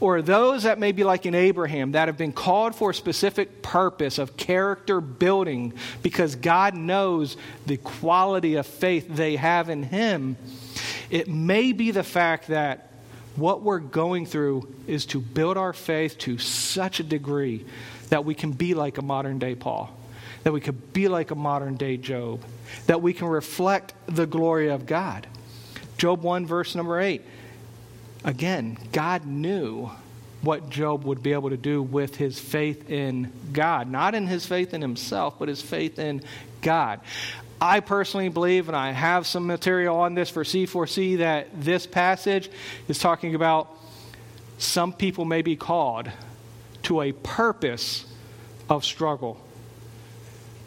or 0.00 0.22
those 0.22 0.64
that 0.64 0.78
may 0.78 0.92
be 0.92 1.04
like 1.04 1.26
an 1.26 1.34
Abraham 1.34 1.92
that 1.92 2.08
have 2.08 2.16
been 2.16 2.32
called 2.32 2.74
for 2.74 2.90
a 2.90 2.94
specific 2.94 3.62
purpose 3.62 4.18
of 4.18 4.36
character 4.36 5.00
building 5.00 5.72
because 6.02 6.34
God 6.34 6.74
knows 6.74 7.36
the 7.66 7.76
quality 7.76 8.56
of 8.56 8.66
faith 8.66 9.06
they 9.08 9.36
have 9.36 9.68
in 9.68 9.82
Him. 9.82 10.36
It 11.10 11.28
may 11.28 11.72
be 11.72 11.90
the 11.90 12.02
fact 12.02 12.48
that 12.48 12.90
what 13.36 13.60
we're 13.60 13.80
going 13.80 14.24
through 14.24 14.74
is 14.86 15.04
to 15.06 15.20
build 15.20 15.58
our 15.58 15.74
faith 15.74 16.16
to 16.18 16.38
such 16.38 17.00
a 17.00 17.02
degree 17.02 17.66
that 18.10 18.24
we 18.24 18.34
can 18.34 18.52
be 18.52 18.74
like 18.74 18.98
a 18.98 19.02
modern 19.02 19.38
day 19.38 19.54
Paul, 19.54 19.90
that 20.44 20.52
we 20.52 20.60
could 20.60 20.92
be 20.92 21.08
like 21.08 21.30
a 21.30 21.34
modern 21.34 21.76
day 21.76 21.96
Job, 21.96 22.42
that 22.86 23.02
we 23.02 23.12
can 23.12 23.26
reflect 23.28 23.94
the 24.06 24.26
glory 24.26 24.68
of 24.68 24.86
God. 24.86 25.26
Job 25.98 26.22
1, 26.22 26.46
verse 26.46 26.74
number 26.74 27.00
8. 27.00 27.22
Again, 28.24 28.76
God 28.92 29.26
knew 29.26 29.90
what 30.42 30.68
Job 30.68 31.04
would 31.04 31.22
be 31.22 31.32
able 31.32 31.50
to 31.50 31.56
do 31.56 31.82
with 31.82 32.16
his 32.16 32.38
faith 32.38 32.90
in 32.90 33.32
God. 33.52 33.90
Not 33.90 34.14
in 34.14 34.26
his 34.26 34.46
faith 34.46 34.74
in 34.74 34.80
himself, 34.80 35.38
but 35.38 35.48
his 35.48 35.62
faith 35.62 35.98
in 35.98 36.22
God. 36.60 37.00
I 37.60 37.80
personally 37.80 38.28
believe, 38.28 38.68
and 38.68 38.76
I 38.76 38.92
have 38.92 39.26
some 39.26 39.46
material 39.46 39.96
on 39.96 40.14
this 40.14 40.28
for 40.28 40.44
C4C, 40.44 41.18
that 41.18 41.48
this 41.60 41.86
passage 41.86 42.50
is 42.86 42.98
talking 42.98 43.34
about 43.34 43.70
some 44.58 44.92
people 44.92 45.24
may 45.24 45.42
be 45.42 45.56
called 45.56 46.10
to 46.86 47.00
a 47.02 47.12
purpose 47.12 48.06
of 48.68 48.84
struggle. 48.84 49.40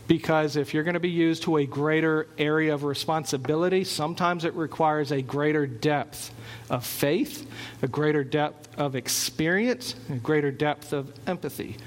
Because 0.08 0.56
if 0.56 0.74
you're 0.74 0.84
going 0.84 0.96
to 0.96 1.00
be 1.00 1.10
used 1.10 1.44
to 1.44 1.58
a 1.58 1.66
greater 1.66 2.28
area 2.38 2.74
of 2.74 2.84
responsibility, 2.84 3.84
sometimes 3.84 4.44
it 4.44 4.54
requires 4.54 5.12
a 5.12 5.22
greater 5.22 5.68
depth 5.68 6.34
of 6.70 6.86
faith, 6.86 7.50
a 7.82 7.88
greater 7.88 8.24
depth 8.24 8.68
of 8.78 8.96
experience, 8.96 9.96
a 10.10 10.16
greater 10.16 10.52
depth 10.52 10.94
of 10.94 11.14
empathy. 11.28 11.78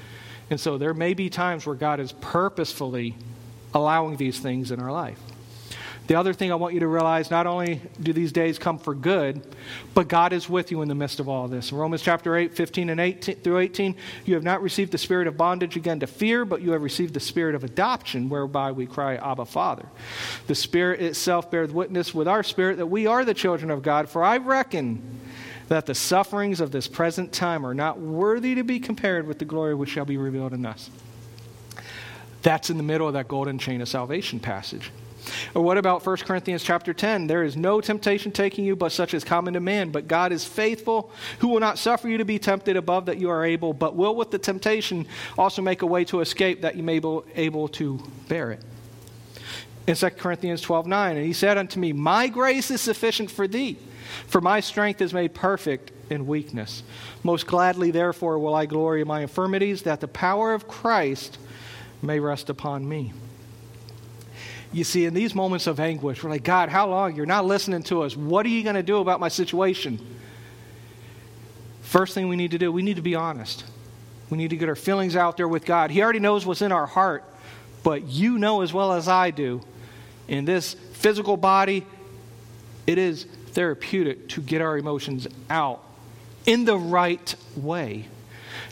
And 0.51 0.61
so 0.61 0.79
there 0.79 0.95
may 0.95 1.15
be 1.15 1.29
times 1.29 1.67
where 1.67 1.75
God 1.75 2.01
is 2.01 2.13
purposefully 2.13 3.17
allowing 3.75 4.17
these 4.17 4.39
things 4.39 4.71
in 4.71 4.81
our 4.81 4.93
life. 4.93 5.19
The 6.09 6.17
other 6.17 6.33
thing 6.33 6.51
I 6.51 6.57
want 6.57 6.75
you 6.75 6.81
to 6.81 6.89
realize 6.89 7.31
not 7.31 7.47
only 7.47 7.81
do 8.01 8.13
these 8.13 8.33
days 8.33 8.59
come 8.59 8.77
for 8.77 8.95
good, 8.95 9.41
but 9.95 10.09
God 10.09 10.33
is 10.33 10.49
with 10.49 10.73
you 10.73 10.83
in 10.83 10.89
the 10.89 10.95
midst 10.95 11.21
of 11.21 11.29
all 11.29 11.47
this. 11.47 11.73
Romans 11.73 12.03
chapter 12.03 12.37
8, 12.37 12.53
15 12.53 12.91
and 12.91 13.01
18 13.01 13.37
through 13.37 13.59
18, 13.59 13.95
you 14.25 14.35
have 14.35 14.43
not 14.43 14.63
received 14.63 14.91
the 14.91 14.99
spirit 14.99 15.29
of 15.29 15.37
bondage 15.37 15.77
again 15.77 16.01
to 16.01 16.09
fear, 16.09 16.45
but 16.45 16.61
you 16.61 16.73
have 16.73 16.83
received 16.83 17.15
the 17.15 17.21
spirit 17.21 17.55
of 17.55 17.63
adoption, 17.63 18.29
whereby 18.29 18.73
we 18.73 18.85
cry, 18.85 19.15
Abba, 19.15 19.45
Father. 19.45 19.87
The 20.49 20.57
Spirit 20.57 21.01
itself 21.01 21.51
bears 21.51 21.73
witness 21.73 22.13
with 22.13 22.27
our 22.27 22.43
spirit 22.43 22.79
that 22.79 22.87
we 22.87 23.07
are 23.07 23.25
the 23.25 23.35
children 23.35 23.71
of 23.71 23.83
God, 23.83 24.09
for 24.09 24.25
I 24.25 24.39
reckon 24.39 25.21
that 25.69 25.87
the 25.87 25.95
sufferings 25.95 26.61
of 26.61 26.73
this 26.73 26.89
present 26.89 27.33
time 27.33 27.65
are 27.65 27.75
not 27.75 28.01
worthy 28.01 28.57
to 28.57 28.65
be 28.65 28.81
compared 28.81 29.27
with 29.27 29.39
the 29.39 29.45
glory 29.45 29.75
which 29.75 29.91
shall 29.91 30.05
be 30.05 30.17
revealed 30.17 30.53
in 30.53 30.67
us. 30.67 30.91
That's 32.43 32.71
in 32.71 32.77
the 32.77 32.83
middle 32.83 33.07
of 33.07 33.15
that 33.15 33.29
golden 33.29 33.59
chain 33.59 33.81
of 33.81 33.89
salvation 33.89 34.41
passage. 34.41 34.91
Or 35.55 35.63
what 35.63 35.79
about 35.79 36.05
1 36.05 36.17
Corinthians 36.19 36.63
chapter 36.63 36.93
10? 36.93 37.27
There 37.27 37.43
is 37.43 37.57
no 37.57 37.81
temptation 37.81 38.33
taking 38.33 38.65
you 38.65 38.77
but 38.77 38.93
such 38.93 39.15
as 39.15 39.25
common 39.25 39.55
to 39.55 39.61
man, 39.61 39.91
but 39.91 40.09
God 40.09 40.33
is 40.33 40.45
faithful, 40.45 41.11
who 41.39 41.49
will 41.49 41.61
not 41.61 41.79
suffer 41.79 42.09
you 42.09 42.19
to 42.19 42.25
be 42.25 42.39
tempted 42.39 42.77
above 42.77 43.07
that 43.07 43.19
you 43.19 43.31
are 43.31 43.45
able, 43.45 43.73
but 43.73 43.97
will 43.97 44.15
with 44.15 44.31
the 44.31 44.39
temptation 44.39 45.07
also 45.39 45.63
make 45.63 45.83
a 45.83 45.87
way 45.87 46.05
to 46.07 46.21
escape 46.21 46.63
that 46.63 46.77
you 46.77 46.83
may 46.83 46.99
be 46.99 47.21
able 47.35 47.69
to 47.69 48.03
bear 48.29 48.53
it. 48.53 48.61
In 49.87 49.97
2 49.97 50.11
Corinthians 50.11 50.61
12 50.61 50.87
9, 50.87 51.17
and 51.17 51.27
he 51.27 51.33
said 51.33 51.59
unto 51.59 51.81
me, 51.81 51.93
My 51.93 52.29
grace 52.29 52.71
is 52.71 52.81
sufficient 52.81 53.31
for 53.31 53.49
thee, 53.49 53.77
for 54.27 54.41
my 54.41 54.61
strength 54.61 55.01
is 55.01 55.13
made 55.13 55.35
perfect 55.35 55.91
in 56.09 56.27
weakness. 56.27 56.83
Most 57.25 57.47
gladly, 57.47 57.91
therefore, 57.91 58.39
will 58.39 58.55
I 58.55 58.67
glory 58.67 59.01
in 59.01 59.09
my 59.09 59.23
infirmities, 59.23 59.83
that 59.83 60.01
the 60.01 60.09
power 60.09 60.55
of 60.55 60.69
Christ 60.69 61.39
may 62.01 62.21
rest 62.21 62.49
upon 62.49 62.89
me. 62.89 63.13
You 64.73 64.85
see, 64.85 65.05
in 65.05 65.13
these 65.13 65.35
moments 65.35 65.67
of 65.67 65.79
anguish, 65.79 66.25
we're 66.25 66.31
like, 66.31 66.45
God, 66.45 66.71
how 66.71 66.89
long? 66.89 67.15
You're 67.15 67.27
not 67.27 67.45
listening 67.45 67.83
to 67.85 68.03
us. 68.03 68.17
What 68.17 68.47
are 68.47 68.49
you 68.49 68.63
going 68.63 68.75
to 68.75 68.83
do 68.83 68.99
about 68.99 69.21
my 69.21 69.29
situation? 69.29 69.99
First 71.83 72.15
thing 72.15 72.29
we 72.29 72.37
need 72.37 72.53
to 72.53 72.59
do, 72.59 72.73
we 72.73 72.83
need 72.83 72.97
to 72.97 73.03
be 73.03 73.15
honest. 73.15 73.65
We 74.31 74.39
need 74.39 74.49
to 74.49 74.57
get 74.57 74.71
our 74.71 74.75
feelings 74.75 75.15
out 75.15 75.37
there 75.37 75.47
with 75.47 75.67
God. 75.67 75.91
He 75.91 76.03
already 76.03 76.21
knows 76.21 76.47
what's 76.47 76.63
in 76.63 76.73
our 76.73 76.87
heart, 76.87 77.23
but 77.83 78.05
you 78.05 78.39
know 78.39 78.63
as 78.63 78.73
well 78.73 78.93
as 78.93 79.09
I 79.09 79.31
do, 79.31 79.61
in 80.27 80.47
this 80.47 80.73
physical 80.73 81.37
body, 81.37 81.85
it 82.87 82.97
is 82.97 83.25
therapeutic 83.49 84.31
to 84.31 84.41
get 84.41 84.63
our 84.63 84.79
emotions 84.79 85.29
out 85.51 85.83
in 86.47 86.65
the 86.65 86.79
right 86.79 87.35
way. 87.57 88.09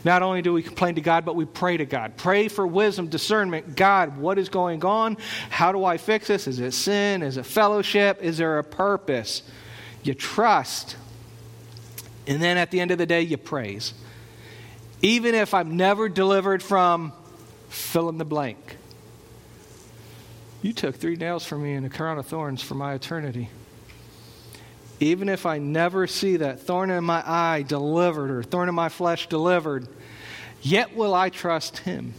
Not 0.03 0.23
only 0.23 0.41
do 0.41 0.51
we 0.53 0.63
complain 0.63 0.95
to 0.95 1.01
God, 1.01 1.25
but 1.25 1.35
we 1.35 1.45
pray 1.45 1.77
to 1.77 1.85
God. 1.85 2.17
Pray 2.17 2.47
for 2.47 2.65
wisdom, 2.65 3.07
discernment. 3.07 3.75
God, 3.75 4.17
what 4.17 4.39
is 4.39 4.49
going 4.49 4.83
on? 4.83 5.17
How 5.49 5.71
do 5.71 5.85
I 5.85 5.97
fix 5.97 6.27
this? 6.27 6.47
Is 6.47 6.59
it 6.59 6.71
sin? 6.73 7.21
Is 7.21 7.37
it 7.37 7.45
fellowship? 7.45 8.21
Is 8.21 8.37
there 8.37 8.57
a 8.57 8.63
purpose? 8.63 9.43
You 10.03 10.13
trust. 10.13 10.95
And 12.25 12.41
then 12.41 12.57
at 12.57 12.71
the 12.71 12.79
end 12.79 12.91
of 12.91 12.97
the 12.97 13.05
day, 13.05 13.21
you 13.21 13.37
praise. 13.37 13.93
Even 15.01 15.35
if 15.35 15.53
I'm 15.53 15.77
never 15.77 16.09
delivered 16.09 16.63
from 16.63 17.13
fill 17.69 18.09
in 18.09 18.17
the 18.17 18.25
blank. 18.25 18.77
You 20.61 20.73
took 20.73 20.95
three 20.95 21.15
nails 21.15 21.45
for 21.45 21.57
me 21.57 21.73
and 21.73 21.85
a 21.85 21.89
crown 21.89 22.19
of 22.19 22.27
thorns 22.27 22.61
for 22.61 22.75
my 22.75 22.93
eternity 22.93 23.49
even 25.01 25.29
if 25.29 25.47
I 25.47 25.57
never 25.57 26.05
see 26.05 26.37
that 26.37 26.59
thorn 26.59 26.91
in 26.91 27.03
my 27.03 27.23
eye 27.25 27.63
delivered 27.67 28.29
or 28.29 28.43
thorn 28.43 28.69
in 28.69 28.75
my 28.75 28.89
flesh 28.89 29.27
delivered, 29.27 29.87
yet 30.61 30.95
will 30.95 31.15
I 31.15 31.29
trust 31.29 31.79
him. 31.79 32.13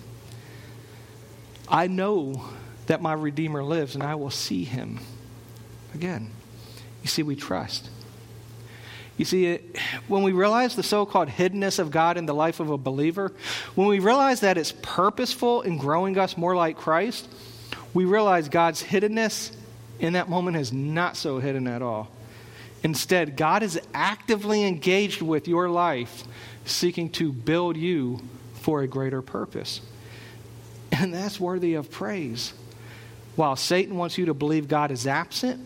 I 1.69 1.87
know 1.87 2.45
that 2.87 3.01
my 3.01 3.13
Redeemer 3.13 3.63
lives 3.63 3.95
and 3.95 4.03
I 4.03 4.17
will 4.17 4.31
see 4.31 4.65
him 4.65 4.99
again. 5.95 6.31
You 7.03 7.09
see, 7.09 7.23
we 7.23 7.37
trust. 7.37 7.89
You 9.17 9.25
see, 9.27 9.59
when 10.09 10.25
we 10.25 10.33
realize 10.33 10.75
the 10.75 10.83
so 10.83 11.07
called 11.07 11.29
hiddenness 11.29 11.79
of 11.79 11.93
God 11.93 12.17
in 12.17 12.27
the 12.27 12.35
life 12.35 12.59
of 12.59 12.71
a 12.71 12.79
believer, 12.79 13.33
when 13.77 13.87
we 13.87 14.01
realize 14.01 14.41
that 14.41 14.59
it's 14.59 14.73
purposeful 14.83 15.63
in 15.63 15.79
growing 15.79 16.19
us 16.19 16.37
more 16.37 16.57
like 16.57 16.77
Christ, 16.77 17.29
we 17.95 18.07
realize 18.07 18.49
God's 18.49 18.83
hiddenness 18.83 19.55
in 20.01 20.15
that 20.15 20.29
moment 20.29 20.57
is 20.57 20.73
not 20.73 21.17
so 21.17 21.39
hidden 21.39 21.69
at 21.69 21.81
all. 21.83 22.09
Instead, 22.83 23.37
God 23.37 23.63
is 23.63 23.81
actively 23.95 24.65
engaged 24.65 25.23
with 25.23 25.47
your 25.47 25.69
life, 25.69 26.25
seeking 26.65 27.11
to 27.11 27.33
build 27.33 27.77
you 27.77 28.21
for 28.55 28.83
a 28.83 28.89
greater 28.89 29.23
purpose. 29.23 29.81
And 30.91 31.15
that's 31.15 31.39
worthy 31.39 31.75
of 31.75 31.91
praise. 31.91 32.53
While 33.37 33.57
Satan 33.57 33.97
wants 33.97 34.19
you 34.19 34.27
to 34.27 34.35
believe 34.35 34.69
God 34.69 34.91
is 34.91 35.07
absent 35.07 35.65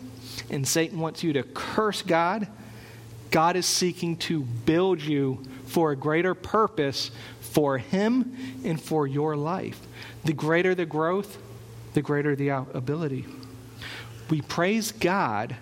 and 0.49 0.67
Satan 0.67 0.99
wants 0.99 1.23
you 1.23 1.33
to 1.33 1.43
curse 1.43 2.01
God, 2.01 2.47
God 3.31 3.55
is 3.55 3.65
seeking 3.65 4.15
to 4.17 4.41
build 4.41 5.01
you 5.01 5.43
for 5.65 5.91
a 5.91 5.95
greater 5.95 6.33
purpose 6.33 7.11
for 7.41 7.77
Him 7.77 8.35
and 8.63 8.81
for 8.81 9.05
your 9.05 9.35
life. 9.35 9.79
The 10.23 10.33
greater 10.33 10.75
the 10.75 10.85
growth, 10.85 11.37
the 11.93 12.01
greater 12.01 12.35
the 12.35 12.49
ability. 12.49 13.25
We 14.29 14.41
praise 14.41 14.91
God 14.91 15.55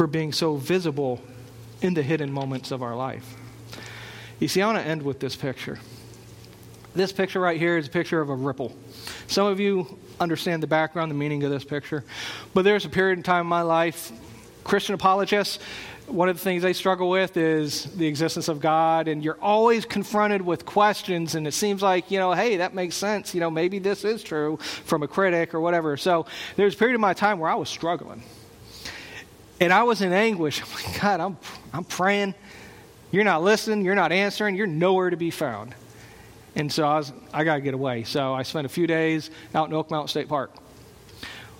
for 0.00 0.06
being 0.06 0.32
so 0.32 0.56
visible 0.56 1.20
in 1.82 1.92
the 1.92 2.02
hidden 2.02 2.32
moments 2.32 2.70
of 2.70 2.82
our 2.82 2.96
life. 2.96 3.36
You 4.38 4.48
see, 4.48 4.62
I 4.62 4.66
want 4.66 4.78
to 4.78 4.82
end 4.82 5.02
with 5.02 5.20
this 5.20 5.36
picture. 5.36 5.78
This 6.94 7.12
picture 7.12 7.38
right 7.38 7.58
here 7.58 7.76
is 7.76 7.86
a 7.86 7.90
picture 7.90 8.18
of 8.18 8.30
a 8.30 8.34
ripple. 8.34 8.74
Some 9.26 9.46
of 9.46 9.60
you 9.60 9.98
understand 10.18 10.62
the 10.62 10.66
background, 10.66 11.10
the 11.10 11.14
meaning 11.14 11.42
of 11.42 11.50
this 11.50 11.64
picture. 11.64 12.02
But 12.54 12.62
there's 12.62 12.86
a 12.86 12.88
period 12.88 13.18
in 13.18 13.22
time 13.22 13.42
in 13.42 13.48
my 13.48 13.60
life, 13.60 14.10
Christian 14.64 14.94
apologists, 14.94 15.58
one 16.06 16.30
of 16.30 16.36
the 16.38 16.42
things 16.42 16.62
they 16.62 16.72
struggle 16.72 17.10
with 17.10 17.36
is 17.36 17.84
the 17.84 18.06
existence 18.06 18.48
of 18.48 18.58
God, 18.58 19.06
and 19.06 19.22
you're 19.22 19.38
always 19.42 19.84
confronted 19.84 20.40
with 20.40 20.64
questions, 20.64 21.34
and 21.34 21.46
it 21.46 21.52
seems 21.52 21.82
like, 21.82 22.10
you 22.10 22.18
know, 22.18 22.32
hey, 22.32 22.56
that 22.56 22.72
makes 22.72 22.94
sense. 22.94 23.34
You 23.34 23.40
know, 23.40 23.50
maybe 23.50 23.78
this 23.78 24.02
is 24.06 24.22
true 24.22 24.56
from 24.56 25.02
a 25.02 25.08
critic 25.08 25.52
or 25.52 25.60
whatever. 25.60 25.98
So 25.98 26.24
there's 26.56 26.72
a 26.72 26.78
period 26.78 26.94
of 26.94 27.02
my 27.02 27.12
time 27.12 27.38
where 27.38 27.50
I 27.50 27.54
was 27.54 27.68
struggling. 27.68 28.22
And 29.60 29.72
I 29.72 29.82
was 29.82 30.00
in 30.00 30.12
anguish. 30.12 30.62
I'm 30.64 30.72
like, 30.74 31.00
God, 31.00 31.20
I'm, 31.20 31.36
I'm 31.72 31.84
praying. 31.84 32.34
You're 33.10 33.24
not 33.24 33.42
listening. 33.42 33.84
You're 33.84 33.94
not 33.94 34.10
answering. 34.10 34.56
You're 34.56 34.66
nowhere 34.66 35.10
to 35.10 35.16
be 35.16 35.30
found. 35.30 35.74
And 36.56 36.72
so 36.72 36.86
I, 36.86 36.96
was, 36.96 37.12
I 37.32 37.44
got 37.44 37.56
to 37.56 37.60
get 37.60 37.74
away. 37.74 38.04
So 38.04 38.34
I 38.34 38.42
spent 38.42 38.66
a 38.66 38.68
few 38.68 38.86
days 38.86 39.30
out 39.54 39.68
in 39.68 39.74
Oak 39.74 39.90
Mountain 39.90 40.08
State 40.08 40.28
Park. 40.28 40.52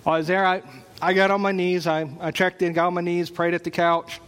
While 0.02 0.16
I 0.16 0.18
was 0.18 0.26
there, 0.26 0.44
I, 0.44 0.62
I 1.00 1.12
got 1.12 1.30
on 1.30 1.40
my 1.40 1.52
knees. 1.52 1.86
I, 1.86 2.10
I 2.20 2.30
checked 2.30 2.62
in, 2.62 2.72
got 2.72 2.86
on 2.86 2.94
my 2.94 3.00
knees, 3.00 3.30
prayed 3.30 3.54
at 3.54 3.64
the 3.64 3.70
couch. 3.70 4.20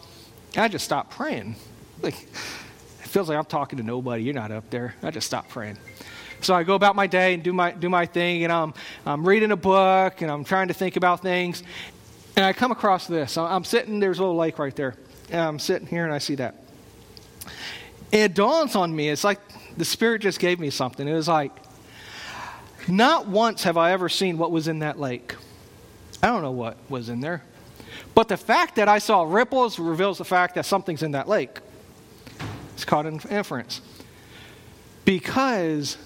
I 0.56 0.68
just 0.68 0.84
stopped 0.84 1.10
praying. 1.10 1.56
Like, 2.02 2.14
it 2.14 2.28
feels 3.08 3.28
like 3.28 3.38
I'm 3.38 3.44
talking 3.46 3.78
to 3.78 3.82
nobody. 3.82 4.22
You're 4.22 4.34
not 4.34 4.52
up 4.52 4.68
there. 4.70 4.94
I 5.02 5.10
just 5.10 5.26
stopped 5.26 5.48
praying. 5.48 5.78
So 6.42 6.54
I 6.54 6.62
go 6.64 6.74
about 6.74 6.96
my 6.96 7.06
day 7.06 7.34
and 7.34 7.42
do 7.42 7.52
my, 7.52 7.70
do 7.70 7.88
my 7.88 8.04
thing, 8.04 8.44
and 8.44 8.52
I'm, 8.52 8.74
I'm 9.06 9.26
reading 9.26 9.52
a 9.52 9.56
book, 9.56 10.22
and 10.22 10.30
I'm 10.30 10.44
trying 10.44 10.68
to 10.68 10.74
think 10.74 10.96
about 10.96 11.22
things. 11.22 11.62
And 12.36 12.44
I 12.44 12.52
come 12.52 12.72
across 12.72 13.06
this. 13.06 13.36
I'm 13.36 13.64
sitting, 13.64 14.00
there's 14.00 14.18
a 14.18 14.22
little 14.22 14.36
lake 14.36 14.58
right 14.58 14.74
there. 14.74 14.94
And 15.30 15.40
I'm 15.40 15.58
sitting 15.58 15.86
here 15.86 16.04
and 16.04 16.14
I 16.14 16.18
see 16.18 16.34
that. 16.36 16.54
And 18.12 18.22
it 18.22 18.34
dawns 18.34 18.76
on 18.76 18.94
me, 18.94 19.08
it's 19.08 19.24
like 19.24 19.38
the 19.76 19.84
Spirit 19.84 20.22
just 20.22 20.38
gave 20.38 20.58
me 20.58 20.70
something. 20.70 21.06
It 21.06 21.14
was 21.14 21.28
like, 21.28 21.52
not 22.88 23.28
once 23.28 23.62
have 23.64 23.76
I 23.76 23.92
ever 23.92 24.08
seen 24.08 24.38
what 24.38 24.50
was 24.50 24.68
in 24.68 24.80
that 24.80 24.98
lake. 24.98 25.34
I 26.22 26.28
don't 26.28 26.42
know 26.42 26.52
what 26.52 26.76
was 26.88 27.08
in 27.08 27.20
there. 27.20 27.42
But 28.14 28.28
the 28.28 28.36
fact 28.36 28.76
that 28.76 28.88
I 28.88 28.98
saw 28.98 29.22
ripples 29.22 29.78
reveals 29.78 30.18
the 30.18 30.24
fact 30.24 30.54
that 30.54 30.66
something's 30.66 31.02
in 31.02 31.12
that 31.12 31.28
lake. 31.28 31.60
It's 32.74 32.84
caught 32.84 33.06
in 33.06 33.20
inference. 33.30 33.80
Because 35.04 35.96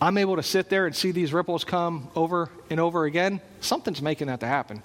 I'm 0.00 0.18
able 0.18 0.36
to 0.36 0.42
sit 0.42 0.68
there 0.68 0.86
and 0.86 0.94
see 0.94 1.10
these 1.10 1.32
ripples 1.32 1.64
come 1.64 2.08
over 2.14 2.50
and 2.68 2.80
over 2.80 3.04
again, 3.04 3.40
something's 3.60 4.02
making 4.02 4.28
that 4.28 4.40
to 4.40 4.46
happen 4.46 4.82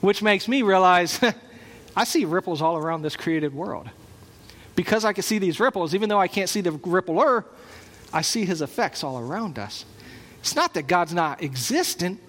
which 0.00 0.22
makes 0.22 0.48
me 0.48 0.62
realize 0.62 1.20
I 1.96 2.04
see 2.04 2.24
ripples 2.24 2.62
all 2.62 2.76
around 2.76 3.02
this 3.02 3.16
created 3.16 3.54
world. 3.54 3.88
Because 4.76 5.04
I 5.04 5.12
can 5.12 5.22
see 5.22 5.38
these 5.38 5.60
ripples, 5.60 5.94
even 5.94 6.08
though 6.08 6.20
I 6.20 6.28
can't 6.28 6.48
see 6.48 6.60
the 6.60 6.70
rippler, 6.70 7.44
I 8.12 8.22
see 8.22 8.44
his 8.44 8.62
effects 8.62 9.04
all 9.04 9.18
around 9.18 9.58
us. 9.58 9.84
It's 10.40 10.56
not 10.56 10.74
that 10.74 10.86
God's 10.86 11.12
not 11.12 11.42
existent, 11.42 12.20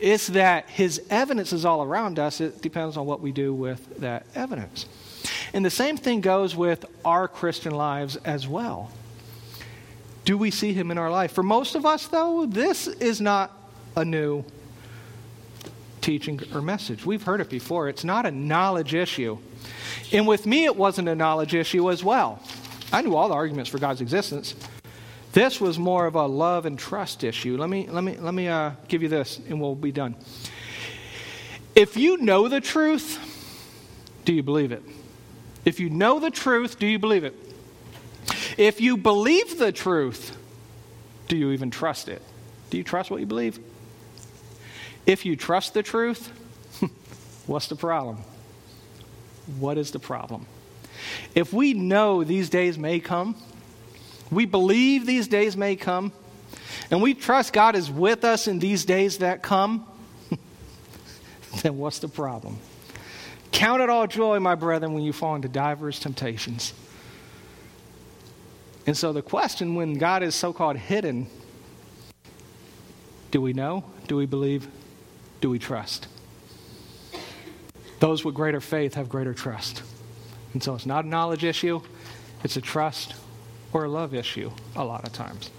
it's 0.00 0.28
that 0.28 0.68
his 0.68 1.02
evidence 1.10 1.52
is 1.52 1.64
all 1.64 1.82
around 1.82 2.18
us. 2.18 2.40
It 2.40 2.62
depends 2.62 2.96
on 2.96 3.06
what 3.06 3.20
we 3.20 3.32
do 3.32 3.52
with 3.52 4.00
that 4.00 4.26
evidence. 4.34 4.86
And 5.52 5.64
the 5.64 5.70
same 5.70 5.96
thing 5.96 6.20
goes 6.20 6.54
with 6.54 6.84
our 7.04 7.26
Christian 7.26 7.74
lives 7.74 8.16
as 8.16 8.46
well. 8.46 8.92
Do 10.24 10.36
we 10.36 10.50
see 10.50 10.72
him 10.72 10.90
in 10.90 10.98
our 10.98 11.10
life? 11.10 11.32
For 11.32 11.42
most 11.42 11.74
of 11.74 11.86
us, 11.86 12.06
though, 12.06 12.46
this 12.46 12.86
is 12.86 13.20
not 13.20 13.50
a 13.96 14.04
new 14.04 14.44
teaching 16.08 16.40
or 16.54 16.62
message. 16.62 17.04
We've 17.04 17.22
heard 17.22 17.42
it 17.42 17.50
before. 17.50 17.90
It's 17.90 18.02
not 18.02 18.24
a 18.24 18.30
knowledge 18.30 18.94
issue. 18.94 19.36
And 20.10 20.26
with 20.26 20.46
me, 20.46 20.64
it 20.64 20.74
wasn't 20.74 21.06
a 21.06 21.14
knowledge 21.14 21.54
issue 21.54 21.90
as 21.90 22.02
well. 22.02 22.42
I 22.90 23.02
knew 23.02 23.14
all 23.14 23.28
the 23.28 23.34
arguments 23.34 23.68
for 23.68 23.78
God's 23.78 24.00
existence. 24.00 24.54
This 25.32 25.60
was 25.60 25.78
more 25.78 26.06
of 26.06 26.14
a 26.14 26.24
love 26.24 26.64
and 26.64 26.78
trust 26.78 27.24
issue. 27.24 27.58
Let 27.58 27.68
me, 27.68 27.88
let 27.90 28.02
me, 28.02 28.16
let 28.16 28.32
me 28.32 28.48
uh, 28.48 28.70
give 28.88 29.02
you 29.02 29.10
this, 29.10 29.38
and 29.50 29.60
we'll 29.60 29.74
be 29.74 29.92
done. 29.92 30.16
If 31.74 31.98
you 31.98 32.16
know 32.16 32.48
the 32.48 32.62
truth, 32.62 33.20
do 34.24 34.32
you 34.32 34.42
believe 34.42 34.72
it? 34.72 34.82
If 35.66 35.78
you 35.78 35.90
know 35.90 36.20
the 36.20 36.30
truth, 36.30 36.78
do 36.78 36.86
you 36.86 36.98
believe 36.98 37.24
it? 37.24 37.34
If 38.56 38.80
you 38.80 38.96
believe 38.96 39.58
the 39.58 39.72
truth, 39.72 40.34
do 41.28 41.36
you 41.36 41.50
even 41.50 41.70
trust 41.70 42.08
it? 42.08 42.22
Do 42.70 42.78
you 42.78 42.82
trust 42.82 43.10
what 43.10 43.20
you 43.20 43.26
believe? 43.26 43.60
If 45.08 45.24
you 45.24 45.36
trust 45.36 45.72
the 45.72 45.82
truth, 45.82 46.28
what's 47.46 47.68
the 47.68 47.76
problem? 47.76 48.18
What 49.58 49.78
is 49.78 49.90
the 49.90 49.98
problem? 49.98 50.44
If 51.34 51.50
we 51.50 51.72
know 51.72 52.24
these 52.24 52.50
days 52.50 52.76
may 52.76 53.00
come, 53.00 53.34
we 54.30 54.44
believe 54.44 55.06
these 55.06 55.26
days 55.26 55.56
may 55.56 55.76
come, 55.76 56.12
and 56.90 57.00
we 57.00 57.14
trust 57.14 57.54
God 57.54 57.74
is 57.74 57.90
with 57.90 58.22
us 58.22 58.48
in 58.48 58.58
these 58.58 58.84
days 58.84 59.18
that 59.18 59.42
come, 59.42 59.86
then 61.62 61.78
what's 61.78 62.00
the 62.00 62.08
problem? 62.08 62.58
Count 63.50 63.80
it 63.80 63.88
all 63.88 64.06
joy, 64.06 64.38
my 64.40 64.56
brethren, 64.56 64.92
when 64.92 65.04
you 65.04 65.14
fall 65.14 65.34
into 65.34 65.48
divers 65.48 65.98
temptations. 65.98 66.74
And 68.86 68.94
so 68.94 69.14
the 69.14 69.22
question 69.22 69.74
when 69.74 69.94
God 69.94 70.22
is 70.22 70.34
so 70.34 70.52
called 70.52 70.76
hidden, 70.76 71.28
do 73.30 73.40
we 73.40 73.54
know? 73.54 73.84
Do 74.06 74.14
we 74.14 74.26
believe? 74.26 74.68
Do 75.40 75.50
we 75.50 75.58
trust? 75.58 76.08
Those 78.00 78.24
with 78.24 78.34
greater 78.34 78.60
faith 78.60 78.94
have 78.94 79.08
greater 79.08 79.34
trust. 79.34 79.82
And 80.52 80.62
so 80.62 80.74
it's 80.74 80.86
not 80.86 81.04
a 81.04 81.08
knowledge 81.08 81.44
issue, 81.44 81.80
it's 82.42 82.56
a 82.56 82.60
trust 82.60 83.14
or 83.72 83.84
a 83.84 83.88
love 83.88 84.14
issue 84.14 84.50
a 84.76 84.84
lot 84.84 85.06
of 85.06 85.12
times. 85.12 85.50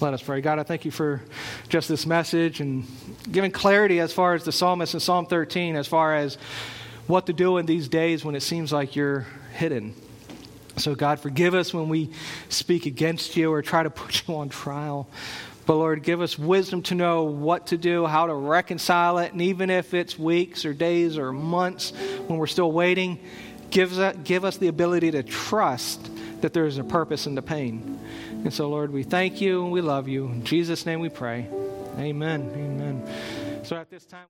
Let 0.00 0.14
us 0.14 0.22
pray. 0.22 0.40
God, 0.40 0.58
I 0.58 0.64
thank 0.64 0.84
you 0.84 0.90
for 0.90 1.22
just 1.68 1.88
this 1.88 2.04
message 2.04 2.60
and 2.60 2.84
giving 3.30 3.50
clarity 3.50 4.00
as 4.00 4.12
far 4.12 4.34
as 4.34 4.44
the 4.44 4.52
psalmist 4.52 4.94
in 4.94 5.00
Psalm 5.00 5.26
13, 5.26 5.76
as 5.76 5.86
far 5.86 6.16
as 6.16 6.36
what 7.06 7.26
to 7.26 7.32
do 7.32 7.58
in 7.58 7.66
these 7.66 7.88
days 7.88 8.24
when 8.24 8.34
it 8.34 8.40
seems 8.40 8.72
like 8.72 8.96
you're 8.96 9.26
hidden. 9.52 9.94
So, 10.76 10.94
God, 10.96 11.20
forgive 11.20 11.54
us 11.54 11.72
when 11.72 11.88
we 11.88 12.10
speak 12.48 12.86
against 12.86 13.36
you 13.36 13.52
or 13.52 13.62
try 13.62 13.82
to 13.84 13.90
put 13.90 14.22
you 14.28 14.34
on 14.34 14.48
trial. 14.48 15.08
But, 15.66 15.76
Lord, 15.76 16.02
give 16.02 16.20
us 16.20 16.38
wisdom 16.38 16.82
to 16.82 16.94
know 16.94 17.24
what 17.24 17.68
to 17.68 17.78
do, 17.78 18.06
how 18.06 18.26
to 18.26 18.34
reconcile 18.34 19.18
it. 19.18 19.32
And 19.32 19.40
even 19.40 19.70
if 19.70 19.94
it's 19.94 20.18
weeks 20.18 20.64
or 20.64 20.74
days 20.74 21.16
or 21.16 21.32
months 21.32 21.92
when 22.26 22.38
we're 22.38 22.46
still 22.46 22.70
waiting, 22.70 23.18
give 23.70 23.98
us, 23.98 24.16
give 24.24 24.44
us 24.44 24.58
the 24.58 24.68
ability 24.68 25.10
to 25.12 25.22
trust 25.22 26.10
that 26.42 26.52
there 26.52 26.66
is 26.66 26.76
a 26.76 26.84
purpose 26.84 27.26
in 27.26 27.34
the 27.34 27.42
pain. 27.42 27.98
And 28.44 28.52
so, 28.52 28.68
Lord, 28.68 28.92
we 28.92 29.02
thank 29.02 29.40
you 29.40 29.62
and 29.62 29.72
we 29.72 29.80
love 29.80 30.06
you. 30.06 30.26
In 30.26 30.44
Jesus' 30.44 30.84
name 30.84 31.00
we 31.00 31.08
pray. 31.08 31.48
Amen. 31.96 32.50
Amen. 32.54 33.64
So, 33.64 33.76
at 33.76 33.88
this 33.88 34.04
time, 34.04 34.26